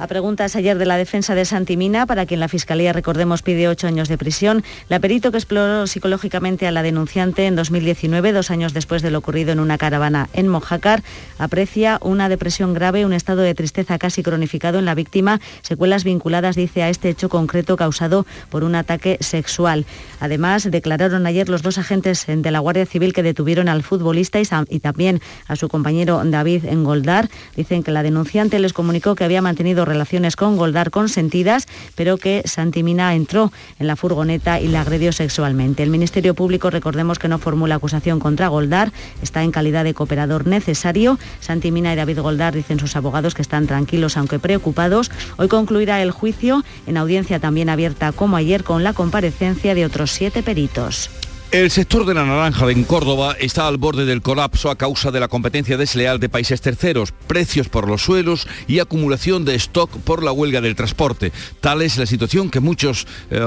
A 0.02 0.08
preguntas 0.08 0.56
ayer 0.56 0.80
de 0.80 0.88
la 0.88 0.98
defensa 0.98 1.36
de 1.36 1.46
Santimina, 1.46 2.08
para 2.08 2.26
quien 2.26 2.40
la 2.40 2.48
Fiscalía, 2.48 2.92
recordemos, 2.92 3.44
pide 3.44 3.68
ocho 3.68 3.86
años 3.86 4.10
de 4.10 4.18
prisión, 4.18 4.64
la 4.90 5.00
perito 5.00 5.30
que 5.30 5.38
exploró 5.38 5.86
psicológicamente 5.86 6.66
a 6.66 6.72
la 6.72 6.82
denunciante 6.82 7.46
en 7.46 7.56
2019, 7.56 8.32
dos 8.32 8.50
años 8.50 8.74
después 8.74 9.04
de 9.04 9.12
lo 9.12 9.20
ocurrido 9.20 9.52
en 9.52 9.60
una 9.60 9.78
caravana 9.78 10.28
en 10.34 10.48
Mojácar, 10.48 11.04
aprecia 11.38 12.00
una 12.02 12.30
depresión 12.30 12.74
grave, 12.74 13.06
un 13.06 13.14
estado 13.14 13.44
de 13.44 13.54
tristeza 13.54 14.00
casi 14.00 14.24
cronificado 14.24 14.80
en 14.80 14.86
la 14.86 14.96
víctima, 14.96 15.40
secuelas 15.62 16.04
vinculadas, 16.04 16.56
dice, 16.56 16.82
a 16.82 16.90
este 16.90 17.10
hecho 17.10 17.30
concreto 17.30 17.78
causado 17.78 18.26
por 18.50 18.64
un 18.64 18.74
ataque 18.74 19.20
sexual. 19.20 19.86
Además, 20.20 20.68
declararon 20.72 21.28
ayer 21.28 21.48
los 21.48 21.62
dos 21.62 21.78
agentes 21.78 22.26
de 22.26 22.50
la 22.50 22.58
Guardia 22.58 22.88
Civil 22.88 23.14
que 23.14 23.22
detuvieron 23.22 23.70
al 23.70 23.84
futbolista 23.84 24.40
y, 24.40 24.80
también 24.80 25.22
a 25.48 25.56
su 25.56 25.70
compañero 25.70 26.24
David 26.26 26.66
Engoldar. 26.66 27.30
Dicen 27.56 27.84
que 27.84 27.92
la 27.92 28.02
denunciante 28.02 28.58
les 28.58 28.74
comunicó 28.74 29.14
que 29.14 29.26
había 29.26 29.44
mantenido 29.44 29.86
relaciones 29.92 30.36
con 30.36 30.56
Goldar 30.56 30.90
consentidas, 30.90 31.68
pero 31.96 32.18
que 32.18 32.44
Santimina 32.46 33.14
entró 33.14 33.52
en 33.78 33.88
la 33.88 33.98
furgoneta 33.98 34.60
y 34.62 34.70
la 34.70 34.82
agredió 34.82 35.12
sexualmente. 35.12 35.84
El 35.84 35.90
Ministerio 35.90 36.34
Público, 36.34 36.70
recordemos 36.70 37.20
que 37.20 37.28
no 37.28 37.40
formula 37.40 37.76
acusación 37.76 38.20
contra 38.20 38.48
Goldar, 38.48 38.94
está 39.22 39.44
en 39.44 39.52
calidad 39.52 39.84
de 39.84 39.94
cooperador 39.94 40.48
necesario. 40.48 41.20
Santimina 41.42 41.92
y 41.92 41.96
David 41.98 42.20
Goldar 42.20 42.56
dicen 42.56 42.80
sus 42.80 42.96
abogados 42.96 43.36
que 43.36 43.42
están 43.42 43.68
tranquilos 43.68 44.16
aunque 44.16 44.40
preocupados. 44.40 45.12
Hoy 45.38 45.50
concluirá 45.50 46.02
el 46.02 46.12
juicio 46.12 46.64
en 46.88 46.98
audiencia 46.98 47.40
también 47.40 47.70
abierta 47.70 48.12
como 48.14 48.38
ayer 48.38 48.64
con 48.64 48.84
la 48.84 48.94
comparecencia 48.94 49.76
de 49.76 49.86
otros 49.86 50.12
siete 50.12 50.44
peritos. 50.44 51.10
El 51.52 51.70
sector 51.70 52.06
de 52.06 52.14
la 52.14 52.24
naranja 52.24 52.72
en 52.72 52.86
Córdoba 52.86 53.36
está 53.38 53.68
al 53.68 53.76
borde 53.76 54.06
del 54.06 54.22
colapso 54.22 54.70
a 54.70 54.78
causa 54.78 55.12
de 55.12 55.20
la 55.20 55.28
competencia 55.28 55.76
desleal 55.76 56.18
de 56.18 56.30
países 56.30 56.62
terceros, 56.62 57.12
precios 57.28 57.68
por 57.68 57.90
los 57.90 58.04
suelos 58.04 58.48
y 58.70 58.80
acumulación 58.80 59.44
de 59.44 59.56
stock 59.56 59.92
por 60.00 60.24
la 60.24 60.32
huelga 60.32 60.62
del 60.62 60.78
transporte. 60.78 61.34
Tal 61.60 61.82
es 61.82 61.98
la 61.98 62.06
situación 62.06 62.50
que 62.50 62.62
muchos 62.62 63.06
eh, 63.32 63.42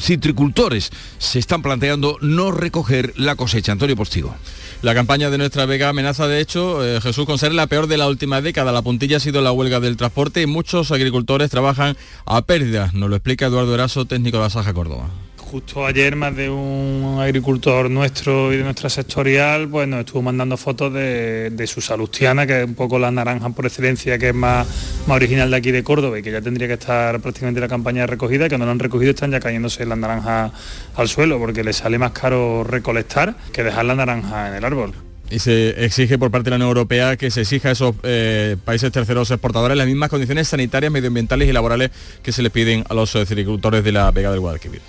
citricultores 0.00 0.90
se 1.18 1.38
están 1.38 1.60
planteando 1.60 2.16
no 2.22 2.52
recoger 2.52 3.12
la 3.16 3.36
cosecha. 3.36 3.72
Antonio 3.72 3.96
Postigo. 3.96 4.34
La 4.80 4.94
campaña 4.94 5.28
de 5.28 5.36
nuestra 5.36 5.66
Vega 5.66 5.90
amenaza, 5.90 6.28
de 6.28 6.40
hecho, 6.40 6.82
eh, 6.82 7.02
Jesús, 7.02 7.26
con 7.26 7.36
ser 7.36 7.52
la 7.52 7.66
peor 7.66 7.86
de 7.86 7.98
la 7.98 8.08
última 8.08 8.40
década. 8.40 8.72
La 8.72 8.80
puntilla 8.80 9.18
ha 9.18 9.20
sido 9.20 9.42
la 9.42 9.52
huelga 9.52 9.78
del 9.78 9.98
transporte 9.98 10.40
y 10.40 10.46
muchos 10.46 10.90
agricultores 10.90 11.50
trabajan 11.50 11.98
a 12.24 12.40
pérdida. 12.40 12.92
Nos 12.94 13.10
lo 13.10 13.16
explica 13.16 13.44
Eduardo 13.44 13.74
Eraso, 13.74 14.06
técnico 14.06 14.38
de 14.38 14.44
la 14.44 14.50
Saja 14.50 14.72
Córdoba 14.72 15.10
justo 15.56 15.86
ayer 15.86 16.16
más 16.16 16.36
de 16.36 16.50
un 16.50 17.16
agricultor 17.18 17.88
nuestro 17.88 18.52
y 18.52 18.58
de 18.58 18.62
nuestra 18.62 18.90
sectorial, 18.90 19.66
pues 19.66 19.88
nos 19.88 20.00
estuvo 20.00 20.20
mandando 20.20 20.58
fotos 20.58 20.92
de, 20.92 21.64
su 21.66 21.80
salustiana, 21.80 22.46
que 22.46 22.60
es 22.60 22.66
un 22.66 22.74
poco 22.74 22.98
la 22.98 23.10
naranja 23.10 23.48
por 23.48 23.64
excelencia, 23.64 24.18
que 24.18 24.28
es 24.28 24.34
más, 24.34 24.66
más 25.06 25.16
original 25.16 25.50
de 25.50 25.56
aquí 25.56 25.70
de 25.70 25.82
Córdoba 25.82 26.18
y 26.18 26.22
que 26.22 26.30
ya 26.30 26.42
tendría 26.42 26.68
que 26.68 26.74
estar 26.74 27.20
prácticamente 27.20 27.58
la 27.58 27.68
campaña 27.68 28.02
de 28.02 28.08
recogida 28.08 28.44
y 28.44 28.48
cuando 28.50 28.66
lo 28.66 28.72
han 28.72 28.78
recogido 28.78 29.12
están 29.12 29.30
ya 29.30 29.40
cayéndose 29.40 29.86
las 29.86 29.96
naranjas 29.96 30.52
al 30.94 31.08
suelo 31.08 31.38
porque 31.38 31.64
les 31.64 31.76
sale 31.76 31.96
más 31.96 32.10
caro 32.10 32.62
recolectar 32.62 33.34
que 33.50 33.64
dejar 33.64 33.86
la 33.86 33.94
naranja 33.94 34.48
en 34.48 34.56
el 34.56 34.64
árbol 34.64 34.92
y 35.30 35.38
se 35.38 35.84
exige 35.84 36.18
por 36.18 36.30
parte 36.30 36.44
de 36.44 36.50
la 36.50 36.56
Unión 36.56 36.68
Europea 36.68 37.16
que 37.16 37.30
se 37.30 37.40
exija 37.40 37.70
a 37.70 37.72
esos 37.72 37.94
eh, 38.02 38.56
países 38.64 38.92
terceros 38.92 39.30
exportadores 39.30 39.76
las 39.76 39.86
mismas 39.86 40.10
condiciones 40.10 40.48
sanitarias, 40.48 40.92
medioambientales 40.92 41.48
y 41.48 41.52
laborales 41.52 41.90
que 42.22 42.30
se 42.30 42.42
les 42.42 42.52
piden 42.52 42.84
a 42.88 42.94
los 42.94 43.16
agricultores 43.16 43.82
de 43.82 43.92
la 43.92 44.10
Vega 44.10 44.30
del 44.30 44.40
Guadalquivir. 44.40 44.82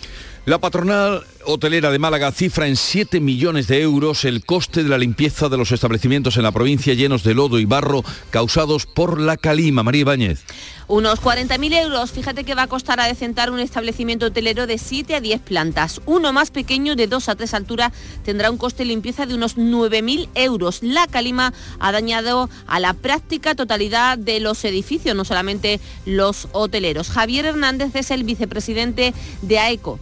La 0.47 0.59
patronal 0.59 1.25
hotelera 1.43 1.91
de 1.91 1.99
Málaga 1.99 2.31
cifra 2.31 2.67
en 2.67 2.77
7 2.77 3.19
millones 3.19 3.67
de 3.67 3.81
euros 3.81 4.23
el 4.23 4.45
coste 4.45 4.81
de 4.81 4.87
la 4.87 4.97
limpieza 4.97 5.49
de 5.49 5.57
los 5.57 5.73
establecimientos 5.73 6.37
en 6.37 6.43
la 6.43 6.53
provincia 6.53 6.93
llenos 6.93 7.21
de 7.25 7.33
lodo 7.33 7.59
y 7.59 7.65
barro 7.65 8.01
causados 8.29 8.85
por 8.85 9.19
la 9.19 9.35
calima. 9.35 9.83
María 9.83 9.99
Ibáñez. 10.03 10.45
Unos 10.87 11.19
40.000 11.19 11.83
euros. 11.83 12.11
Fíjate 12.11 12.45
que 12.45 12.55
va 12.55 12.61
a 12.61 12.67
costar 12.67 13.01
adecentar 13.01 13.51
un 13.51 13.59
establecimiento 13.59 14.27
hotelero 14.27 14.67
de 14.67 14.77
7 14.77 15.15
a 15.15 15.19
10 15.19 15.41
plantas. 15.41 15.99
Uno 16.05 16.31
más 16.31 16.49
pequeño 16.49 16.95
de 16.95 17.07
2 17.07 17.27
a 17.27 17.35
3 17.35 17.53
alturas 17.53 17.91
tendrá 18.23 18.49
un 18.49 18.57
coste 18.57 18.83
de 18.83 18.87
limpieza 18.87 19.25
de 19.25 19.35
unos 19.35 19.57
9.000 19.57 20.29
euros. 20.35 20.79
La 20.81 21.07
calima 21.07 21.53
ha 21.81 21.91
dañado 21.91 22.49
a 22.67 22.79
la 22.79 22.93
práctica 22.93 23.53
totalidad 23.53 24.17
de 24.17 24.39
los 24.39 24.63
edificios, 24.63 25.13
no 25.13 25.25
solamente 25.25 25.81
los 26.05 26.47
hoteleros. 26.53 27.09
Javier 27.09 27.47
Hernández 27.47 27.93
es 27.95 28.11
el 28.11 28.23
vicepresidente 28.23 29.13
de 29.41 29.59
AECO 29.59 29.99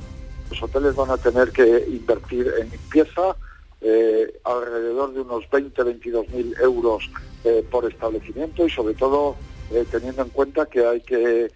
los 0.49 0.61
hoteles 0.61 0.95
van 0.95 1.11
a 1.11 1.17
tener 1.17 1.51
que 1.51 1.85
invertir 1.89 2.53
en 2.59 2.69
limpieza 2.69 3.35
eh, 3.81 4.39
alrededor 4.43 5.13
de 5.13 5.21
unos 5.21 5.43
20-22 5.51 6.29
mil 6.29 6.55
euros 6.59 7.09
eh, 7.43 7.63
por 7.69 7.85
establecimiento 7.85 8.65
y 8.65 8.69
sobre 8.69 8.95
todo 8.95 9.35
eh, 9.71 9.85
teniendo 9.91 10.23
en 10.23 10.29
cuenta 10.29 10.65
que 10.65 10.85
hay 10.85 11.01
que 11.01 11.51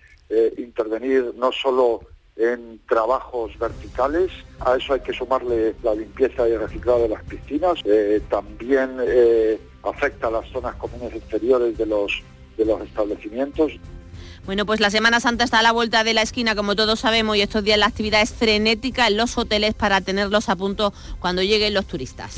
intervenir 0.58 1.34
no 1.38 1.52
solo 1.52 2.02
en 2.36 2.80
trabajos 2.88 3.58
verticales, 3.58 4.32
a 4.60 4.76
eso 4.76 4.94
hay 4.94 5.00
que 5.00 5.12
sumarle 5.12 5.74
la 5.82 5.96
limpieza 5.96 6.48
y 6.48 6.56
reciclado 6.56 7.02
de 7.02 7.10
las 7.10 7.24
piscinas, 7.24 7.80
también 8.30 8.96
afecta 9.82 10.28
a 10.28 10.32
las 10.32 10.48
zonas 10.52 10.76
comunes 10.76 11.16
exteriores 11.16 11.76
de 11.80 11.88
los, 11.88 12.22
de 12.58 12.66
los 12.66 12.80
establecimientos. 12.82 13.72
Bueno, 14.50 14.66
pues 14.66 14.80
la 14.80 14.90
Semana 14.90 15.20
Santa 15.20 15.44
está 15.44 15.60
a 15.60 15.62
la 15.62 15.72
vuelta 15.72 16.04
de 16.04 16.16
la 16.16 16.24
esquina, 16.24 16.56
como 16.56 16.76
todos 16.76 17.02
sabemos, 17.02 17.38
y 17.38 17.42
estos 17.42 17.64
días 17.64 17.78
la 17.78 17.86
actividad 17.86 18.24
es 18.24 18.32
frenética 18.32 19.06
en 19.06 19.16
los 19.16 19.38
hoteles 19.38 19.76
para 19.76 20.02
tenerlos 20.02 20.50
a 20.50 20.56
punto 20.56 20.92
cuando 21.20 21.44
lleguen 21.44 21.76
los 21.76 21.86
turistas. 21.86 22.38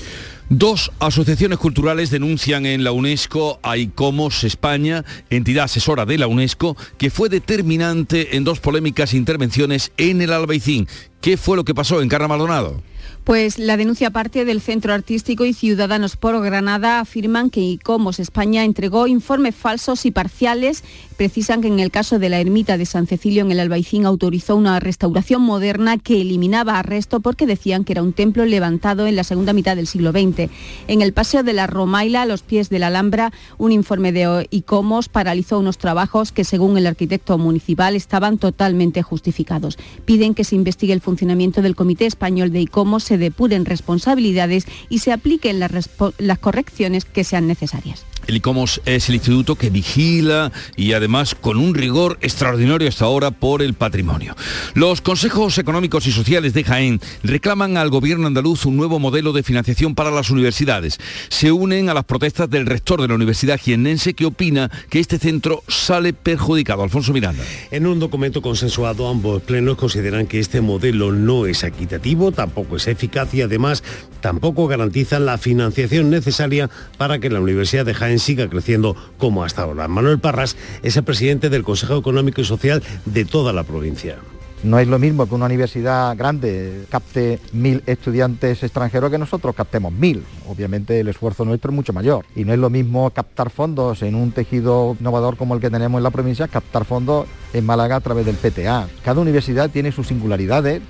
Dos 0.50 0.92
asociaciones 1.00 1.58
culturales 1.58 2.10
denuncian 2.10 2.66
en 2.66 2.84
la 2.84 2.92
UNESCO 2.92 3.62
a 3.64 3.78
ICOMOS 3.78 4.44
España, 4.44 5.06
entidad 5.30 5.64
asesora 5.64 6.06
de 6.06 6.18
la 6.18 6.28
UNESCO, 6.28 6.76
que 6.98 7.12
fue 7.12 7.30
determinante 7.30 8.36
en 8.36 8.44
dos 8.44 8.60
polémicas 8.60 9.14
intervenciones 9.14 9.94
en 9.96 10.22
el 10.22 10.34
Albaicín. 10.34 10.90
¿Qué 11.22 11.38
fue 11.38 11.56
lo 11.56 11.64
que 11.64 11.74
pasó 11.74 12.02
en 12.02 12.10
Carra 12.10 12.28
Maldonado? 12.28 12.84
Pues 13.24 13.60
la 13.60 13.78
denuncia 13.78 14.10
parte 14.10 14.46
del 14.46 14.62
Centro 14.62 14.94
Artístico 14.94 15.46
y 15.46 15.54
Ciudadanos 15.54 16.18
por 16.18 16.42
Granada 16.42 17.00
afirman 17.00 17.52
que 17.52 17.62
ICOMOS 17.62 18.20
España 18.20 18.66
entregó 18.66 19.06
informes 19.06 19.54
falsos 19.54 20.08
y 20.08 20.12
parciales. 20.12 20.84
Precisan 21.18 21.62
que 21.62 21.68
en 21.68 21.80
el 21.80 21.92
caso 21.92 22.18
de 22.18 22.30
la 22.30 22.40
ermita 22.40 22.80
de 22.80 22.88
San 22.88 23.06
Cecilio 23.06 23.44
en 23.44 23.52
el 23.52 23.60
Albaicín 23.60 24.08
autorizó 24.08 24.56
una 24.56 24.80
restauración 24.80 25.44
moderna 25.44 26.00
que 26.00 26.20
eliminaba 26.20 26.80
arresto 26.80 27.20
porque 27.20 27.46
decían 27.46 27.84
que 27.84 27.94
era 27.94 28.02
un 28.02 28.14
templo 28.14 28.44
levantado 28.46 29.06
en 29.06 29.16
la 29.16 29.24
segunda 29.24 29.54
mitad 29.54 29.76
del 29.76 29.86
siglo 29.86 30.12
XX. 30.12 30.50
En 30.88 31.04
el 31.04 31.14
Paseo 31.14 31.44
de 31.44 31.54
la 31.54 31.68
Romaila, 31.68 32.24
a 32.24 32.26
los 32.26 32.42
pies 32.42 32.70
de 32.70 32.80
la 32.80 32.88
Alhambra, 32.88 33.32
un 33.60 33.72
informe 33.72 34.12
de 34.12 34.48
ICOMOS 34.50 35.10
paralizó 35.10 35.60
unos 35.60 35.78
trabajos 35.78 36.32
que 36.32 36.44
según 36.44 36.76
el 36.76 36.88
arquitecto 36.88 37.38
municipal 37.38 37.96
estaban 37.96 38.40
totalmente 38.40 39.04
justificados. 39.04 39.78
Piden 40.06 40.34
que 40.34 40.44
se 40.44 40.56
investigue 40.56 40.94
el 40.94 41.02
funcionamiento 41.02 41.62
del 41.62 41.76
Comité 41.76 42.08
Español 42.08 42.52
de 42.52 42.62
ICOMOS 42.62 43.11
se 43.12 43.18
depuren 43.18 43.66
responsabilidades 43.66 44.66
y 44.88 45.00
se 45.00 45.12
apliquen 45.12 45.60
las, 45.60 45.90
las 46.18 46.40
correcciones 46.40 47.04
que 47.04 47.26
sean 47.26 47.46
necesarias. 47.46 48.06
El 48.28 48.38
ICOMOS 48.38 48.82
es 48.86 49.10
el 49.10 49.16
instituto 49.16 49.56
que 49.56 49.70
vigila 49.70 50.52
y 50.78 50.94
además 50.94 51.36
con 51.36 51.58
un 51.58 51.74
rigor 51.74 52.18
extraordinario 52.22 52.88
hasta 52.88 53.06
ahora 53.06 53.32
por 53.32 53.62
el 53.62 53.74
patrimonio. 53.74 54.36
Los 54.74 55.02
consejos 55.02 55.58
económicos 55.58 56.08
y 56.08 56.12
sociales 56.12 56.54
de 56.54 56.64
Jaén 56.64 57.02
reclaman 57.24 57.78
al 57.78 57.90
gobierno 57.90 58.28
andaluz 58.28 58.66
un 58.66 58.78
nuevo 58.78 59.00
modelo 59.00 59.34
de 59.34 59.44
financiación 59.44 59.96
para 59.96 60.12
las 60.12 60.30
universidades. 60.30 61.00
Se 61.30 61.52
unen 61.52 61.90
a 61.90 61.94
las 61.94 62.06
protestas 62.06 62.50
del 62.50 62.68
rector 62.68 63.02
de 63.02 63.08
la 63.08 63.16
Universidad 63.16 63.60
jiennense 63.60 64.14
que 64.14 64.26
opina 64.26 64.72
que 64.90 65.00
este 65.00 65.18
centro 65.18 65.64
sale 65.68 66.14
perjudicado. 66.14 66.84
Alfonso 66.84 67.12
Miranda. 67.12 67.44
En 67.72 67.88
un 67.88 68.00
documento 68.00 68.42
consensuado 68.42 69.10
ambos 69.10 69.42
plenos 69.42 69.78
consideran 69.78 70.28
que 70.28 70.40
este 70.40 70.62
modelo 70.62 71.12
no 71.12 71.48
es 71.48 71.64
equitativo, 71.64 72.32
tampoco 72.32 72.78
es 72.78 72.88
eficaz 72.88 73.01
y 73.32 73.42
además 73.42 73.84
tampoco 74.22 74.68
garantiza 74.68 75.20
la 75.20 75.38
financiación 75.38 76.10
necesaria 76.10 76.70
para 76.98 77.20
que 77.20 77.30
la 77.30 77.42
Universidad 77.42 77.86
de 77.86 77.94
Jaén 77.94 78.20
siga 78.20 78.50
creciendo 78.50 78.96
como 79.18 79.44
hasta 79.44 79.64
ahora. 79.64 79.88
Manuel 79.88 80.20
Parras 80.20 80.56
es 80.84 80.98
el 80.98 81.04
presidente 81.04 81.50
del 81.50 81.64
Consejo 81.64 81.98
Económico 81.98 82.42
y 82.42 82.46
Social 82.46 82.84
de 83.06 83.26
toda 83.26 83.54
la 83.54 83.64
provincia. 83.64 84.18
No 84.64 84.78
es 84.78 84.88
lo 84.88 85.00
mismo 85.00 85.28
que 85.28 85.34
una 85.34 85.48
universidad 85.48 86.16
grande 86.16 86.86
capte 86.90 87.40
mil 87.52 87.82
estudiantes 87.88 88.62
extranjeros 88.62 89.10
que 89.10 89.18
nosotros 89.18 89.56
captemos 89.56 89.92
mil. 89.92 90.24
Obviamente 90.48 91.00
el 91.00 91.08
esfuerzo 91.08 91.46
nuestro 91.46 91.72
es 91.72 91.76
mucho 91.76 91.94
mayor. 91.94 92.26
Y 92.36 92.46
no 92.46 92.54
es 92.54 92.60
lo 92.60 92.70
mismo 92.70 93.10
captar 93.10 93.50
fondos 93.50 94.04
en 94.04 94.14
un 94.14 94.32
tejido 94.32 94.96
innovador 95.00 95.36
como 95.36 95.56
el 95.56 95.62
que 95.62 95.72
tenemos 95.72 95.98
en 95.98 96.04
la 96.04 96.12
provincia, 96.12 96.48
captar 96.48 96.86
fondos 96.86 97.26
en 97.54 97.66
Málaga 97.66 97.96
a 97.96 98.02
través 98.02 98.24
del 98.24 98.36
PTA. 98.36 98.88
Cada 99.04 99.20
universidad 99.20 99.72
tiene 99.72 99.92
sus 99.92 100.08
singularidades 100.08 100.84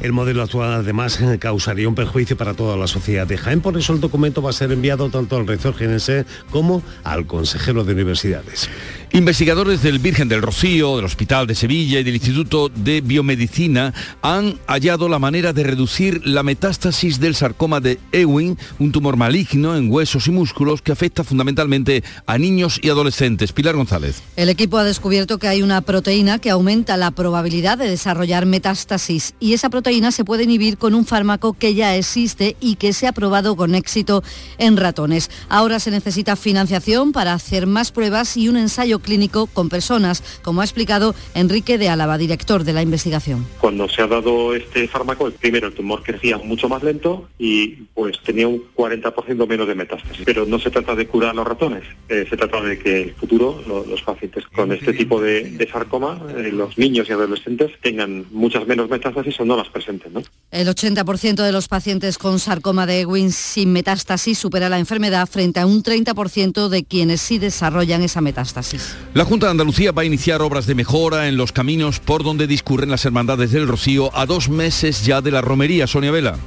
el 0.00 0.12
modelo 0.12 0.42
actual 0.42 0.72
además 0.72 1.18
causaría 1.38 1.88
un 1.88 1.94
perjuicio 1.94 2.36
para 2.36 2.54
toda 2.54 2.76
la 2.76 2.86
sociedad 2.86 3.26
de 3.26 3.36
Jaén, 3.36 3.60
por 3.60 3.76
eso 3.76 3.92
el 3.92 4.00
documento 4.00 4.42
va 4.42 4.50
a 4.50 4.54
ser 4.54 4.72
enviado 4.72 5.10
tanto 5.10 5.36
al 5.36 5.46
rector 5.46 5.74
genense 5.74 6.24
como 6.50 6.82
al 7.04 7.26
consejero 7.26 7.84
de 7.84 7.92
universidades. 7.92 8.70
Investigadores 9.12 9.82
del 9.82 9.98
Virgen 9.98 10.28
del 10.28 10.40
Rocío, 10.40 10.94
del 10.96 11.04
Hospital 11.04 11.48
de 11.48 11.56
Sevilla 11.56 11.98
y 11.98 12.04
del 12.04 12.14
Instituto 12.14 12.68
de 12.68 13.00
Biomedicina 13.00 13.92
han 14.22 14.56
hallado 14.68 15.08
la 15.08 15.18
manera 15.18 15.52
de 15.52 15.64
reducir 15.64 16.24
la 16.24 16.44
metástasis 16.44 17.18
del 17.18 17.34
sarcoma 17.34 17.80
de 17.80 17.98
Ewing, 18.12 18.56
un 18.78 18.92
tumor 18.92 19.16
maligno 19.16 19.76
en 19.76 19.90
huesos 19.90 20.28
y 20.28 20.30
músculos 20.30 20.80
que 20.80 20.92
afecta 20.92 21.24
fundamentalmente 21.24 22.04
a 22.24 22.38
niños 22.38 22.78
y 22.80 22.88
adolescentes. 22.88 23.52
Pilar 23.52 23.74
González. 23.74 24.22
El 24.36 24.48
equipo 24.48 24.78
ha 24.78 24.84
descubierto 24.84 25.38
que 25.38 25.48
hay 25.48 25.62
una 25.62 25.80
proteína 25.80 26.38
que 26.38 26.50
aumenta 26.50 26.96
la 26.96 27.10
probabilidad 27.10 27.78
de 27.78 27.90
desarrollar 27.90 28.46
metástasis 28.46 29.34
y 29.40 29.54
esa 29.54 29.70
proteína 29.70 29.89
se 29.90 30.24
puede 30.24 30.44
inhibir 30.44 30.78
con 30.78 30.94
un 30.94 31.04
fármaco 31.04 31.52
que 31.52 31.74
ya 31.74 31.96
existe 31.96 32.56
y 32.60 32.76
que 32.76 32.92
se 32.92 33.08
ha 33.08 33.12
probado 33.12 33.56
con 33.56 33.74
éxito 33.74 34.22
en 34.56 34.76
ratones. 34.76 35.30
Ahora 35.48 35.80
se 35.80 35.90
necesita 35.90 36.36
financiación 36.36 37.10
para 37.12 37.32
hacer 37.34 37.66
más 37.66 37.90
pruebas 37.90 38.36
y 38.36 38.48
un 38.48 38.56
ensayo 38.56 39.00
clínico 39.00 39.46
con 39.46 39.68
personas, 39.68 40.40
como 40.42 40.60
ha 40.60 40.64
explicado 40.64 41.14
Enrique 41.34 41.76
de 41.76 41.88
Álava, 41.88 42.18
director 42.18 42.62
de 42.62 42.72
la 42.72 42.82
investigación. 42.82 43.44
Cuando 43.60 43.88
se 43.88 44.00
ha 44.02 44.06
dado 44.06 44.54
este 44.54 44.86
fármaco, 44.86 45.28
primero 45.32 45.66
el 45.66 45.74
tumor 45.74 46.04
crecía 46.04 46.38
mucho 46.38 46.68
más 46.68 46.84
lento 46.84 47.28
y 47.36 47.68
pues 47.92 48.20
tenía 48.22 48.46
un 48.46 48.62
40% 48.76 49.48
menos 49.48 49.66
de 49.66 49.74
metástasis. 49.74 50.22
Pero 50.24 50.46
no 50.46 50.60
se 50.60 50.70
trata 50.70 50.94
de 50.94 51.08
curar 51.08 51.30
a 51.30 51.34
los 51.34 51.46
ratones, 51.46 51.82
eh, 52.08 52.26
se 52.30 52.36
trata 52.36 52.60
de 52.62 52.78
que 52.78 53.02
en 53.02 53.08
el 53.08 53.14
futuro 53.16 53.60
los 53.66 54.02
pacientes 54.02 54.46
con 54.46 54.70
este 54.72 54.92
tipo 54.92 55.20
de, 55.20 55.68
sarcoma, 55.70 56.20
eh, 56.36 56.50
los 56.52 56.78
niños 56.78 57.08
y 57.08 57.12
adolescentes, 57.12 57.72
tengan 57.82 58.24
muchas 58.30 58.66
menos 58.66 58.88
metástasis 58.88 59.38
o 59.40 59.44
no 59.44 59.56
las 59.56 59.68
El 60.50 60.68
80% 60.68 61.42
de 61.42 61.52
los 61.52 61.68
pacientes 61.68 62.18
con 62.18 62.38
sarcoma 62.38 62.86
de 62.86 63.00
Ewing 63.00 63.32
sin 63.32 63.72
metástasis 63.72 64.38
supera 64.38 64.68
la 64.68 64.78
enfermedad 64.78 65.28
frente 65.28 65.60
a 65.60 65.66
un 65.66 65.82
30% 65.82 66.68
de 66.68 66.84
quienes 66.84 67.20
sí 67.20 67.38
desarrollan 67.38 68.02
esa 68.02 68.20
metástasis. 68.20 68.96
La 69.14 69.24
Junta 69.24 69.46
de 69.46 69.52
Andalucía 69.52 69.92
va 69.92 70.02
a 70.02 70.06
iniciar 70.06 70.42
obras 70.42 70.66
de 70.66 70.74
mejora 70.74 71.28
en 71.28 71.36
los 71.36 71.52
caminos 71.52 72.00
por 72.00 72.24
donde 72.24 72.46
discurren 72.46 72.90
las 72.90 73.04
hermandades 73.04 73.52
del 73.52 73.68
Rocío 73.68 74.14
a 74.16 74.26
dos 74.26 74.48
meses 74.48 75.04
ya 75.04 75.20
de 75.20 75.30
la 75.30 75.40
romería. 75.40 75.86
Sonia 75.86 76.10
Vela. 76.10 76.38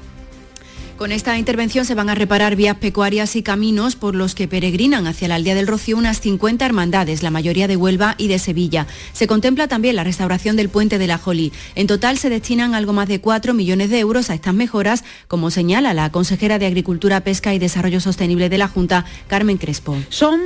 Con 0.98 1.12
esta 1.12 1.40
intervención 1.40 1.86
se 1.86 1.96
van 1.96 2.10
a 2.10 2.16
reparar 2.16 2.56
vías 2.56 2.78
pecuarias 2.78 3.36
y 3.36 3.42
caminos 3.42 3.96
por 3.96 4.14
los 4.14 4.36
que 4.36 4.48
peregrinan 4.48 5.08
hacia 5.08 5.28
la 5.28 5.36
aldea 5.36 5.56
del 5.56 5.66
Rocío 5.66 5.98
unas 5.98 6.22
50 6.22 6.64
hermandades, 6.64 7.24
la 7.24 7.32
mayoría 7.32 7.68
de 7.68 7.76
Huelva 7.76 8.14
y 8.20 8.28
de 8.28 8.38
Sevilla. 8.38 8.86
Se 9.12 9.26
contempla 9.26 9.68
también 9.68 9.96
la 9.96 10.04
restauración 10.04 10.56
del 10.56 10.70
puente 10.70 11.00
de 11.00 11.08
la 11.08 11.18
Jolí. 11.18 11.52
En 11.74 11.88
total 11.88 12.20
se 12.20 12.30
destinan 12.30 12.76
algo 12.76 12.94
más 12.94 13.08
de 13.08 13.20
4 13.20 13.56
millones 13.56 13.90
de 13.90 14.00
euros 14.00 14.30
a 14.30 14.36
estas 14.36 14.54
mejoras, 14.54 15.04
como 15.28 15.50
señala 15.50 15.96
la 15.96 16.12
consejera 16.12 16.60
de 16.60 16.68
Agricultura, 16.68 17.22
Pesca 17.22 17.56
y 17.56 17.60
Desarrollo 17.60 18.00
Sostenible 18.00 18.48
de 18.50 18.60
la 18.60 18.68
Junta, 18.68 19.04
Carmen 19.28 19.58
Crespo. 19.58 19.98
Son, 20.10 20.40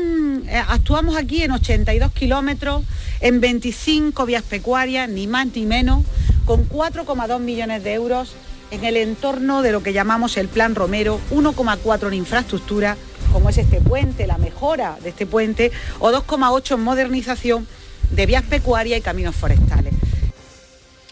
eh, 0.47 0.63
actuamos 0.65 1.17
aquí 1.17 1.43
en 1.43 1.51
82 1.51 2.13
kilómetros, 2.13 2.83
en 3.19 3.41
25 3.41 4.25
vías 4.25 4.43
pecuarias, 4.43 5.09
ni 5.09 5.27
más 5.27 5.47
ni 5.53 5.65
menos, 5.65 6.05
con 6.45 6.67
4,2 6.69 7.41
millones 7.41 7.83
de 7.83 7.93
euros 7.93 8.33
en 8.71 8.83
el 8.83 8.97
entorno 8.97 9.61
de 9.61 9.71
lo 9.71 9.83
que 9.83 9.93
llamamos 9.93 10.37
el 10.37 10.47
Plan 10.47 10.75
Romero, 10.75 11.19
1,4 11.31 12.07
en 12.07 12.13
infraestructura, 12.13 12.97
como 13.31 13.49
es 13.49 13.57
este 13.57 13.81
puente, 13.81 14.27
la 14.27 14.37
mejora 14.37 14.97
de 15.01 15.09
este 15.09 15.25
puente, 15.25 15.71
o 15.99 16.11
2,8 16.11 16.75
en 16.75 16.81
modernización 16.81 17.67
de 18.11 18.25
vías 18.25 18.43
pecuarias 18.43 18.99
y 18.99 19.01
caminos 19.01 19.35
forestales. 19.35 19.96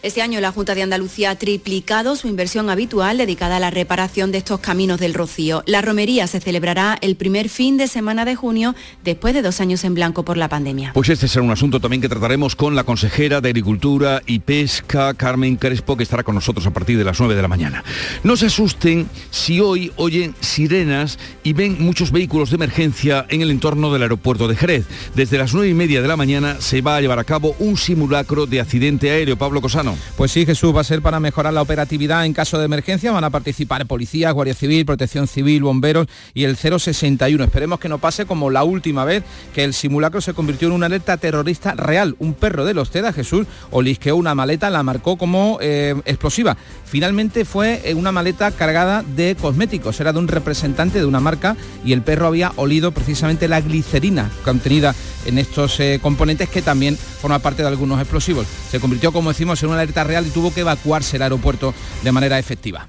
Este 0.02 0.20
año 0.20 0.40
la 0.40 0.52
Junta 0.52 0.74
de 0.74 0.82
Andalucía 0.82 1.30
ha 1.30 1.36
triplicado 1.36 2.16
su 2.16 2.28
inversión 2.28 2.68
habitual 2.68 3.16
dedicada 3.16 3.56
a 3.56 3.60
la 3.60 3.70
reparación 3.70 4.30
de 4.30 4.38
estos 4.38 4.60
caminos 4.60 5.00
del 5.00 5.14
Rocío. 5.14 5.62
La 5.66 5.80
romería 5.80 6.26
se 6.26 6.38
celebrará 6.38 6.98
el 7.00 7.16
primer 7.16 7.48
fin 7.48 7.78
de 7.78 7.88
semana 7.88 8.26
de 8.26 8.36
junio, 8.36 8.74
después 9.04 9.32
de 9.32 9.40
dos 9.40 9.60
años 9.60 9.82
en 9.84 9.94
blanco 9.94 10.22
por 10.22 10.36
la 10.36 10.50
pandemia. 10.50 10.92
Pues 10.92 11.08
este 11.08 11.28
será 11.28 11.42
un 11.42 11.50
asunto 11.50 11.80
también 11.80 12.02
que 12.02 12.10
trataremos 12.10 12.54
con 12.54 12.76
la 12.76 12.84
consejera 12.84 13.40
de 13.40 13.48
Agricultura 13.48 14.20
y 14.26 14.40
Pesca, 14.40 15.14
Carmen 15.14 15.56
Crespo, 15.56 15.96
que 15.96 16.02
estará 16.02 16.22
con 16.22 16.34
nosotros 16.34 16.66
a 16.66 16.72
partir 16.72 16.98
de 16.98 17.04
las 17.04 17.18
9 17.18 17.34
de 17.34 17.42
la 17.42 17.48
mañana. 17.48 17.82
No 18.22 18.36
se 18.36 18.46
asusten 18.46 19.08
si 19.30 19.60
hoy 19.60 19.92
oyen 19.96 20.34
sirenas 20.40 21.18
y 21.42 21.54
ven 21.54 21.78
muchos 21.80 22.12
vehículos 22.12 22.50
de 22.50 22.56
emergencia 22.56 23.24
en 23.30 23.40
el 23.40 23.50
entorno 23.50 23.92
del 23.92 24.02
aeropuerto 24.02 24.46
de 24.46 24.56
Jerez. 24.56 24.84
Desde 25.14 25.38
las 25.38 25.54
9 25.54 25.70
y 25.70 25.74
media 25.74 26.02
de 26.02 26.08
la 26.08 26.16
mañana 26.16 26.60
se 26.60 26.82
va 26.82 26.96
a 26.96 27.00
llevar 27.00 27.18
a 27.18 27.24
cabo 27.24 27.56
un 27.58 27.78
simulacro 27.78 28.46
de 28.46 28.60
accidente 28.60 29.10
aéreo. 29.10 29.38
Pablo 29.38 29.62
Cosano. 29.62 29.85
Pues 30.16 30.32
sí, 30.32 30.46
Jesús, 30.46 30.74
va 30.74 30.80
a 30.80 30.84
ser 30.84 31.02
para 31.02 31.20
mejorar 31.20 31.52
la 31.52 31.62
operatividad 31.62 32.24
en 32.24 32.32
caso 32.32 32.58
de 32.58 32.64
emergencia. 32.64 33.12
Van 33.12 33.24
a 33.24 33.30
participar 33.30 33.86
policías, 33.86 34.32
Guardia 34.32 34.54
Civil, 34.54 34.86
Protección 34.86 35.28
Civil, 35.28 35.62
bomberos 35.62 36.06
y 36.34 36.44
el 36.44 36.56
061. 36.56 37.44
Esperemos 37.44 37.78
que 37.78 37.88
no 37.88 37.98
pase 37.98 38.26
como 38.26 38.50
la 38.50 38.64
última 38.64 39.04
vez 39.04 39.22
que 39.54 39.64
el 39.64 39.74
simulacro 39.74 40.20
se 40.20 40.34
convirtió 40.34 40.68
en 40.68 40.74
una 40.74 40.86
alerta 40.86 41.16
terrorista 41.16 41.74
real. 41.74 42.16
Un 42.18 42.34
perro 42.34 42.64
de 42.64 42.74
los 42.74 42.90
TEDA, 42.90 43.12
Jesús, 43.12 43.46
olisqueó 43.70 44.16
una 44.16 44.34
maleta, 44.34 44.70
la 44.70 44.82
marcó 44.82 45.16
como 45.16 45.58
eh, 45.60 45.94
explosiva. 46.04 46.56
Finalmente 46.84 47.44
fue 47.44 47.82
eh, 47.84 47.94
una 47.94 48.12
maleta 48.12 48.50
cargada 48.50 49.02
de 49.02 49.36
cosméticos. 49.40 50.00
Era 50.00 50.12
de 50.12 50.18
un 50.18 50.28
representante 50.28 50.98
de 50.98 51.06
una 51.06 51.20
marca 51.20 51.56
y 51.84 51.92
el 51.92 52.02
perro 52.02 52.26
había 52.26 52.52
olido 52.56 52.92
precisamente 52.92 53.48
la 53.48 53.60
glicerina 53.60 54.30
contenida 54.44 54.94
en 55.26 55.38
estos 55.38 55.78
eh, 55.80 55.98
componentes 56.00 56.48
que 56.48 56.62
también 56.62 56.96
forma 56.96 57.38
parte 57.40 57.62
de 57.62 57.68
algunos 57.68 58.00
explosivos. 58.00 58.46
Se 58.70 58.80
convirtió, 58.80 59.12
como 59.12 59.30
decimos, 59.30 59.62
en 59.62 59.70
una 59.70 59.75
alerta 59.76 60.04
real 60.04 60.26
y 60.26 60.30
tuvo 60.30 60.52
que 60.52 60.60
evacuarse 60.60 61.16
el 61.16 61.22
aeropuerto 61.22 61.74
de 62.02 62.12
manera 62.12 62.38
efectiva. 62.38 62.88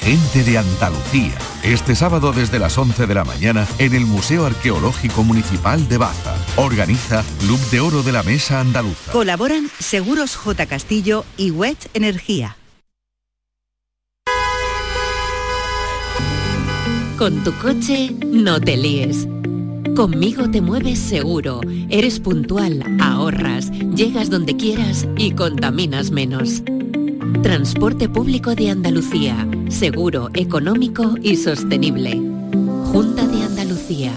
Gente 0.00 0.42
de 0.44 0.58
Andalucía. 0.58 1.34
Este 1.62 1.94
sábado 1.94 2.32
desde 2.32 2.58
las 2.58 2.78
11 2.78 3.06
de 3.06 3.14
la 3.14 3.24
mañana 3.24 3.66
en 3.78 3.94
el 3.94 4.06
Museo 4.06 4.46
Arqueológico 4.46 5.24
Municipal 5.24 5.88
de 5.88 5.98
Baza. 5.98 6.34
Organiza 6.56 7.24
Club 7.40 7.58
de 7.70 7.80
Oro 7.80 8.02
de 8.02 8.12
la 8.12 8.22
Mesa 8.22 8.60
Andaluza. 8.60 9.12
Colaboran 9.12 9.68
Seguros 9.78 10.36
J. 10.36 10.66
Castillo 10.66 11.24
y 11.36 11.50
WET 11.50 11.90
Energía. 11.94 12.56
Con 17.18 17.42
tu 17.42 17.52
coche 17.54 18.14
no 18.24 18.60
te 18.60 18.76
líes. 18.76 19.26
Conmigo 19.96 20.48
te 20.48 20.60
mueves 20.60 21.00
seguro, 21.00 21.60
eres 21.90 22.20
puntual, 22.20 22.84
ahorras, 23.00 23.72
llegas 23.72 24.30
donde 24.30 24.56
quieras 24.56 25.08
y 25.16 25.32
contaminas 25.32 26.12
menos. 26.12 26.62
Transporte 27.42 28.08
público 28.08 28.54
de 28.54 28.70
Andalucía. 28.70 29.46
Seguro, 29.68 30.28
económico 30.34 31.14
y 31.22 31.36
sostenible. 31.36 32.20
Junta 32.92 33.26
de 33.26 33.42
Andalucía. 33.44 34.12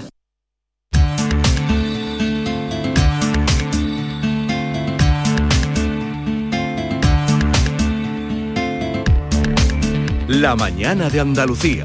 La 10.27 10.55
mañana 10.55 11.09
de 11.09 11.19
Andalucía. 11.19 11.83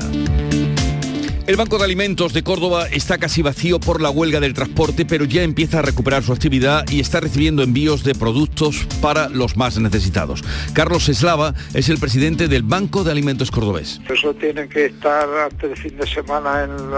El 1.46 1.54
Banco 1.54 1.78
de 1.78 1.84
Alimentos 1.84 2.32
de 2.32 2.42
Córdoba 2.42 2.88
está 2.90 3.18
casi 3.18 3.40
vacío 3.40 3.78
por 3.78 4.00
la 4.02 4.10
huelga 4.10 4.40
del 4.40 4.52
transporte, 4.52 5.06
pero 5.06 5.24
ya 5.24 5.44
empieza 5.44 5.78
a 5.78 5.82
recuperar 5.82 6.24
su 6.24 6.32
actividad 6.32 6.84
y 6.90 6.98
está 6.98 7.20
recibiendo 7.20 7.62
envíos 7.62 8.02
de 8.02 8.16
productos 8.16 8.84
para 9.00 9.28
los 9.28 9.56
más 9.56 9.78
necesitados. 9.78 10.42
Carlos 10.72 11.08
Eslava 11.08 11.54
es 11.72 11.88
el 11.88 11.98
presidente 11.98 12.48
del 12.48 12.64
Banco 12.64 13.04
de 13.04 13.12
Alimentos 13.12 13.52
Cordobés. 13.52 14.00
Eso 14.12 14.34
tiene 14.34 14.68
que 14.68 14.86
estar 14.86 15.28
antes 15.38 15.70
del 15.70 15.78
fin 15.78 15.96
de 15.96 16.06
semana 16.08 16.64
en, 16.64 16.90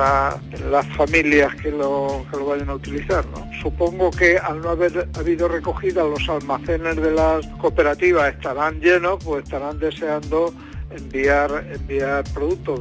las 0.72 0.86
familias 0.96 1.54
que 1.56 1.70
lo, 1.70 2.24
que 2.30 2.38
lo 2.38 2.46
vayan 2.46 2.70
a 2.70 2.74
utilizar. 2.76 3.26
¿no? 3.26 3.46
Supongo 3.60 4.10
que 4.10 4.38
al 4.38 4.62
no 4.62 4.70
haber 4.70 5.10
habido 5.18 5.48
recogida 5.48 6.04
los 6.04 6.26
almacenes 6.26 6.96
de 6.96 7.10
las 7.10 7.46
cooperativas 7.58 8.32
estarán 8.32 8.80
llenos, 8.80 9.22
pues 9.22 9.44
estarán 9.44 9.78
deseando 9.78 10.54
enviar, 10.90 11.66
enviar 11.70 12.24
productos. 12.32 12.80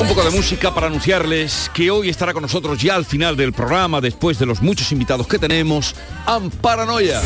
Un 0.00 0.06
poco 0.08 0.24
de 0.24 0.30
música 0.30 0.72
para 0.72 0.86
anunciarles 0.86 1.70
que 1.74 1.90
hoy 1.90 2.08
estará 2.08 2.32
con 2.32 2.42
nosotros 2.42 2.80
ya 2.80 2.94
al 2.94 3.04
final 3.04 3.36
del 3.36 3.52
programa, 3.52 4.00
después 4.00 4.38
de 4.38 4.46
los 4.46 4.62
muchos 4.62 4.92
invitados 4.92 5.26
que 5.26 5.38
tenemos, 5.38 5.94
Amparanoia. 6.24 7.20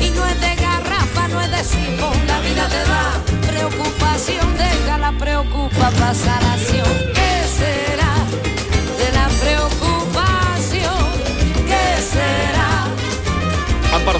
Y 0.00 0.10
no 0.10 0.26
es 0.26 0.40
de 0.40 0.54
garrafa, 0.56 1.28
no 1.28 1.40
es 1.40 1.50
de 1.50 1.64
sifón, 1.64 2.26
la 2.26 2.40
vida 2.40 2.68
te 2.68 2.76
da 2.76 3.22
preocupación, 3.48 4.56
déjala 4.56 5.12
preocupa 5.18 5.90
pasar 5.90 6.42
acción. 6.44 6.88
¿Qué 7.14 7.44
será 7.56 8.07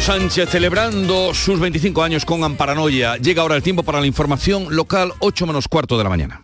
Sánchez 0.01 0.49
celebrando 0.51 1.35
sus 1.35 1.61
25 1.61 2.03
años 2.03 2.25
con 2.25 2.45
Amparanoia. 2.45 3.17
Llega 3.17 3.43
ahora 3.43 3.57
el 3.57 3.63
tiempo 3.63 3.83
para 3.83 4.01
la 4.01 4.07
información 4.07 4.75
local 4.75 5.13
8 5.19 5.47
menos 5.47 5.69
cuarto 5.69 5.99
de 5.99 6.05
la 6.05 6.11
mañana. 6.11 6.43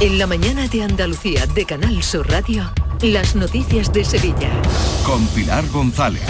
En 0.00 0.18
la 0.18 0.28
mañana 0.28 0.68
de 0.68 0.84
Andalucía 0.84 1.46
de 1.46 1.64
Canal 1.64 2.02
Sur 2.04 2.30
Radio, 2.30 2.72
las 3.02 3.36
noticias 3.36 3.92
de 3.92 4.04
Sevilla. 4.04 4.50
Con 5.04 5.24
Pilar 5.28 5.64
González. 5.68 6.22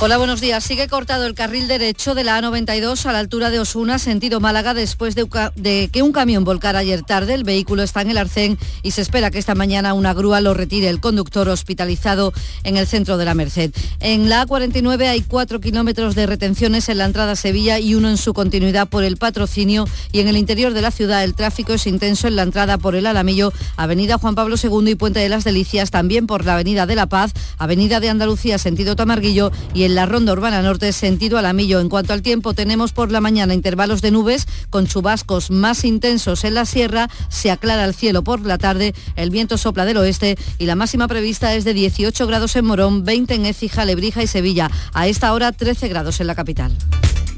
Hola, 0.00 0.16
buenos 0.16 0.40
días. 0.40 0.62
Sigue 0.62 0.86
cortado 0.86 1.26
el 1.26 1.34
carril 1.34 1.66
derecho 1.66 2.14
de 2.14 2.22
la 2.24 2.40
A92 2.40 3.06
a 3.06 3.12
la 3.12 3.18
altura 3.18 3.50
de 3.50 3.58
Osuna, 3.58 3.98
sentido 3.98 4.38
Málaga, 4.38 4.74
después 4.74 5.14
de, 5.14 5.26
de, 5.56 5.88
que 5.92 6.02
un 6.02 6.12
camión 6.12 6.44
volcara 6.44 6.80
ayer 6.80 7.02
tarde. 7.02 7.34
El 7.34 7.44
vehículo 7.44 7.82
está 7.82 8.02
en 8.02 8.10
el 8.10 8.18
arcén 8.18 8.58
y 8.82 8.92
se 8.92 9.00
espera 9.00 9.30
que 9.30 9.38
esta 9.38 9.54
mañana 9.54 9.94
una 9.94 10.12
grúa 10.12 10.40
lo 10.40 10.54
retire 10.54 10.88
el 10.88 11.00
conductor 11.00 11.48
hospitalizado 11.48 12.32
en 12.64 12.76
el 12.76 12.86
centro 12.86 13.16
de 13.16 13.24
la 13.24 13.34
Merced. 13.34 13.72
En 14.00 14.28
la 14.28 14.46
A49 14.46 15.08
hay 15.08 15.22
cuatro 15.22 15.60
kilómetros 15.60 16.14
de 16.14 16.26
retenciones 16.26 16.88
en 16.88 16.98
la 16.98 17.04
entrada 17.04 17.32
a 17.32 17.36
Sevilla 17.36 17.78
y 17.78 17.94
uno 17.94 18.08
en 18.08 18.18
su 18.18 18.34
continuidad 18.34 18.88
por 18.88 19.04
el 19.04 19.16
patrocinio 19.16 19.86
y 20.12 20.20
en 20.20 20.28
el 20.28 20.36
interior 20.36 20.74
de 20.74 20.82
la 20.82 20.90
ciudad 20.90 21.24
el 21.24 21.34
tráfico 21.34 21.72
es 21.74 21.86
intenso 21.86 22.28
en 22.28 22.36
la 22.36 22.42
entrada 22.42 22.78
por 22.78 22.94
el 22.94 23.06
Alamillo, 23.06 23.52
Avenida 23.76 24.18
Juan 24.18 24.34
Pablo 24.34 24.56
II 24.62 24.90
y 24.90 24.94
Puente 24.94 25.20
de 25.20 25.28
las 25.28 25.44
Delicias, 25.44 25.90
también 25.90 26.07
por 26.26 26.44
la 26.44 26.54
Avenida 26.54 26.86
de 26.86 26.94
la 26.96 27.06
Paz, 27.06 27.32
Avenida 27.58 28.00
de 28.00 28.08
Andalucía, 28.08 28.56
sentido 28.56 28.96
Tamarguillo 28.96 29.52
y 29.74 29.84
en 29.84 29.94
la 29.94 30.06
Ronda 30.06 30.32
Urbana 30.32 30.62
Norte, 30.62 30.92
sentido 30.92 31.36
Alamillo. 31.36 31.80
En 31.80 31.90
cuanto 31.90 32.14
al 32.14 32.22
tiempo, 32.22 32.54
tenemos 32.54 32.92
por 32.92 33.12
la 33.12 33.20
mañana 33.20 33.52
intervalos 33.52 34.00
de 34.00 34.10
nubes 34.10 34.48
con 34.70 34.86
chubascos 34.86 35.50
más 35.50 35.84
intensos 35.84 36.44
en 36.44 36.54
la 36.54 36.64
sierra, 36.64 37.10
se 37.28 37.50
aclara 37.50 37.84
el 37.84 37.94
cielo 37.94 38.24
por 38.24 38.40
la 38.46 38.56
tarde, 38.56 38.94
el 39.16 39.28
viento 39.30 39.58
sopla 39.58 39.84
del 39.84 39.98
oeste 39.98 40.38
y 40.58 40.64
la 40.64 40.76
máxima 40.76 41.08
prevista 41.08 41.54
es 41.54 41.64
de 41.64 41.74
18 41.74 42.26
grados 42.26 42.56
en 42.56 42.64
Morón, 42.64 43.04
20 43.04 43.34
en 43.34 43.46
Écija, 43.46 43.84
Lebrija 43.84 44.22
y 44.22 44.26
Sevilla. 44.26 44.70
A 44.94 45.08
esta 45.08 45.32
hora 45.34 45.52
13 45.52 45.88
grados 45.88 46.20
en 46.20 46.26
la 46.26 46.34
capital. 46.34 46.72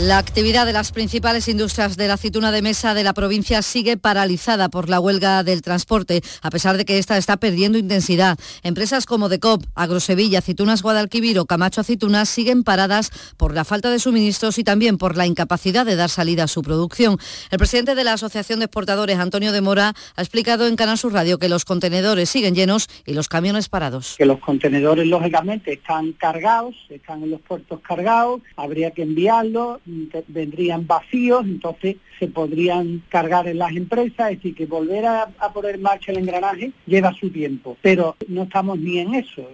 La 0.00 0.18
actividad 0.18 0.64
de 0.64 0.72
las 0.72 0.92
principales 0.92 1.48
industrias 1.48 1.96
de 1.96 2.06
la 2.06 2.14
aceituna 2.14 2.52
de 2.52 2.62
mesa 2.62 2.94
de 2.94 3.02
la 3.02 3.14
provincia 3.14 3.62
sigue 3.62 3.96
paralizada 3.96 4.68
por 4.68 4.88
la 4.88 5.00
huelga 5.00 5.42
del 5.42 5.60
transporte, 5.60 6.22
a 6.40 6.50
pesar 6.50 6.76
de 6.76 6.84
que 6.84 6.98
esta 6.98 7.16
está 7.16 7.36
perdiendo 7.36 7.78
intensidad. 7.78 8.38
Empresas 8.62 9.06
como 9.06 9.28
Decop, 9.28 9.64
Agrosevilla, 9.74 10.38
Aceitunas 10.38 10.82
Guadalquivir 10.82 11.40
o 11.40 11.46
Camacho 11.46 11.80
Aceitunas 11.80 12.28
siguen 12.28 12.62
paradas 12.62 13.10
por 13.36 13.52
la 13.54 13.64
falta 13.64 13.90
de 13.90 13.98
suministros 13.98 14.60
y 14.60 14.64
también 14.64 14.98
por 14.98 15.16
la 15.16 15.26
incapacidad 15.26 15.84
de 15.84 15.96
dar 15.96 16.10
salida 16.10 16.44
a 16.44 16.48
su 16.48 16.62
producción. 16.62 17.18
El 17.50 17.58
presidente 17.58 17.96
de 17.96 18.04
la 18.04 18.12
Asociación 18.12 18.60
de 18.60 18.66
Exportadores, 18.66 19.18
Antonio 19.18 19.50
de 19.50 19.62
Mora, 19.62 19.94
ha 20.14 20.22
explicado 20.22 20.68
en 20.68 20.76
Canal 20.76 20.96
Sur 20.96 21.12
Radio 21.12 21.40
que 21.40 21.48
los 21.48 21.64
contenedores 21.64 22.30
siguen 22.30 22.54
llenos 22.54 22.86
y 23.04 23.14
los 23.14 23.26
camiones 23.26 23.68
parados. 23.68 24.14
Que 24.16 24.26
los 24.26 24.38
contenedores, 24.38 25.08
lógicamente, 25.08 25.72
están 25.72 26.12
cargados, 26.12 26.76
están 26.88 27.24
en 27.24 27.32
los 27.32 27.40
puertos 27.40 27.80
cargados, 27.80 28.42
habría 28.56 28.92
que 28.92 29.02
enviarlos 29.02 29.80
vendrían 30.28 30.86
vacíos, 30.86 31.44
entonces 31.44 31.96
se 32.18 32.28
podrían 32.28 33.02
cargar 33.08 33.48
en 33.48 33.58
las 33.58 33.74
empresas, 33.74 34.30
es 34.32 34.38
decir, 34.38 34.54
que 34.54 34.66
volver 34.66 35.06
a, 35.06 35.28
poner 35.52 35.76
en 35.76 35.82
marcha 35.82 36.12
el 36.12 36.18
engranaje 36.18 36.72
lleva 36.86 37.12
su 37.14 37.30
tiempo, 37.30 37.76
pero 37.82 38.16
no 38.28 38.44
estamos 38.44 38.78
ni 38.78 38.98
en 38.98 39.14
eso. 39.14 39.46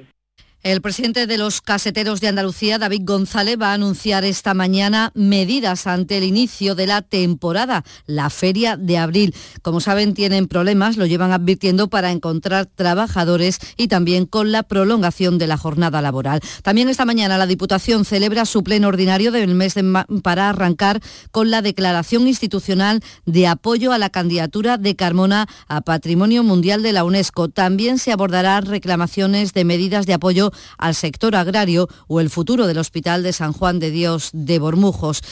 El 0.64 0.80
presidente 0.80 1.26
de 1.26 1.36
los 1.36 1.60
caseteros 1.60 2.22
de 2.22 2.28
Andalucía, 2.28 2.78
David 2.78 3.02
González, 3.04 3.58
va 3.60 3.72
a 3.72 3.74
anunciar 3.74 4.24
esta 4.24 4.54
mañana 4.54 5.12
medidas 5.14 5.86
ante 5.86 6.16
el 6.16 6.24
inicio 6.24 6.74
de 6.74 6.86
la 6.86 7.02
temporada, 7.02 7.84
la 8.06 8.30
feria 8.30 8.78
de 8.78 8.96
abril. 8.96 9.34
Como 9.60 9.80
saben, 9.80 10.14
tienen 10.14 10.48
problemas, 10.48 10.96
lo 10.96 11.04
llevan 11.04 11.32
advirtiendo 11.32 11.88
para 11.88 12.12
encontrar 12.12 12.64
trabajadores 12.64 13.58
y 13.76 13.88
también 13.88 14.24
con 14.24 14.52
la 14.52 14.62
prolongación 14.62 15.36
de 15.36 15.48
la 15.48 15.58
jornada 15.58 16.00
laboral. 16.00 16.40
También 16.62 16.88
esta 16.88 17.04
mañana 17.04 17.36
la 17.36 17.46
Diputación 17.46 18.06
celebra 18.06 18.46
su 18.46 18.64
pleno 18.64 18.88
ordinario 18.88 19.32
del 19.32 19.54
mes 19.54 19.74
de 19.74 19.84
para 20.22 20.48
arrancar 20.48 21.02
con 21.30 21.50
la 21.50 21.60
declaración 21.60 22.26
institucional 22.26 23.02
de 23.26 23.48
apoyo 23.48 23.92
a 23.92 23.98
la 23.98 24.08
candidatura 24.08 24.78
de 24.78 24.96
Carmona 24.96 25.46
a 25.68 25.82
Patrimonio 25.82 26.42
Mundial 26.42 26.82
de 26.82 26.94
la 26.94 27.04
UNESCO. 27.04 27.50
También 27.50 27.98
se 27.98 28.12
abordarán 28.12 28.64
reclamaciones 28.64 29.52
de 29.52 29.64
medidas 29.66 30.06
de 30.06 30.14
apoyo 30.14 30.53
al 30.78 30.94
sector 30.94 31.36
agrario 31.36 31.88
o 32.08 32.20
el 32.20 32.30
futuro 32.30 32.66
del 32.66 32.78
Hospital 32.78 33.22
de 33.22 33.32
San 33.32 33.52
Juan 33.52 33.78
de 33.78 33.90
Dios 33.90 34.30
de 34.32 34.58
Bormujos 34.58 35.22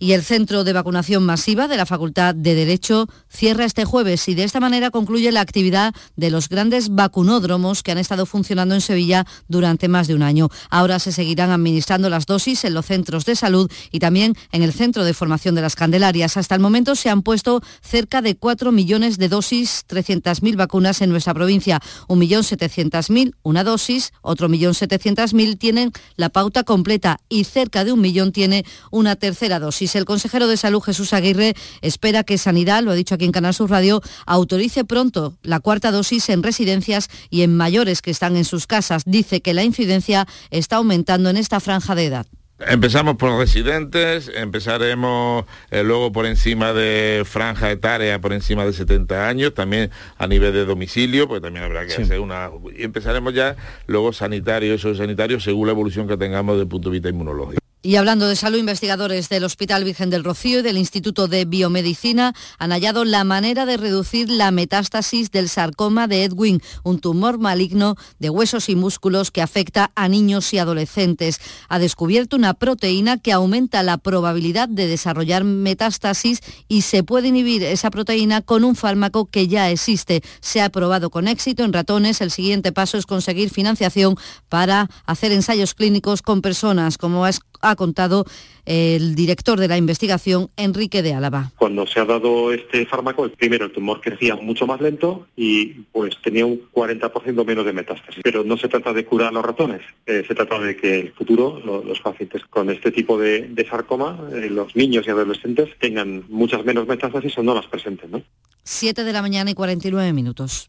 y 0.00 0.12
el 0.12 0.24
centro 0.24 0.64
de 0.64 0.72
vacunación 0.72 1.24
masiva 1.24 1.68
de 1.68 1.76
la 1.76 1.86
Facultad 1.86 2.34
de 2.34 2.54
Derecho 2.54 3.06
cierra 3.28 3.66
este 3.66 3.84
jueves 3.84 4.26
y 4.28 4.34
de 4.34 4.44
esta 4.44 4.58
manera 4.58 4.90
concluye 4.90 5.30
la 5.30 5.42
actividad 5.42 5.94
de 6.16 6.30
los 6.30 6.48
grandes 6.48 6.88
vacunódromos 6.88 7.82
que 7.82 7.92
han 7.92 7.98
estado 7.98 8.24
funcionando 8.24 8.74
en 8.74 8.80
Sevilla 8.80 9.26
durante 9.46 9.88
más 9.88 10.08
de 10.08 10.14
un 10.14 10.22
año. 10.22 10.48
Ahora 10.70 10.98
se 10.98 11.12
seguirán 11.12 11.50
administrando 11.50 12.08
las 12.08 12.24
dosis 12.24 12.64
en 12.64 12.72
los 12.72 12.86
centros 12.86 13.26
de 13.26 13.36
salud 13.36 13.70
y 13.92 13.98
también 13.98 14.34
en 14.52 14.62
el 14.62 14.72
centro 14.72 15.04
de 15.04 15.12
formación 15.12 15.54
de 15.54 15.60
las 15.60 15.76
Candelarias. 15.76 16.38
Hasta 16.38 16.54
el 16.54 16.60
momento 16.62 16.96
se 16.96 17.10
han 17.10 17.20
puesto 17.20 17.62
cerca 17.82 18.22
de 18.22 18.36
4 18.36 18.72
millones 18.72 19.18
de 19.18 19.28
dosis, 19.28 19.84
300.000 19.86 20.56
vacunas 20.56 21.02
en 21.02 21.10
nuestra 21.10 21.34
provincia. 21.34 21.78
1.700.000 22.08 23.34
una 23.42 23.64
dosis, 23.64 24.12
otro 24.22 24.48
1.700.000 24.48 25.58
tienen 25.58 25.92
la 26.16 26.30
pauta 26.30 26.64
completa 26.64 27.20
y 27.28 27.44
cerca 27.44 27.84
de 27.84 27.92
un 27.92 28.00
millón 28.00 28.32
tiene 28.32 28.64
una 28.90 29.16
tercera 29.16 29.58
dosis. 29.58 29.89
El 29.94 30.04
consejero 30.04 30.46
de 30.46 30.56
Salud, 30.56 30.80
Jesús 30.80 31.12
Aguirre, 31.12 31.54
espera 31.80 32.24
que 32.24 32.38
Sanidad, 32.38 32.82
lo 32.82 32.90
ha 32.90 32.94
dicho 32.94 33.14
aquí 33.14 33.24
en 33.24 33.32
Canal 33.32 33.54
Sur 33.54 33.70
Radio, 33.70 34.02
autorice 34.26 34.84
pronto 34.84 35.34
la 35.42 35.60
cuarta 35.60 35.90
dosis 35.90 36.28
en 36.28 36.42
residencias 36.42 37.08
y 37.30 37.42
en 37.42 37.56
mayores 37.56 38.02
que 38.02 38.10
están 38.10 38.36
en 38.36 38.44
sus 38.44 38.66
casas. 38.66 39.02
Dice 39.06 39.40
que 39.40 39.54
la 39.54 39.64
incidencia 39.64 40.26
está 40.50 40.76
aumentando 40.76 41.30
en 41.30 41.36
esta 41.36 41.60
franja 41.60 41.94
de 41.94 42.06
edad. 42.06 42.26
Empezamos 42.66 43.16
por 43.16 43.38
residentes, 43.38 44.30
empezaremos 44.34 45.46
eh, 45.70 45.82
luego 45.82 46.12
por 46.12 46.26
encima 46.26 46.74
de 46.74 47.22
franja 47.24 47.70
etaria, 47.70 48.20
por 48.20 48.34
encima 48.34 48.66
de 48.66 48.74
70 48.74 49.28
años, 49.28 49.54
también 49.54 49.90
a 50.18 50.26
nivel 50.26 50.52
de 50.52 50.66
domicilio, 50.66 51.26
pues 51.26 51.40
también 51.40 51.64
habrá 51.64 51.86
que 51.86 51.94
hacer 51.94 52.20
una... 52.20 52.50
Y 52.76 52.82
empezaremos 52.82 53.32
ya 53.32 53.56
luego 53.86 54.12
sanitario, 54.12 54.74
eso 54.74 54.94
sanitario, 54.94 55.40
según 55.40 55.68
la 55.68 55.72
evolución 55.72 56.06
que 56.06 56.18
tengamos 56.18 56.56
desde 56.56 56.64
el 56.64 56.68
punto 56.68 56.90
de 56.90 56.94
vista 56.94 57.08
inmunológico. 57.08 57.59
Y 57.82 57.96
hablando 57.96 58.28
de 58.28 58.36
salud, 58.36 58.58
investigadores 58.58 59.30
del 59.30 59.42
Hospital 59.42 59.84
Virgen 59.84 60.10
del 60.10 60.22
Rocío 60.22 60.58
y 60.58 60.62
del 60.62 60.76
Instituto 60.76 61.28
de 61.28 61.46
Biomedicina 61.46 62.34
han 62.58 62.72
hallado 62.72 63.06
la 63.06 63.24
manera 63.24 63.64
de 63.64 63.78
reducir 63.78 64.28
la 64.28 64.50
metástasis 64.50 65.30
del 65.30 65.48
sarcoma 65.48 66.06
de 66.06 66.24
Edwin, 66.24 66.60
un 66.84 67.00
tumor 67.00 67.38
maligno 67.38 67.96
de 68.18 68.28
huesos 68.28 68.68
y 68.68 68.76
músculos 68.76 69.30
que 69.30 69.40
afecta 69.40 69.90
a 69.94 70.08
niños 70.08 70.52
y 70.52 70.58
adolescentes. 70.58 71.40
Ha 71.70 71.78
descubierto 71.78 72.36
una 72.36 72.52
proteína 72.52 73.16
que 73.16 73.32
aumenta 73.32 73.82
la 73.82 73.96
probabilidad 73.96 74.68
de 74.68 74.86
desarrollar 74.86 75.44
metástasis 75.44 76.42
y 76.68 76.82
se 76.82 77.02
puede 77.02 77.28
inhibir 77.28 77.62
esa 77.62 77.90
proteína 77.90 78.42
con 78.42 78.62
un 78.62 78.76
fármaco 78.76 79.24
que 79.24 79.48
ya 79.48 79.70
existe. 79.70 80.22
Se 80.42 80.60
ha 80.60 80.68
probado 80.68 81.08
con 81.08 81.28
éxito 81.28 81.64
en 81.64 81.72
ratones. 81.72 82.20
El 82.20 82.30
siguiente 82.30 82.72
paso 82.72 82.98
es 82.98 83.06
conseguir 83.06 83.48
financiación 83.48 84.16
para 84.50 84.90
hacer 85.06 85.32
ensayos 85.32 85.72
clínicos 85.72 86.20
con 86.20 86.42
personas, 86.42 86.98
como 86.98 87.26
es 87.26 87.40
ha 87.60 87.76
contado 87.76 88.24
el 88.66 89.14
director 89.14 89.58
de 89.58 89.68
la 89.68 89.76
investigación, 89.76 90.50
Enrique 90.56 91.02
de 91.02 91.14
Álava. 91.14 91.52
Cuando 91.56 91.86
se 91.86 92.00
ha 92.00 92.04
dado 92.04 92.52
este 92.52 92.86
fármaco, 92.86 93.28
primero 93.30 93.64
el 93.64 93.72
tumor 93.72 94.00
crecía 94.00 94.36
mucho 94.36 94.66
más 94.66 94.80
lento 94.80 95.26
y 95.36 95.66
pues 95.92 96.14
tenía 96.22 96.46
un 96.46 96.60
40% 96.72 97.44
menos 97.44 97.64
de 97.64 97.72
metástasis. 97.72 98.22
Pero 98.22 98.44
no 98.44 98.56
se 98.56 98.68
trata 98.68 98.92
de 98.92 99.04
curar 99.04 99.28
a 99.28 99.32
los 99.32 99.44
ratones, 99.44 99.82
eh, 100.06 100.24
se 100.26 100.34
trata 100.34 100.58
de 100.58 100.76
que 100.76 101.00
en 101.00 101.06
el 101.06 101.12
futuro 101.12 101.60
los 101.60 102.00
pacientes 102.00 102.44
con 102.44 102.70
este 102.70 102.90
tipo 102.90 103.18
de, 103.18 103.66
sarcoma, 103.68 104.18
eh, 104.32 104.48
los 104.50 104.74
niños 104.74 105.06
y 105.06 105.10
adolescentes, 105.10 105.70
tengan 105.78 106.24
muchas 106.28 106.64
menos 106.64 106.86
metástasis 106.86 107.36
o 107.38 107.42
no 107.42 107.54
las 107.54 107.66
presenten. 107.66 108.10
¿no? 108.10 108.22
7 108.62 109.04
de 109.04 109.12
la 109.12 109.22
mañana 109.22 109.50
y 109.50 109.54
49 109.54 110.12
minutos. 110.12 110.68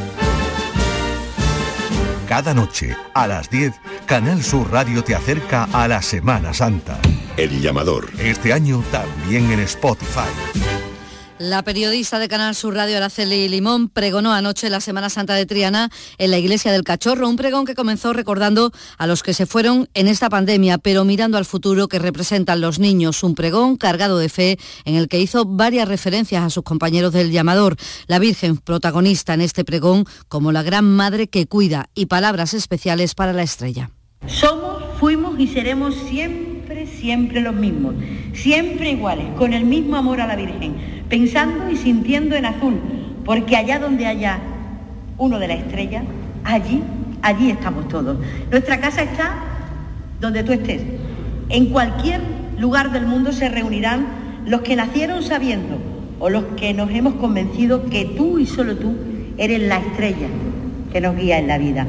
Cada 2.31 2.53
noche, 2.53 2.95
a 3.13 3.27
las 3.27 3.49
10, 3.49 3.73
Canal 4.05 4.41
Sur 4.41 4.71
Radio 4.71 5.03
te 5.03 5.13
acerca 5.13 5.67
a 5.73 5.85
la 5.89 6.01
Semana 6.01 6.53
Santa. 6.53 6.97
El 7.35 7.59
llamador. 7.59 8.09
Este 8.19 8.53
año 8.53 8.81
también 8.89 9.51
en 9.51 9.59
Spotify. 9.59 10.80
La 11.41 11.63
periodista 11.63 12.19
de 12.19 12.27
Canal 12.27 12.53
Sur 12.53 12.75
Radio 12.75 12.97
Araceli 12.97 13.49
Limón 13.49 13.89
pregonó 13.89 14.31
anoche 14.31 14.69
la 14.69 14.79
Semana 14.79 15.09
Santa 15.09 15.33
de 15.33 15.47
Triana 15.47 15.89
en 16.19 16.29
la 16.29 16.37
Iglesia 16.37 16.71
del 16.71 16.83
Cachorro, 16.83 17.27
un 17.27 17.35
pregón 17.35 17.65
que 17.65 17.73
comenzó 17.73 18.13
recordando 18.13 18.71
a 18.99 19.07
los 19.07 19.23
que 19.23 19.33
se 19.33 19.47
fueron 19.47 19.89
en 19.95 20.07
esta 20.07 20.29
pandemia, 20.29 20.77
pero 20.77 21.03
mirando 21.03 21.39
al 21.39 21.45
futuro 21.45 21.87
que 21.87 21.97
representan 21.97 22.61
los 22.61 22.77
niños, 22.77 23.23
un 23.23 23.33
pregón 23.33 23.75
cargado 23.75 24.19
de 24.19 24.29
fe 24.29 24.59
en 24.85 24.93
el 24.93 25.07
que 25.07 25.19
hizo 25.19 25.45
varias 25.45 25.87
referencias 25.87 26.43
a 26.43 26.51
sus 26.51 26.63
compañeros 26.63 27.11
del 27.11 27.31
llamador, 27.31 27.75
la 28.05 28.19
Virgen 28.19 28.57
protagonista 28.57 29.33
en 29.33 29.41
este 29.41 29.65
pregón 29.65 30.05
como 30.27 30.51
la 30.51 30.61
gran 30.61 30.85
madre 30.85 31.27
que 31.27 31.47
cuida 31.47 31.89
y 31.95 32.05
palabras 32.05 32.53
especiales 32.53 33.15
para 33.15 33.33
la 33.33 33.41
estrella. 33.41 33.89
Somos, 34.27 34.83
fuimos 34.99 35.39
y 35.39 35.47
seremos 35.47 35.95
siempre, 36.07 36.50
siempre 36.87 37.41
los 37.41 37.55
mismos, 37.55 37.95
siempre 38.33 38.91
iguales, 38.91 39.25
con 39.37 39.53
el 39.53 39.65
mismo 39.65 39.95
amor 39.95 40.21
a 40.21 40.27
la 40.27 40.35
Virgen 40.35 40.75
pensando 41.11 41.69
y 41.69 41.75
sintiendo 41.75 42.35
en 42.35 42.45
azul, 42.45 42.79
porque 43.25 43.57
allá 43.57 43.79
donde 43.79 44.07
haya 44.07 44.39
uno 45.17 45.39
de 45.39 45.49
la 45.49 45.55
estrella, 45.55 46.03
allí, 46.45 46.81
allí 47.21 47.51
estamos 47.51 47.89
todos. 47.89 48.17
Nuestra 48.49 48.79
casa 48.79 49.03
está 49.03 49.35
donde 50.21 50.41
tú 50.43 50.53
estés. 50.53 50.81
En 51.49 51.65
cualquier 51.65 52.21
lugar 52.57 52.93
del 52.93 53.05
mundo 53.05 53.33
se 53.33 53.49
reunirán 53.49 54.07
los 54.45 54.61
que 54.61 54.77
nacieron 54.77 55.21
sabiendo 55.21 55.77
o 56.19 56.29
los 56.29 56.45
que 56.55 56.73
nos 56.73 56.89
hemos 56.91 57.15
convencido 57.15 57.85
que 57.89 58.05
tú 58.05 58.39
y 58.39 58.45
solo 58.45 58.77
tú 58.77 58.95
eres 59.37 59.61
la 59.61 59.79
estrella 59.79 60.27
que 60.93 61.01
nos 61.01 61.17
guía 61.17 61.39
en 61.39 61.47
la 61.47 61.57
vida 61.57 61.87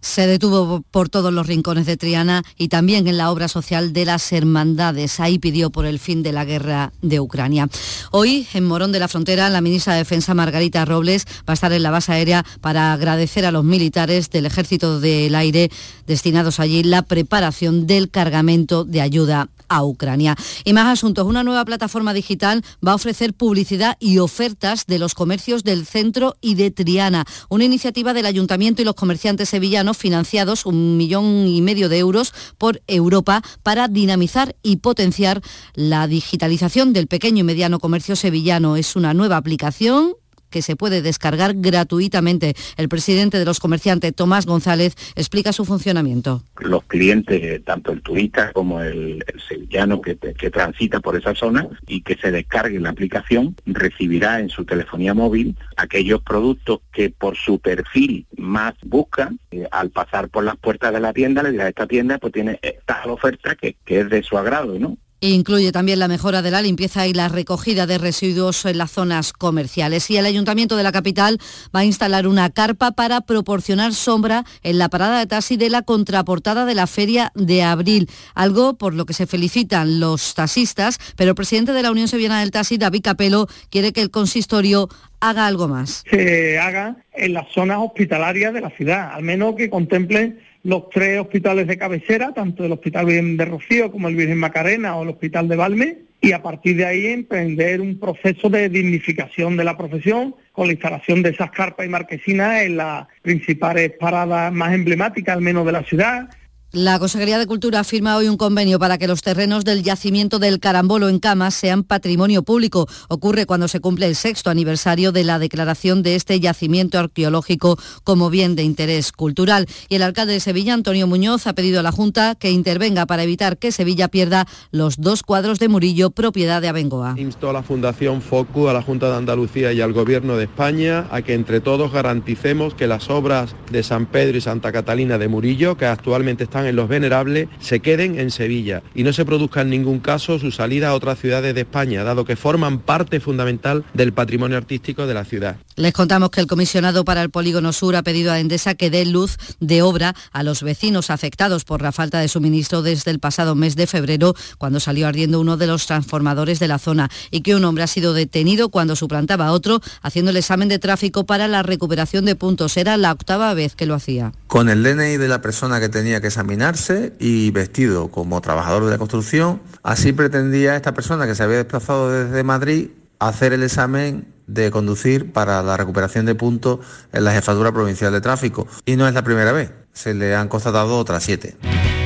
se 0.00 0.26
detuvo 0.26 0.82
por 0.90 1.08
todos 1.08 1.32
los 1.32 1.46
rincones 1.46 1.86
de 1.86 1.96
Triana 1.96 2.42
y 2.56 2.68
también 2.68 3.08
en 3.08 3.16
la 3.16 3.30
obra 3.30 3.48
social 3.48 3.92
de 3.92 4.04
las 4.04 4.32
hermandades. 4.32 5.20
Ahí 5.20 5.38
pidió 5.38 5.70
por 5.70 5.86
el 5.86 5.98
fin 5.98 6.22
de 6.22 6.32
la 6.32 6.44
guerra 6.44 6.92
de 7.02 7.20
Ucrania. 7.20 7.68
Hoy, 8.10 8.46
en 8.54 8.64
Morón 8.64 8.92
de 8.92 9.00
la 9.00 9.08
Frontera, 9.08 9.48
la 9.50 9.60
ministra 9.60 9.94
de 9.94 10.00
Defensa 10.00 10.34
Margarita 10.34 10.84
Robles 10.84 11.26
va 11.48 11.52
a 11.52 11.54
estar 11.54 11.72
en 11.72 11.82
la 11.82 11.90
base 11.90 12.12
aérea 12.12 12.44
para 12.60 12.92
agradecer 12.92 13.44
a 13.44 13.52
los 13.52 13.64
militares 13.64 14.30
del 14.30 14.46
Ejército 14.46 15.00
del 15.00 15.34
Aire 15.34 15.70
destinados 16.06 16.60
allí 16.60 16.82
la 16.82 17.02
preparación 17.02 17.86
del 17.86 18.10
cargamento 18.10 18.84
de 18.84 19.00
ayuda 19.00 19.48
a 19.68 19.84
Ucrania. 19.84 20.36
Y 20.64 20.72
más 20.72 20.86
asuntos. 20.86 21.26
Una 21.26 21.44
nueva 21.44 21.64
plataforma 21.64 22.14
digital 22.14 22.64
va 22.86 22.92
a 22.92 22.96
ofrecer 22.96 23.34
publicidad 23.34 23.96
y 24.00 24.18
ofertas 24.18 24.86
de 24.86 24.98
los 24.98 25.14
comercios 25.14 25.64
del 25.64 25.86
centro 25.86 26.36
y 26.40 26.54
de 26.54 26.70
Triana. 26.70 27.24
Una 27.48 27.64
iniciativa 27.64 28.12
del 28.12 28.26
Ayuntamiento 28.26 28.82
y 28.82 28.84
los 28.84 28.94
comerciantes 28.94 29.48
sevillanos 29.48 29.96
financiados 29.96 30.66
un 30.66 30.96
millón 30.96 31.46
y 31.46 31.62
medio 31.62 31.88
de 31.88 31.98
euros 31.98 32.32
por 32.58 32.82
Europa 32.86 33.42
para 33.62 33.88
dinamizar 33.88 34.56
y 34.62 34.76
potenciar 34.76 35.42
la 35.74 36.06
digitalización 36.06 36.92
del 36.92 37.06
pequeño 37.06 37.40
y 37.40 37.44
mediano 37.44 37.78
comercio 37.78 38.16
sevillano. 38.16 38.76
Es 38.76 38.96
una 38.96 39.14
nueva 39.14 39.36
aplicación 39.36 40.14
que 40.50 40.62
se 40.62 40.76
puede 40.76 41.02
descargar 41.02 41.54
gratuitamente. 41.54 42.54
El 42.76 42.88
presidente 42.88 43.38
de 43.38 43.44
los 43.44 43.60
comerciantes, 43.60 44.14
Tomás 44.14 44.46
González, 44.46 44.94
explica 45.16 45.52
su 45.52 45.64
funcionamiento. 45.64 46.42
Los 46.58 46.84
clientes, 46.84 47.64
tanto 47.64 47.92
el 47.92 48.02
turista 48.02 48.52
como 48.52 48.80
el, 48.80 49.24
sevillano 49.48 50.00
que, 50.00 50.14
transita 50.14 51.00
por 51.00 51.16
esa 51.16 51.34
zona 51.34 51.68
y 51.86 52.02
que 52.02 52.16
se 52.16 52.30
descargue 52.30 52.80
la 52.80 52.90
aplicación, 52.90 53.54
recibirá 53.66 54.40
en 54.40 54.48
su 54.48 54.64
telefonía 54.64 55.14
móvil 55.14 55.56
aquellos 55.76 56.22
productos 56.22 56.80
que 56.92 57.10
por 57.10 57.36
su 57.36 57.58
perfil 57.58 58.26
más 58.36 58.74
buscan. 58.84 59.38
Eh, 59.50 59.66
al 59.70 59.90
pasar 59.90 60.28
por 60.28 60.44
las 60.44 60.56
puertas 60.56 60.92
de 60.92 61.00
la 61.00 61.12
tienda, 61.12 61.42
le 61.42 61.52
dirá, 61.52 61.68
esta 61.68 61.86
tienda 61.86 62.18
pues 62.18 62.32
tiene 62.32 62.58
esta 62.62 63.02
oferta 63.06 63.54
que 63.56 63.76
es 63.86 64.10
de 64.10 64.22
su 64.22 64.36
agrado, 64.36 64.78
¿no? 64.78 64.96
Incluye 65.20 65.72
también 65.72 65.98
la 65.98 66.06
mejora 66.06 66.42
de 66.42 66.52
la 66.52 66.62
limpieza 66.62 67.06
y 67.08 67.12
la 67.12 67.28
recogida 67.28 67.86
de 67.86 67.98
residuos 67.98 68.64
en 68.64 68.78
las 68.78 68.92
zonas 68.92 69.32
comerciales. 69.32 70.08
Y 70.10 70.16
el 70.16 70.26
Ayuntamiento 70.26 70.76
de 70.76 70.84
la 70.84 70.92
capital 70.92 71.38
va 71.74 71.80
a 71.80 71.84
instalar 71.84 72.28
una 72.28 72.50
carpa 72.50 72.92
para 72.92 73.20
proporcionar 73.22 73.94
sombra 73.94 74.44
en 74.62 74.78
la 74.78 74.88
parada 74.88 75.18
de 75.18 75.26
taxi 75.26 75.56
de 75.56 75.70
la 75.70 75.82
contraportada 75.82 76.64
de 76.66 76.74
la 76.76 76.86
Feria 76.86 77.32
de 77.34 77.64
Abril, 77.64 78.08
algo 78.34 78.78
por 78.78 78.94
lo 78.94 79.06
que 79.06 79.12
se 79.12 79.26
felicitan 79.26 79.98
los 79.98 80.34
taxistas, 80.34 80.98
pero 81.16 81.30
el 81.30 81.34
presidente 81.34 81.72
de 81.72 81.82
la 81.82 81.90
Unión 81.90 82.06
Sevillana 82.06 82.40
del 82.40 82.52
Taxi, 82.52 82.78
David 82.78 83.02
Capelo, 83.02 83.48
quiere 83.70 83.92
que 83.92 84.02
el 84.02 84.10
consistorio 84.10 84.88
haga 85.20 85.46
algo 85.46 85.66
más. 85.66 86.04
Se 86.10 86.58
haga 86.58 86.96
en 87.14 87.32
las 87.32 87.52
zonas 87.52 87.78
hospitalarias 87.80 88.54
de 88.54 88.60
la 88.60 88.70
ciudad, 88.70 89.12
al 89.12 89.24
menos 89.24 89.56
que 89.56 89.68
contemple 89.68 90.38
los 90.68 90.90
tres 90.90 91.18
hospitales 91.18 91.66
de 91.66 91.78
cabecera, 91.78 92.34
tanto 92.34 92.62
el 92.62 92.72
Hospital 92.72 93.06
Virgen 93.06 93.38
de 93.38 93.46
Rocío 93.46 93.90
como 93.90 94.06
el 94.08 94.16
Virgen 94.16 94.36
Macarena 94.36 94.96
o 94.96 95.02
el 95.02 95.08
Hospital 95.08 95.48
de 95.48 95.56
Valme, 95.56 95.98
y 96.20 96.32
a 96.32 96.42
partir 96.42 96.76
de 96.76 96.84
ahí 96.84 97.06
emprender 97.06 97.80
un 97.80 97.98
proceso 97.98 98.50
de 98.50 98.68
dignificación 98.68 99.56
de 99.56 99.64
la 99.64 99.78
profesión 99.78 100.34
con 100.52 100.66
la 100.66 100.74
instalación 100.74 101.22
de 101.22 101.30
esas 101.30 101.52
carpas 101.52 101.86
y 101.86 101.88
marquesinas 101.88 102.64
en 102.64 102.76
las 102.76 103.06
principales 103.22 103.92
paradas 103.98 104.52
más 104.52 104.74
emblemáticas, 104.74 105.36
al 105.36 105.42
menos 105.42 105.64
de 105.64 105.72
la 105.72 105.84
ciudad, 105.84 106.28
la 106.72 106.98
Consejería 106.98 107.38
de 107.38 107.46
Cultura 107.46 107.82
firma 107.82 108.16
hoy 108.16 108.28
un 108.28 108.36
convenio 108.36 108.78
para 108.78 108.98
que 108.98 109.08
los 109.08 109.22
terrenos 109.22 109.64
del 109.64 109.82
yacimiento 109.82 110.38
del 110.38 110.60
Carambolo 110.60 111.08
en 111.08 111.18
Camas 111.18 111.54
sean 111.54 111.82
patrimonio 111.82 112.42
público. 112.42 112.86
Ocurre 113.08 113.46
cuando 113.46 113.68
se 113.68 113.80
cumple 113.80 114.06
el 114.06 114.14
sexto 114.14 114.50
aniversario 114.50 115.10
de 115.10 115.24
la 115.24 115.38
declaración 115.38 116.02
de 116.02 116.14
este 116.14 116.38
yacimiento 116.40 116.98
arqueológico 116.98 117.78
como 118.04 118.28
bien 118.28 118.54
de 118.54 118.64
interés 118.64 119.12
cultural. 119.12 119.66
Y 119.88 119.94
el 119.94 120.02
alcalde 120.02 120.34
de 120.34 120.40
Sevilla, 120.40 120.74
Antonio 120.74 121.06
Muñoz, 121.06 121.46
ha 121.46 121.54
pedido 121.54 121.80
a 121.80 121.82
la 121.82 121.90
Junta 121.90 122.34
que 122.34 122.50
intervenga 122.50 123.06
para 123.06 123.22
evitar 123.22 123.56
que 123.56 123.72
Sevilla 123.72 124.08
pierda 124.08 124.46
los 124.70 124.98
dos 124.98 125.22
cuadros 125.22 125.58
de 125.58 125.68
Murillo, 125.68 126.10
propiedad 126.10 126.60
de 126.60 126.68
Abengoa. 126.68 127.14
Insto 127.16 127.48
a 127.48 127.54
la 127.54 127.62
Fundación 127.62 128.20
FOCU, 128.20 128.68
a 128.68 128.74
la 128.74 128.82
Junta 128.82 129.08
de 129.08 129.16
Andalucía 129.16 129.72
y 129.72 129.80
al 129.80 129.94
Gobierno 129.94 130.36
de 130.36 130.44
España 130.44 131.06
a 131.10 131.22
que 131.22 131.32
entre 131.32 131.60
todos 131.60 131.92
garanticemos 131.92 132.74
que 132.74 132.86
las 132.86 133.08
obras 133.08 133.54
de 133.70 133.82
San 133.82 134.04
Pedro 134.04 134.36
y 134.36 134.42
Santa 134.42 134.70
Catalina 134.70 135.16
de 135.16 135.28
Murillo, 135.28 135.76
que 135.78 135.86
actualmente 135.86 136.44
están 136.44 136.57
están 136.58 136.66
en 136.66 136.76
Los 136.76 136.88
Venerables 136.88 137.48
se 137.60 137.78
queden 137.78 138.18
en 138.18 138.32
Sevilla 138.32 138.82
y 138.92 139.04
no 139.04 139.12
se 139.12 139.24
produzca 139.24 139.60
en 139.60 139.70
ningún 139.70 140.00
caso 140.00 140.40
su 140.40 140.50
salida 140.50 140.88
a 140.88 140.94
otras 140.94 141.20
ciudades 141.20 141.54
de 141.54 141.60
España, 141.60 142.02
dado 142.02 142.24
que 142.24 142.34
forman 142.34 142.80
parte 142.80 143.20
fundamental 143.20 143.84
del 143.94 144.12
patrimonio 144.12 144.56
artístico 144.56 145.06
de 145.06 145.14
la 145.14 145.24
ciudad. 145.24 145.56
Les 145.76 145.92
contamos 145.92 146.30
que 146.30 146.40
el 146.40 146.48
comisionado 146.48 147.04
para 147.04 147.22
el 147.22 147.30
Polígono 147.30 147.72
Sur 147.72 147.94
ha 147.94 148.02
pedido 148.02 148.32
a 148.32 148.40
Endesa 148.40 148.74
que 148.74 148.90
dé 148.90 149.04
luz 149.04 149.36
de 149.60 149.82
obra 149.82 150.16
a 150.32 150.42
los 150.42 150.64
vecinos 150.64 151.10
afectados 151.10 151.64
por 151.64 151.80
la 151.80 151.92
falta 151.92 152.18
de 152.18 152.26
suministro 152.26 152.82
desde 152.82 153.12
el 153.12 153.20
pasado 153.20 153.54
mes 153.54 153.76
de 153.76 153.86
febrero, 153.86 154.34
cuando 154.58 154.80
salió 154.80 155.06
ardiendo 155.06 155.40
uno 155.40 155.56
de 155.56 155.68
los 155.68 155.86
transformadores 155.86 156.58
de 156.58 156.66
la 156.66 156.80
zona 156.80 157.08
y 157.30 157.42
que 157.42 157.54
un 157.54 157.64
hombre 157.64 157.84
ha 157.84 157.86
sido 157.86 158.14
detenido 158.14 158.70
cuando 158.70 158.96
suplantaba 158.96 159.46
a 159.46 159.52
otro 159.52 159.80
haciendo 160.02 160.32
el 160.32 160.36
examen 160.36 160.68
de 160.68 160.80
tráfico 160.80 161.24
para 161.24 161.46
la 161.46 161.62
recuperación 161.62 162.24
de 162.24 162.34
puntos. 162.34 162.76
Era 162.76 162.96
la 162.96 163.12
octava 163.12 163.54
vez 163.54 163.76
que 163.76 163.86
lo 163.86 163.94
hacía. 163.94 164.32
Con 164.48 164.68
el 164.68 164.82
DNI 164.82 165.18
de 165.18 165.28
la 165.28 165.40
persona 165.40 165.78
que 165.78 165.88
tenía 165.88 166.20
que 166.20 166.32
examinarse 166.48 167.12
y 167.18 167.50
vestido 167.50 168.08
como 168.08 168.40
trabajador 168.40 168.86
de 168.86 168.92
la 168.92 168.98
construcción, 168.98 169.60
así 169.82 170.12
pretendía 170.14 170.76
esta 170.76 170.94
persona 170.94 171.26
que 171.26 171.34
se 171.34 171.42
había 171.42 171.58
desplazado 171.58 172.10
desde 172.10 172.42
Madrid 172.42 172.88
hacer 173.18 173.52
el 173.52 173.62
examen 173.62 174.32
de 174.46 174.70
conducir 174.70 175.30
para 175.32 175.62
la 175.62 175.76
recuperación 175.76 176.24
de 176.24 176.34
puntos 176.34 176.78
en 177.12 177.24
la 177.24 177.32
Jefatura 177.32 177.70
Provincial 177.70 178.12
de 178.12 178.22
Tráfico. 178.22 178.66
Y 178.86 178.96
no 178.96 179.06
es 179.06 179.12
la 179.12 179.22
primera 179.22 179.52
vez, 179.52 179.72
se 179.92 180.14
le 180.14 180.34
han 180.34 180.48
constatado 180.48 180.96
otras 180.96 181.22
siete. 181.22 181.56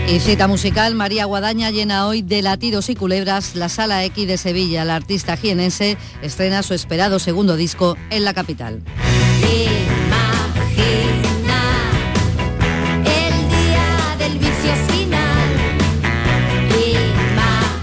Y 0.09 0.18
cita 0.18 0.49
musical, 0.49 0.97
María 0.97 1.26
Guadaña 1.26 1.70
llena 1.70 2.09
hoy 2.09 2.22
de 2.22 2.43
latidos 2.43 2.88
y 2.88 2.97
culebras 2.97 3.55
la 3.55 3.68
Sala 3.68 4.05
X 4.07 4.26
de 4.26 4.38
Sevilla. 4.38 4.84
La 4.84 4.97
artista 4.97 5.36
jienense 5.36 5.97
estrena 6.20 6.64
su 6.64 6.74
esperado 6.74 7.20
segundo 7.20 7.57
disco 7.57 7.97
en 8.11 8.24
la 8.24 8.34
capital. 8.34 8.82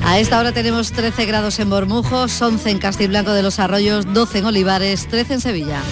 A 0.09 0.17
esta 0.17 0.39
hora 0.39 0.51
tenemos 0.51 0.91
13 0.91 1.27
grados 1.27 1.59
en 1.59 1.69
Bormujos, 1.69 2.41
11 2.41 2.71
en 2.71 2.79
Castiblanco 2.79 3.31
de 3.31 3.43
los 3.43 3.59
Arroyos, 3.59 4.11
12 4.11 4.39
en 4.39 4.45
Olivares, 4.45 5.07
13 5.07 5.35
en 5.35 5.39
Sevilla. 5.39 5.83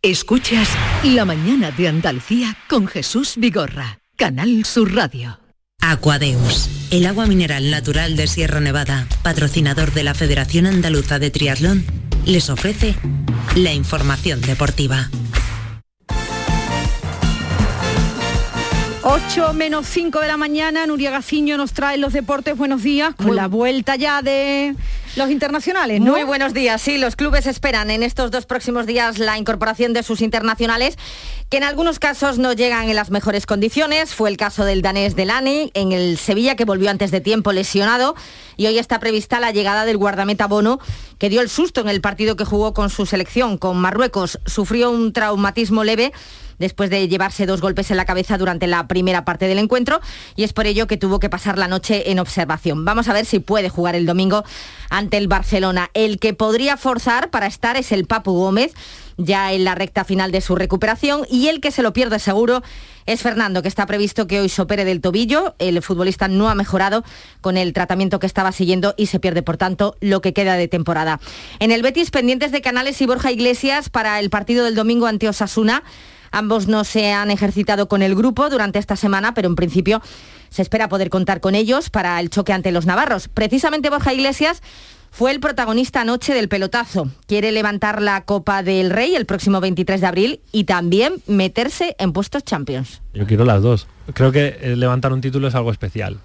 Escuchas 0.00 0.70
La 1.04 1.26
mañana 1.26 1.70
de 1.70 1.88
Andalucía 1.88 2.56
con 2.66 2.86
Jesús 2.86 3.34
Vigorra, 3.36 3.98
Canal 4.16 4.64
Sur 4.64 4.94
Radio. 4.94 5.38
Aquadeus, 5.82 6.70
el 6.90 7.04
agua 7.04 7.26
mineral 7.26 7.70
natural 7.70 8.16
de 8.16 8.26
Sierra 8.26 8.60
Nevada, 8.60 9.06
patrocinador 9.22 9.92
de 9.92 10.04
la 10.04 10.14
Federación 10.14 10.64
Andaluza 10.64 11.18
de 11.18 11.30
Triatlón, 11.30 11.84
les 12.24 12.48
ofrece 12.48 12.94
la 13.54 13.74
información 13.74 14.40
deportiva. 14.40 15.10
8 19.12 19.54
menos 19.54 19.88
5 19.88 20.20
de 20.20 20.28
la 20.28 20.36
mañana, 20.36 20.86
Nuria 20.86 21.10
Gaciño 21.10 21.56
nos 21.56 21.72
trae 21.72 21.98
los 21.98 22.12
deportes. 22.12 22.56
Buenos 22.56 22.84
días, 22.84 23.12
con 23.16 23.34
la 23.34 23.48
vuelta 23.48 23.96
ya 23.96 24.22
de 24.22 24.76
los 25.16 25.32
internacionales, 25.32 26.00
¿no? 26.00 26.12
Muy 26.12 26.22
buenos 26.22 26.54
días, 26.54 26.80
sí, 26.80 26.96
los 26.96 27.16
clubes 27.16 27.48
esperan 27.48 27.90
en 27.90 28.04
estos 28.04 28.30
dos 28.30 28.46
próximos 28.46 28.86
días 28.86 29.18
la 29.18 29.36
incorporación 29.36 29.94
de 29.94 30.04
sus 30.04 30.20
internacionales, 30.20 30.96
que 31.48 31.56
en 31.56 31.64
algunos 31.64 31.98
casos 31.98 32.38
no 32.38 32.52
llegan 32.52 32.88
en 32.88 32.94
las 32.94 33.10
mejores 33.10 33.46
condiciones. 33.46 34.14
Fue 34.14 34.30
el 34.30 34.36
caso 34.36 34.64
del 34.64 34.80
danés 34.80 35.16
Delane 35.16 35.72
en 35.74 35.90
el 35.90 36.16
Sevilla, 36.16 36.54
que 36.54 36.64
volvió 36.64 36.88
antes 36.88 37.10
de 37.10 37.20
tiempo 37.20 37.50
lesionado, 37.50 38.14
y 38.56 38.68
hoy 38.68 38.78
está 38.78 39.00
prevista 39.00 39.40
la 39.40 39.50
llegada 39.50 39.86
del 39.86 39.96
guardameta 39.96 40.46
Bono, 40.46 40.78
que 41.18 41.28
dio 41.28 41.40
el 41.40 41.48
susto 41.48 41.80
en 41.80 41.88
el 41.88 42.00
partido 42.00 42.36
que 42.36 42.44
jugó 42.44 42.74
con 42.74 42.90
su 42.90 43.06
selección, 43.06 43.58
con 43.58 43.76
Marruecos. 43.76 44.38
Sufrió 44.46 44.92
un 44.92 45.12
traumatismo 45.12 45.82
leve 45.82 46.12
después 46.60 46.90
de 46.90 47.08
llevarse 47.08 47.46
dos 47.46 47.60
golpes 47.60 47.90
en 47.90 47.96
la 47.96 48.04
cabeza 48.04 48.38
durante 48.38 48.68
la 48.68 48.86
primera 48.86 49.24
parte 49.24 49.48
del 49.48 49.58
encuentro 49.58 50.00
y 50.36 50.44
es 50.44 50.52
por 50.52 50.68
ello 50.68 50.86
que 50.86 50.96
tuvo 50.96 51.18
que 51.18 51.28
pasar 51.28 51.58
la 51.58 51.66
noche 51.66 52.12
en 52.12 52.20
observación. 52.20 52.84
Vamos 52.84 53.08
a 53.08 53.12
ver 53.12 53.26
si 53.26 53.40
puede 53.40 53.68
jugar 53.68 53.96
el 53.96 54.06
domingo 54.06 54.44
ante 54.90 55.16
el 55.16 55.26
Barcelona. 55.26 55.90
El 55.94 56.20
que 56.20 56.34
podría 56.34 56.76
forzar 56.76 57.30
para 57.30 57.48
estar 57.48 57.76
es 57.76 57.90
el 57.90 58.06
Papu 58.06 58.32
Gómez 58.32 58.74
ya 59.16 59.52
en 59.52 59.64
la 59.64 59.74
recta 59.74 60.04
final 60.04 60.30
de 60.30 60.40
su 60.40 60.56
recuperación 60.56 61.26
y 61.30 61.48
el 61.48 61.60
que 61.60 61.70
se 61.70 61.82
lo 61.82 61.92
pierde 61.92 62.18
seguro 62.18 62.62
es 63.06 63.22
Fernando, 63.22 63.62
que 63.62 63.68
está 63.68 63.86
previsto 63.86 64.26
que 64.26 64.40
hoy 64.40 64.48
se 64.48 64.62
opere 64.62 64.84
del 64.84 65.00
tobillo. 65.00 65.54
El 65.58 65.82
futbolista 65.82 66.28
no 66.28 66.48
ha 66.48 66.54
mejorado 66.54 67.02
con 67.40 67.56
el 67.56 67.72
tratamiento 67.72 68.18
que 68.18 68.26
estaba 68.26 68.52
siguiendo 68.52 68.94
y 68.96 69.06
se 69.06 69.20
pierde, 69.20 69.42
por 69.42 69.56
tanto, 69.56 69.96
lo 70.00 70.20
que 70.20 70.32
queda 70.32 70.54
de 70.54 70.68
temporada. 70.68 71.20
En 71.58 71.72
el 71.72 71.82
Betis, 71.82 72.10
pendientes 72.10 72.52
de 72.52 72.60
Canales 72.60 73.00
y 73.00 73.06
Borja 73.06 73.32
Iglesias 73.32 73.88
para 73.88 74.20
el 74.20 74.30
partido 74.30 74.64
del 74.64 74.74
domingo 74.74 75.06
ante 75.06 75.28
Osasuna. 75.28 75.82
Ambos 76.30 76.68
no 76.68 76.84
se 76.84 77.12
han 77.12 77.30
ejercitado 77.30 77.88
con 77.88 78.02
el 78.02 78.14
grupo 78.14 78.50
durante 78.50 78.78
esta 78.78 78.96
semana, 78.96 79.34
pero 79.34 79.48
en 79.48 79.56
principio 79.56 80.00
se 80.48 80.62
espera 80.62 80.88
poder 80.88 81.10
contar 81.10 81.40
con 81.40 81.54
ellos 81.54 81.90
para 81.90 82.20
el 82.20 82.30
choque 82.30 82.52
ante 82.52 82.72
los 82.72 82.86
navarros. 82.86 83.28
Precisamente 83.28 83.90
Borja 83.90 84.12
Iglesias 84.12 84.62
fue 85.10 85.32
el 85.32 85.40
protagonista 85.40 86.02
anoche 86.02 86.34
del 86.34 86.48
pelotazo. 86.48 87.10
Quiere 87.26 87.52
levantar 87.52 88.00
la 88.00 88.24
Copa 88.24 88.62
del 88.62 88.90
Rey 88.90 89.14
el 89.14 89.26
próximo 89.26 89.60
23 89.60 90.00
de 90.00 90.06
abril 90.06 90.40
y 90.52 90.64
también 90.64 91.22
meterse 91.26 91.96
en 91.98 92.12
puestos 92.12 92.44
Champions. 92.44 93.02
Yo 93.12 93.26
quiero 93.26 93.44
las 93.44 93.62
dos. 93.62 93.88
Creo 94.14 94.32
que 94.32 94.58
eh, 94.60 94.76
levantar 94.76 95.12
un 95.12 95.20
título 95.20 95.48
es 95.48 95.54
algo 95.54 95.70
especial 95.70 96.18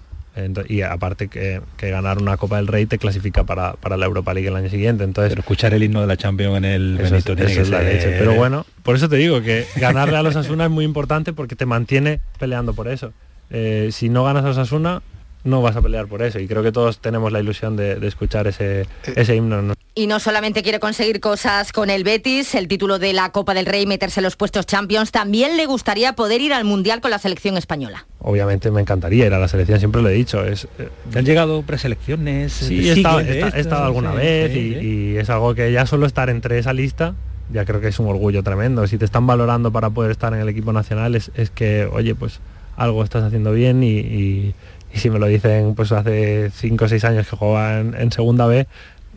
y 0.68 0.82
aparte 0.82 1.28
que, 1.28 1.60
ganar 1.78 2.18
una 2.18 2.36
Copa 2.36 2.56
del 2.56 2.66
Rey 2.66 2.86
te 2.86 2.98
clasifica 2.98 3.44
para, 3.44 3.76
la 3.96 4.06
Europa 4.06 4.34
League 4.34 4.48
el 4.48 4.56
año 4.56 4.68
siguiente. 4.68 5.04
Entonces, 5.04 5.30
pero 5.30 5.40
escuchar 5.40 5.74
el 5.74 5.82
himno 5.82 6.00
de 6.00 6.06
la 6.06 6.16
Champions 6.16 6.58
en 6.58 6.64
el 6.64 6.96
Benito 6.96 7.32
es 7.32 7.70
la 7.70 7.82
leche. 7.82 8.16
Pero 8.18 8.34
bueno, 8.34 8.66
por 8.82 8.96
eso 8.96 9.08
te 9.08 9.16
digo 9.16 9.40
que 9.42 9.66
ganarle 9.76 10.16
a 10.16 10.22
los 10.22 10.36
Asuna 10.36 10.64
es 10.64 10.70
muy 10.70 10.84
importante 10.84 11.32
porque 11.32 11.56
te 11.56 11.66
mantiene 11.66 12.20
peleando 12.38 12.74
por 12.74 12.88
eso. 12.88 13.12
Eh, 13.50 13.90
si 13.92 14.08
no 14.08 14.24
ganas 14.24 14.44
a 14.44 14.50
Osasuna, 14.50 15.02
no 15.46 15.62
vas 15.62 15.76
a 15.76 15.82
pelear 15.82 16.06
por 16.06 16.22
eso. 16.22 16.38
Y 16.38 16.46
creo 16.46 16.62
que 16.62 16.72
todos 16.72 16.98
tenemos 16.98 17.32
la 17.32 17.40
ilusión 17.40 17.76
de, 17.76 18.06
escuchar 18.06 18.46
ese, 18.46 18.82
eh. 18.82 18.86
ese 19.16 19.34
himno. 19.36 19.74
Y 19.94 20.08
no 20.08 20.20
solamente 20.20 20.62
quiere 20.62 20.78
conseguir 20.78 21.20
cosas 21.20 21.72
con 21.72 21.88
el 21.88 22.04
Betis, 22.04 22.54
el 22.54 22.68
título 22.68 22.98
de 22.98 23.14
la 23.14 23.32
Copa 23.32 23.54
del 23.54 23.64
Rey, 23.64 23.86
meterse 23.86 24.20
en 24.20 24.24
los 24.24 24.36
puestos 24.36 24.66
Champions, 24.66 25.10
también 25.10 25.56
le 25.56 25.64
gustaría 25.64 26.12
poder 26.12 26.42
ir 26.42 26.52
al 26.52 26.64
Mundial 26.64 27.00
con 27.00 27.10
la 27.10 27.18
selección 27.18 27.56
española. 27.56 28.04
Obviamente 28.18 28.70
me 28.70 28.82
encantaría 28.82 29.26
ir 29.26 29.32
a 29.32 29.38
la 29.38 29.48
selección, 29.48 29.78
siempre 29.78 30.02
lo 30.02 30.10
he 30.10 30.12
dicho. 30.12 30.44
Es, 30.44 30.68
eh, 30.78 30.90
¿Te 31.10 31.20
han 31.20 31.24
llegado 31.24 31.62
preselecciones? 31.62 32.52
Sí, 32.52 32.90
he 32.90 32.92
estado, 32.92 33.84
alguna 33.84 34.12
vez 34.12 34.54
y, 34.54 35.16
es 35.16 35.30
algo 35.30 35.54
que 35.54 35.72
ya 35.72 35.86
solo 35.86 36.06
estar 36.06 36.28
entre 36.28 36.58
esa 36.58 36.74
lista 36.74 37.14
ya 37.52 37.64
creo 37.64 37.80
que 37.80 37.88
es 37.88 37.98
un 38.00 38.08
orgullo 38.08 38.42
tremendo. 38.42 38.86
Si 38.88 38.98
te 38.98 39.04
están 39.04 39.26
valorando 39.26 39.70
para 39.70 39.88
poder 39.88 40.10
estar 40.10 40.34
en 40.34 40.40
el 40.40 40.48
equipo 40.48 40.72
nacional 40.72 41.14
es, 41.14 41.30
que, 41.54 41.86
oye, 41.86 42.14
pues 42.16 42.40
algo 42.76 43.04
estás 43.04 43.22
haciendo 43.22 43.52
bien 43.52 43.84
y 43.84 44.54
y 44.75 44.75
si 44.98 45.10
me 45.10 45.18
lo 45.18 45.26
dicen 45.26 45.74
pues 45.74 45.92
hace 45.92 46.50
5 46.50 46.84
o 46.84 46.88
6 46.88 47.04
años 47.04 47.28
que 47.28 47.36
jugaba 47.36 47.80
en, 47.80 48.12
segunda 48.12 48.46
B, 48.46 48.66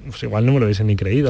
pues 0.09 0.23
igual 0.23 0.45
no 0.45 0.53
me 0.53 0.59
lo 0.59 0.65
hubiesen 0.65 0.88
ni 0.88 0.95
creído. 0.95 1.30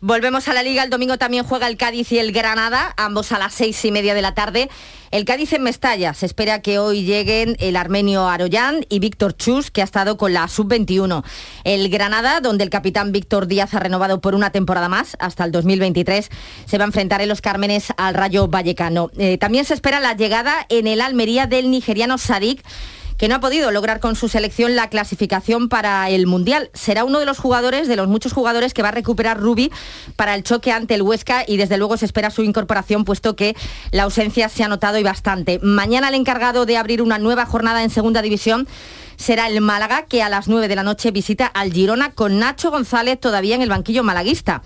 Volvemos 0.00 0.48
a 0.48 0.54
la 0.54 0.62
liga, 0.62 0.82
el 0.82 0.90
domingo 0.90 1.18
también 1.18 1.44
juega 1.44 1.68
el 1.68 1.76
Cádiz 1.76 2.10
y 2.12 2.18
el 2.18 2.32
Granada, 2.32 2.94
ambos 2.96 3.32
a 3.32 3.38
las 3.38 3.54
seis 3.54 3.84
y 3.84 3.92
media 3.92 4.14
de 4.14 4.22
la 4.22 4.34
tarde. 4.34 4.70
El 5.10 5.24
Cádiz 5.24 5.52
en 5.52 5.62
Mestalla, 5.62 6.14
se 6.14 6.26
espera 6.26 6.62
que 6.62 6.78
hoy 6.78 7.04
lleguen 7.04 7.56
el 7.60 7.76
armenio 7.76 8.26
Aroyán 8.28 8.84
y 8.88 8.98
Víctor 8.98 9.36
Chus, 9.36 9.70
que 9.70 9.80
ha 9.80 9.84
estado 9.84 10.16
con 10.16 10.32
la 10.32 10.48
sub-21. 10.48 11.22
El 11.64 11.88
Granada, 11.88 12.40
donde 12.40 12.64
el 12.64 12.70
capitán 12.70 13.12
Víctor 13.12 13.46
Díaz 13.46 13.74
ha 13.74 13.80
renovado 13.80 14.20
por 14.20 14.34
una 14.34 14.50
temporada 14.50 14.88
más, 14.88 15.16
hasta 15.20 15.44
el 15.44 15.52
2023, 15.52 16.30
se 16.64 16.78
va 16.78 16.84
a 16.84 16.86
enfrentar 16.86 17.20
en 17.20 17.28
los 17.28 17.40
Cármenes 17.40 17.92
al 17.96 18.14
Rayo 18.14 18.48
Vallecano. 18.48 19.10
Eh, 19.18 19.38
también 19.38 19.64
se 19.64 19.74
espera 19.74 20.00
la 20.00 20.14
llegada 20.14 20.66
en 20.68 20.86
el 20.86 21.00
Almería 21.00 21.46
del 21.46 21.70
nigeriano 21.70 22.18
Sadik 22.18 22.64
que 23.18 23.28
no 23.28 23.36
ha 23.36 23.40
podido 23.40 23.70
lograr 23.70 24.00
con 24.00 24.16
su 24.16 24.28
selección 24.28 24.76
la 24.76 24.88
clasificación 24.88 25.68
para 25.68 26.08
el 26.10 26.26
Mundial. 26.26 26.70
Será 26.74 27.04
uno 27.04 27.18
de 27.20 27.26
los 27.26 27.38
jugadores, 27.38 27.88
de 27.88 27.96
los 27.96 28.08
muchos 28.08 28.32
jugadores 28.32 28.74
que 28.74 28.82
va 28.82 28.88
a 28.88 28.92
recuperar 28.92 29.38
Rubi 29.38 29.70
para 30.16 30.34
el 30.34 30.42
choque 30.42 30.72
ante 30.72 30.94
el 30.94 31.02
Huesca 31.02 31.44
y 31.46 31.56
desde 31.56 31.78
luego 31.78 31.96
se 31.96 32.04
espera 32.04 32.30
su 32.30 32.42
incorporación 32.42 33.04
puesto 33.04 33.36
que 33.36 33.56
la 33.90 34.04
ausencia 34.04 34.48
se 34.48 34.64
ha 34.64 34.68
notado 34.68 34.98
y 34.98 35.02
bastante. 35.02 35.58
Mañana 35.62 36.08
el 36.08 36.14
encargado 36.14 36.66
de 36.66 36.76
abrir 36.76 37.02
una 37.02 37.18
nueva 37.18 37.46
jornada 37.46 37.82
en 37.82 37.90
Segunda 37.90 38.22
División 38.22 38.66
será 39.16 39.46
el 39.46 39.60
Málaga 39.60 40.06
que 40.06 40.22
a 40.22 40.28
las 40.28 40.48
9 40.48 40.68
de 40.68 40.76
la 40.76 40.82
noche 40.82 41.10
visita 41.10 41.46
al 41.46 41.72
Girona 41.72 42.12
con 42.12 42.38
Nacho 42.38 42.70
González 42.70 43.20
todavía 43.20 43.54
en 43.54 43.62
el 43.62 43.68
banquillo 43.68 44.02
malaguista 44.02 44.62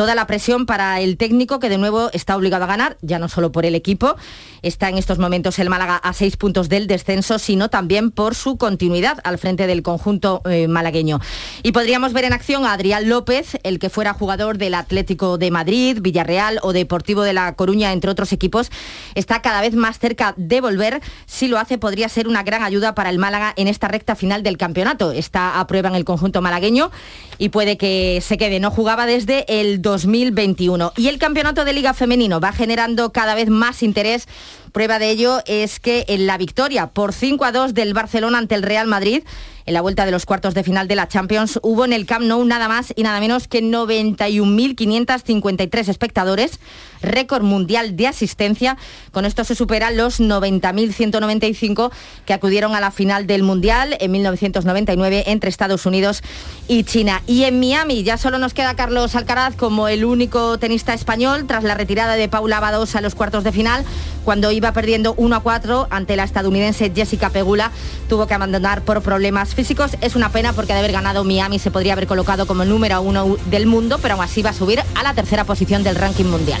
toda 0.00 0.14
la 0.14 0.26
presión 0.26 0.64
para 0.64 0.98
el 1.02 1.18
técnico 1.18 1.58
que 1.58 1.68
de 1.68 1.76
nuevo 1.76 2.08
está 2.14 2.34
obligado 2.34 2.64
a 2.64 2.66
ganar, 2.66 2.96
ya 3.02 3.18
no 3.18 3.28
solo 3.28 3.52
por 3.52 3.66
el 3.66 3.74
equipo, 3.74 4.16
está 4.62 4.88
en 4.88 4.96
estos 4.96 5.18
momentos 5.18 5.58
el 5.58 5.68
Málaga 5.68 5.96
a 5.96 6.14
seis 6.14 6.38
puntos 6.38 6.70
del 6.70 6.86
descenso, 6.86 7.38
sino 7.38 7.68
también 7.68 8.10
por 8.10 8.34
su 8.34 8.56
continuidad 8.56 9.18
al 9.24 9.36
frente 9.36 9.66
del 9.66 9.82
conjunto 9.82 10.40
eh, 10.46 10.68
malagueño. 10.68 11.20
Y 11.62 11.72
podríamos 11.72 12.14
ver 12.14 12.24
en 12.24 12.32
acción 12.32 12.64
a 12.64 12.72
Adrián 12.72 13.10
López, 13.10 13.58
el 13.62 13.78
que 13.78 13.90
fuera 13.90 14.14
jugador 14.14 14.56
del 14.56 14.72
Atlético 14.72 15.36
de 15.36 15.50
Madrid, 15.50 15.98
Villarreal 16.00 16.60
o 16.62 16.72
Deportivo 16.72 17.20
de 17.20 17.34
La 17.34 17.54
Coruña, 17.54 17.92
entre 17.92 18.10
otros 18.10 18.32
equipos, 18.32 18.70
está 19.14 19.42
cada 19.42 19.60
vez 19.60 19.74
más 19.74 19.98
cerca 19.98 20.32
de 20.38 20.62
volver. 20.62 21.02
Si 21.26 21.46
lo 21.46 21.58
hace, 21.58 21.76
podría 21.76 22.08
ser 22.08 22.26
una 22.26 22.42
gran 22.42 22.62
ayuda 22.62 22.94
para 22.94 23.10
el 23.10 23.18
Málaga 23.18 23.52
en 23.54 23.68
esta 23.68 23.88
recta 23.88 24.16
final 24.16 24.42
del 24.42 24.56
campeonato. 24.56 25.12
Está 25.12 25.60
a 25.60 25.66
prueba 25.66 25.90
en 25.90 25.94
el 25.94 26.06
conjunto 26.06 26.40
malagueño 26.40 26.90
y 27.36 27.50
puede 27.50 27.76
que 27.76 28.22
se 28.22 28.38
quede. 28.38 28.60
No 28.60 28.70
jugaba 28.70 29.04
desde 29.04 29.44
el 29.60 29.82
2021. 29.90 30.92
Y 30.96 31.08
el 31.08 31.18
campeonato 31.18 31.64
de 31.64 31.72
Liga 31.72 31.94
Femenino 31.94 32.40
va 32.40 32.52
generando 32.52 33.12
cada 33.12 33.34
vez 33.34 33.50
más 33.50 33.82
interés 33.82 34.26
Prueba 34.72 34.98
de 34.98 35.10
ello 35.10 35.40
es 35.46 35.80
que 35.80 36.04
en 36.08 36.26
la 36.26 36.38
victoria 36.38 36.88
por 36.88 37.12
5 37.12 37.44
a 37.44 37.52
2 37.52 37.74
del 37.74 37.94
Barcelona 37.94 38.38
ante 38.38 38.54
el 38.54 38.62
Real 38.62 38.86
Madrid 38.86 39.22
en 39.70 39.74
la 39.74 39.80
vuelta 39.82 40.04
de 40.04 40.10
los 40.10 40.26
cuartos 40.26 40.54
de 40.54 40.64
final 40.64 40.88
de 40.88 40.96
la 40.96 41.06
Champions 41.06 41.60
hubo 41.62 41.84
en 41.84 41.92
el 41.92 42.06
Camp 42.06 42.24
Nou 42.24 42.44
nada 42.44 42.66
más 42.66 42.92
y 42.96 43.04
nada 43.04 43.20
menos 43.20 43.46
que 43.46 43.62
91.553 43.62 45.88
espectadores, 45.88 46.58
récord 47.02 47.44
mundial 47.44 47.94
de 47.94 48.08
asistencia. 48.08 48.76
Con 49.12 49.26
esto 49.26 49.44
se 49.44 49.54
superan 49.54 49.96
los 49.96 50.18
90.195 50.18 51.92
que 52.26 52.32
acudieron 52.32 52.74
a 52.74 52.80
la 52.80 52.90
final 52.90 53.28
del 53.28 53.44
Mundial 53.44 53.96
en 54.00 54.10
1999 54.10 55.22
entre 55.26 55.50
Estados 55.50 55.86
Unidos 55.86 56.24
y 56.66 56.82
China. 56.84 57.22
Y 57.28 57.44
en 57.44 57.60
Miami 57.60 58.02
ya 58.02 58.18
solo 58.18 58.38
nos 58.38 58.54
queda 58.54 58.74
Carlos 58.74 59.14
Alcaraz 59.14 59.54
como 59.54 59.86
el 59.86 60.04
único 60.04 60.58
tenista 60.58 60.94
español 60.94 61.46
tras 61.46 61.62
la 61.64 61.74
retirada 61.74 62.16
de 62.16 62.28
Paula 62.28 62.58
Badosa 62.58 62.98
a 62.98 63.02
los 63.02 63.14
cuartos 63.14 63.44
de 63.44 63.52
final, 63.52 63.84
cuando 64.24 64.50
iba 64.60 64.72
perdiendo 64.72 65.14
1 65.16 65.36
a 65.36 65.40
4 65.40 65.86
ante 65.90 66.16
la 66.16 66.24
estadounidense 66.24 66.92
Jessica 66.94 67.30
Pegula, 67.30 67.70
tuvo 68.08 68.26
que 68.26 68.34
abandonar 68.34 68.82
por 68.82 69.00
problemas 69.00 69.54
físicos. 69.54 69.96
Es 70.02 70.16
una 70.16 70.30
pena 70.30 70.52
porque 70.52 70.74
de 70.74 70.80
haber 70.80 70.92
ganado 70.92 71.24
Miami 71.24 71.58
se 71.58 71.70
podría 71.70 71.94
haber 71.94 72.06
colocado 72.06 72.46
como 72.46 72.64
número 72.64 73.00
uno 73.00 73.36
del 73.46 73.66
mundo, 73.66 73.98
pero 74.02 74.14
aún 74.14 74.24
así 74.24 74.42
va 74.42 74.50
a 74.50 74.54
subir 74.54 74.82
a 74.94 75.02
la 75.02 75.14
tercera 75.14 75.44
posición 75.44 75.82
del 75.82 75.96
ranking 75.96 76.26
mundial. 76.26 76.60